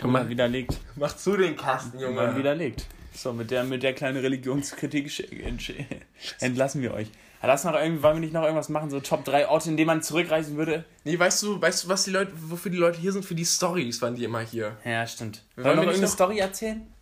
Kann 0.00 0.10
Mal 0.10 0.22
man, 0.22 0.30
widerlegt. 0.30 0.80
mach 0.96 1.16
zu 1.16 1.36
den 1.36 1.54
Kasten, 1.54 1.98
Mal 2.12 2.36
widerlegt. 2.36 2.86
So, 3.14 3.32
mit 3.32 3.52
der, 3.52 3.62
mit 3.62 3.84
der 3.84 3.92
kleinen 3.92 4.16
Religionskritik 4.16 5.12
entlassen 6.40 6.82
wir 6.82 6.92
euch. 6.92 7.06
Ja, 7.44 7.48
lass 7.52 7.64
noch 7.64 7.74
irgendwie, 7.74 8.02
wollen 8.02 8.16
wir 8.16 8.20
nicht 8.20 8.32
noch 8.32 8.42
irgendwas 8.42 8.70
machen? 8.70 8.88
So 8.88 9.00
Top 9.00 9.24
3 9.24 9.48
Orte, 9.48 9.68
in 9.68 9.76
denen 9.76 9.88
man 9.88 10.02
zurückreisen 10.02 10.56
würde? 10.56 10.84
Nee, 11.04 11.18
weißt 11.18 11.42
du, 11.42 11.60
weißt 11.60 11.84
du, 11.84 11.88
was 11.88 12.04
die 12.04 12.10
Leute, 12.10 12.32
wofür 12.34 12.70
die 12.70 12.78
Leute 12.78 12.98
hier 12.98 13.12
sind? 13.12 13.24
Für 13.24 13.34
die 13.34 13.44
Stories 13.44 14.00
waren 14.00 14.14
die 14.14 14.24
immer 14.24 14.40
hier. 14.40 14.78
Ja, 14.84 15.06
stimmt. 15.06 15.42
Wir 15.54 15.64
Wollen 15.64 15.64
wir 15.64 15.64
wollen 15.64 15.76
noch 15.76 15.82
irgendeine 15.92 16.06
noch- 16.06 16.12
Story 16.14 16.38
erzählen? 16.38 16.92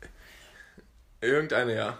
Irgendeine, 1.20 1.74
ja. 1.76 1.98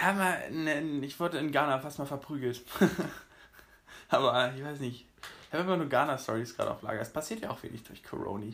Habe 0.00 0.18
mal, 0.18 0.50
ne, 0.52 1.04
ich 1.04 1.18
wurde 1.18 1.38
in 1.38 1.50
Ghana 1.50 1.80
fast 1.80 1.98
mal 1.98 2.06
verprügelt. 2.06 2.62
Aber 4.08 4.52
ich 4.56 4.62
weiß 4.64 4.78
nicht. 4.80 5.06
Ich 5.48 5.52
habe 5.54 5.64
immer 5.64 5.76
nur 5.78 5.88
Ghana-Stories 5.88 6.54
gerade 6.56 6.70
auf 6.70 6.82
Lager. 6.82 7.00
Es 7.00 7.10
passiert 7.10 7.40
ja 7.40 7.50
auch 7.50 7.62
wenig 7.62 7.82
durch 7.82 8.04
Corona. 8.04 8.44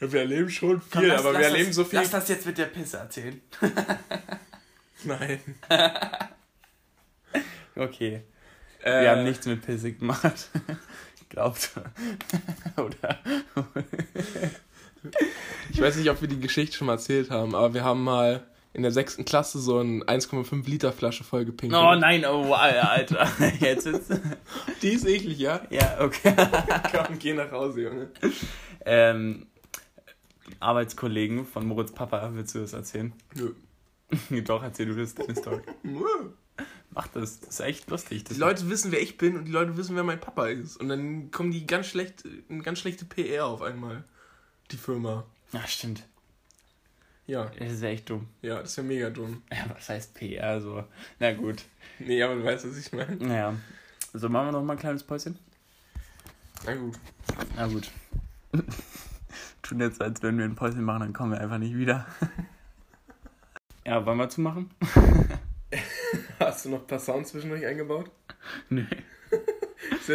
ja 0.00 0.12
wir 0.12 0.20
erleben 0.20 0.50
schon 0.50 0.80
viel, 0.80 0.90
Komm, 0.92 1.04
lass- 1.06 1.20
aber 1.20 1.32
lass 1.32 1.40
wir 1.42 1.48
das, 1.48 1.52
erleben 1.54 1.72
so 1.72 1.84
viel. 1.84 1.98
Lass 1.98 2.10
das 2.10 2.28
jetzt 2.28 2.46
mit 2.46 2.58
der 2.58 2.66
Pisse 2.66 2.98
erzählen. 2.98 3.40
Nein. 5.04 5.40
Okay. 7.74 8.22
Äh, 8.82 9.02
Wir 9.02 9.10
haben 9.10 9.24
nichts 9.24 9.46
mit 9.46 9.64
Pisse 9.64 9.92
gemacht. 9.92 10.50
Glaubt. 11.28 11.70
Oder? 12.76 13.18
Ich 15.70 15.80
weiß 15.80 15.96
nicht, 15.96 16.10
ob 16.10 16.20
wir 16.20 16.28
die 16.28 16.40
Geschichte 16.40 16.76
schon 16.76 16.86
mal 16.86 16.94
erzählt 16.94 17.30
haben, 17.30 17.54
aber 17.54 17.72
wir 17.74 17.84
haben 17.84 18.04
mal 18.04 18.46
in 18.74 18.82
der 18.82 18.92
sechsten 18.92 19.24
Klasse 19.24 19.58
so 19.58 19.78
eine 19.78 20.04
1,5 20.04 20.68
Liter 20.68 20.92
Flasche 20.92 21.24
voll 21.24 21.44
gepinkelt. 21.44 21.82
Oh 21.82 21.94
nein, 21.94 22.24
oh 22.24 22.52
Alter. 22.54 23.28
Jetzt 23.60 23.86
ist. 23.86 24.10
Die 24.82 24.88
ist 24.88 25.06
eklig, 25.06 25.38
ja? 25.38 25.60
Ja, 25.70 25.98
okay. 26.00 26.34
Komm, 26.90 27.18
geh 27.18 27.34
nach 27.34 27.50
Hause, 27.50 27.82
Junge. 27.82 28.10
Ähm, 28.84 29.46
Arbeitskollegen 30.60 31.46
von 31.46 31.66
Moritz 31.66 31.92
Papa, 31.92 32.30
willst 32.34 32.54
du 32.54 32.60
das 32.60 32.72
erzählen? 32.72 33.12
Nö. 33.34 33.52
Doch, 34.42 34.62
erzähl 34.62 34.86
du 34.86 34.94
das, 34.94 35.14
deine 35.14 35.34
Story. 35.34 35.62
Mach 36.94 37.06
das, 37.08 37.40
das 37.40 37.48
ist 37.48 37.60
echt 37.60 37.90
lustig. 37.90 38.24
Die 38.24 38.34
Leute 38.34 38.68
wissen, 38.68 38.92
wer 38.92 39.00
ich 39.00 39.16
bin 39.16 39.36
und 39.36 39.46
die 39.46 39.52
Leute 39.52 39.76
wissen, 39.76 39.96
wer 39.96 40.04
mein 40.04 40.20
Papa 40.20 40.46
ist. 40.48 40.76
Und 40.76 40.88
dann 40.88 41.30
kommen 41.30 41.50
die 41.50 41.66
ganz 41.66 41.86
schlecht, 41.86 42.24
eine 42.50 42.62
ganz 42.62 42.80
schlechte 42.80 43.04
PR 43.06 43.46
auf 43.46 43.62
einmal. 43.62 44.04
Die 44.70 44.76
Firma. 44.76 45.24
Ja, 45.52 45.66
stimmt. 45.66 46.04
Ja, 47.26 47.50
Das 47.58 47.72
ist 47.72 47.82
echt 47.82 48.10
dumm. 48.10 48.28
ja, 48.42 48.60
das 48.60 48.76
wäre 48.76 48.86
mega 48.86 49.08
dumm. 49.10 49.42
Ja, 49.50 49.64
was 49.74 49.88
heißt 49.88 50.14
PR 50.14 50.60
so? 50.60 50.84
Na 51.18 51.32
gut. 51.32 51.62
Nee, 51.98 52.22
aber 52.22 52.34
du 52.34 52.44
weißt, 52.44 52.68
was 52.68 52.76
ich 52.76 52.92
meine. 52.92 53.16
Naja. 53.16 53.54
So, 54.12 54.28
machen 54.28 54.48
wir 54.48 54.52
noch 54.52 54.62
mal 54.64 54.74
ein 54.74 54.78
kleines 54.78 55.02
Päuschen? 55.04 55.38
Na 56.66 56.74
gut. 56.74 56.98
Na 57.56 57.66
gut. 57.68 57.90
Tun 59.62 59.80
jetzt, 59.80 60.02
als 60.02 60.22
wenn 60.22 60.36
wir 60.36 60.44
ein 60.44 60.56
Päuschen 60.56 60.82
machen, 60.84 61.00
dann 61.00 61.12
kommen 61.14 61.32
wir 61.32 61.40
einfach 61.40 61.58
nicht 61.58 61.74
wieder. 61.76 62.06
ja, 63.86 64.04
wollen 64.04 64.18
wir 64.18 64.28
zumachen? 64.28 64.68
Hast 66.46 66.64
du 66.64 66.70
noch 66.70 66.80
ein 66.80 66.86
paar 66.86 66.98
Sounds 66.98 67.30
zwischendurch 67.30 67.64
eingebaut? 67.64 68.10
Nö. 68.68 68.84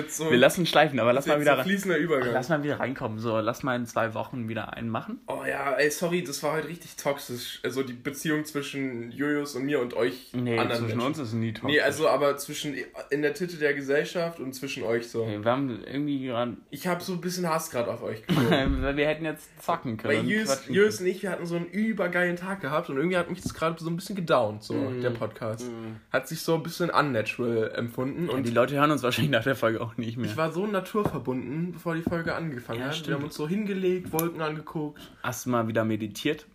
So, 0.10 0.30
Wir 0.32 0.38
lassen 0.38 0.66
schleifen, 0.66 1.00
aber 1.00 1.14
lass 1.14 1.26
mal 1.28 1.40
wieder 1.40 1.64
fließender 1.64 1.98
Übergang. 1.98 2.34
Lass 2.34 2.50
mal 2.50 2.62
wieder 2.64 2.80
reinkommen. 2.80 3.20
So, 3.20 3.40
lass 3.40 3.64
mal 3.64 3.76
in 3.76 3.86
zwei 3.86 4.14
Wochen 4.14 4.50
wieder 4.50 4.74
einen 4.74 4.90
machen. 4.90 5.20
Oh 5.28 5.44
ja, 5.48 5.74
ey, 5.74 5.90
sorry, 5.90 6.24
das 6.24 6.44
war 6.44 6.54
heute 6.54 6.68
richtig 6.68 6.96
toxisch. 6.98 7.60
Also 7.64 7.84
die 7.84 7.94
Beziehung 7.94 8.44
zwischen 8.46 9.12
Julius 9.12 9.56
und 9.56 9.64
mir 9.66 9.80
und 9.80 9.94
euch 9.94 10.32
Nee, 10.34 10.58
anderen 10.60 10.82
zwischen 10.86 10.98
Menschen. 10.98 11.08
uns 11.08 11.18
ist 11.20 11.34
nie 11.34 11.54
toxisch. 11.54 11.72
Nee, 11.78 11.82
also 11.82 12.08
aber 12.10 12.36
zwischen 12.38 12.76
in 13.10 13.22
der 13.22 13.34
Titte 13.34 13.58
der 13.58 13.74
Gesellschaft 13.74 14.40
und 14.40 14.54
zwischen 14.54 14.84
euch 14.84 15.08
so. 15.10 15.26
Nee, 15.26 15.40
wir 15.42 15.52
haben 15.52 15.82
irgendwie 15.86 16.26
gerade. 16.26 16.58
Ich 16.70 16.86
habe 16.88 17.02
so 17.04 17.14
ein 17.14 17.22
bisschen 17.22 17.48
Hass 17.50 17.70
gerade 17.72 17.90
auf 17.92 18.04
euch 18.04 18.22
wir 18.28 19.08
hätten 19.08 19.26
jetzt 19.26 19.50
zocken 19.64 19.98
können. 19.98 20.14
Weil 20.14 20.20
und 20.22 20.28
Julius, 20.30 20.68
Julius 20.68 21.00
und 21.02 21.08
ich, 21.08 21.24
wir 21.24 21.30
hatten 21.32 21.46
so 21.46 21.56
einen 21.56 21.68
übergeilen 21.68 22.36
Tag 22.36 22.62
gehabt 22.62 22.90
und 22.90 22.98
irgendwie 22.98 23.18
hat 23.18 23.30
mich 23.30 23.42
das 23.42 23.54
gerade 23.54 23.82
so 23.82 23.90
ein 23.90 23.96
bisschen 23.96 24.16
gedownt, 24.16 24.64
so 24.64 24.74
Mm. 24.74 25.02
der 25.02 25.10
Podcast. 25.12 25.66
Hat 26.12 26.28
sich 26.28 26.42
so 26.42 26.56
ein 26.56 26.64
bisschen 26.64 26.90
unnatural 26.90 27.72
empfunden 27.76 28.28
können. 28.28 28.30
und 28.30 28.48
die 28.48 28.52
Leute 28.52 28.76
hören 28.76 28.92
uns 28.92 29.04
wahrscheinlich 29.04 29.32
nach 29.32 29.44
der 29.44 29.56
Folge 29.56 29.77
auch 29.80 29.98
nicht 29.98 30.18
mehr. 30.18 30.30
ich 30.30 30.38
war 30.38 30.52
so 30.52 30.66
naturverbunden, 30.68 31.72
bevor 31.72 31.96
die 31.96 32.02
Folge 32.02 32.36
angefangen 32.36 32.80
Ja, 32.80 32.86
hat. 32.88 32.96
stimmt. 32.96 33.08
Wir 33.10 33.16
haben 33.16 33.24
uns 33.26 33.36
so 33.36 33.48
hingelegt, 33.48 34.12
Wolken 34.12 34.42
angeguckt. 34.42 35.02
Hast 35.24 35.46
du 35.46 35.50
mal 35.50 35.68
wieder 35.68 35.84
meditiert? 35.86 36.46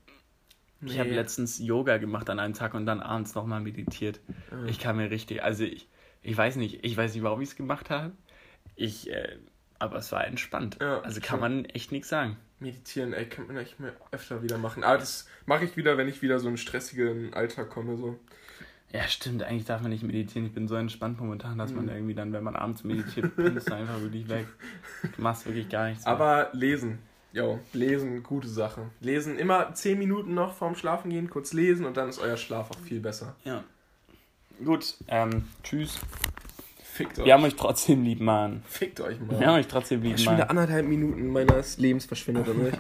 Ich 0.85 0.99
habe 0.99 1.11
Nee. 1.11 1.15
letztens 1.15 1.59
Yoga 1.61 1.99
gemacht 1.99 2.29
an 2.29 2.41
einem 2.41 2.55
Tag 2.55 2.75
und 2.75 2.87
dann 2.87 3.01
abends 3.01 3.35
nochmal 3.37 3.61
meditiert. 3.61 4.21
Ich 4.67 4.81
kam 4.81 4.97
mir 4.97 5.11
richtig, 5.11 5.43
also 5.45 5.63
ich, 5.65 5.89
ich 6.23 6.37
weiß 6.37 6.57
nicht, 6.57 6.85
ich 6.85 6.97
weiß 6.97 7.15
nicht, 7.15 7.23
warum 7.23 7.41
ich 7.41 7.51
es 7.51 7.57
gemacht 7.57 7.89
habe. 7.89 8.13
Ich, 8.75 9.09
äh, 9.11 9.37
aber 9.79 9.97
es 9.99 10.11
war 10.11 10.27
entspannt. 10.27 10.79
Ja, 10.81 11.01
also 11.03 11.21
kann 11.21 11.39
man 11.39 11.65
echt 11.67 11.93
nichts 11.93 12.09
sagen. 12.09 12.37
Meditieren, 12.59 13.13
ey, 13.13 13.27
kann 13.29 13.47
man 13.47 13.57
echt 13.59 13.79
mehr 13.81 13.93
öfter 14.13 14.43
wieder 14.43 14.59
machen. 14.59 14.83
Aber 14.85 14.99
das 14.99 15.29
mache 15.47 15.65
ich 15.65 15.77
wieder, 15.77 15.97
wenn 15.99 16.09
ich 16.09 16.21
wieder 16.23 16.39
so 16.41 16.49
einen 16.49 16.57
stressigen 16.57 17.33
Alltag 17.35 17.71
komme. 17.71 17.97
So. 17.97 18.19
Ja, 18.93 19.09
stimmt, 19.09 19.43
eigentlich 19.43 19.65
darf 19.65 19.81
man 19.81 19.91
nicht 19.91 20.03
meditieren. 20.03 20.47
Ich 20.47 20.53
bin 20.53 20.69
so 20.69 20.75
entspannt 20.75 21.19
momentan, 21.19 21.57
dass 21.57 21.71
Mhm. 21.71 21.77
man 21.77 21.89
irgendwie 21.89 22.15
dann, 22.15 22.33
wenn 22.33 22.45
man 22.45 22.57
abends 22.57 22.85
meditiert, 22.85 23.35
pinnst 23.37 23.71
du 23.71 23.75
einfach 23.75 24.01
wirklich 24.01 24.29
weg. 24.29 24.47
Du 25.17 25.23
machst 25.23 25.47
wirklich 25.47 25.69
gar 25.69 25.89
nichts. 25.89 26.05
mehr. 26.05 26.13
Aber 26.15 26.51
lesen. 26.53 26.99
Jo, 27.33 27.59
lesen, 27.73 28.23
gute 28.23 28.49
Sache. 28.49 28.83
Lesen 29.01 29.39
immer 29.39 29.73
10 29.73 29.99
Minuten 29.99 30.35
noch 30.35 30.53
vorm 30.55 30.75
Schlafen 30.75 31.11
gehen, 31.11 31.31
kurz 31.31 31.55
lesen 31.55 31.87
und 31.87 31.97
dann 31.97 32.11
ist 32.11 32.19
euer 32.19 32.37
Schlaf 32.37 32.71
auch 32.71 32.79
viel 32.81 33.01
besser. 33.01 33.35
Ja. 33.45 33.65
Gut, 34.63 34.95
ähm, 35.09 35.45
tschüss. 35.63 35.99
Fickt 36.85 37.19
euch. 37.19 37.25
Wir 37.25 37.33
haben 37.33 37.45
euch 37.45 37.57
trotzdem 37.57 38.03
lieb, 38.05 38.21
Mann. 38.21 38.63
Fickt 38.67 39.01
euch 39.01 39.19
Wir 39.19 39.39
mal. 39.39 39.47
haben 39.47 39.55
euch 39.55 39.67
trotzdem 39.67 40.03
lieb, 40.03 40.19
Schon 40.19 40.35
wieder 40.35 40.45
Mann. 40.45 40.59
anderthalb 40.59 40.87
Minuten 40.87 41.29
meines 41.29 41.79
Lebens 41.79 42.05
verschwendet 42.05 42.47
an 42.51 42.61
euch. 42.67 42.75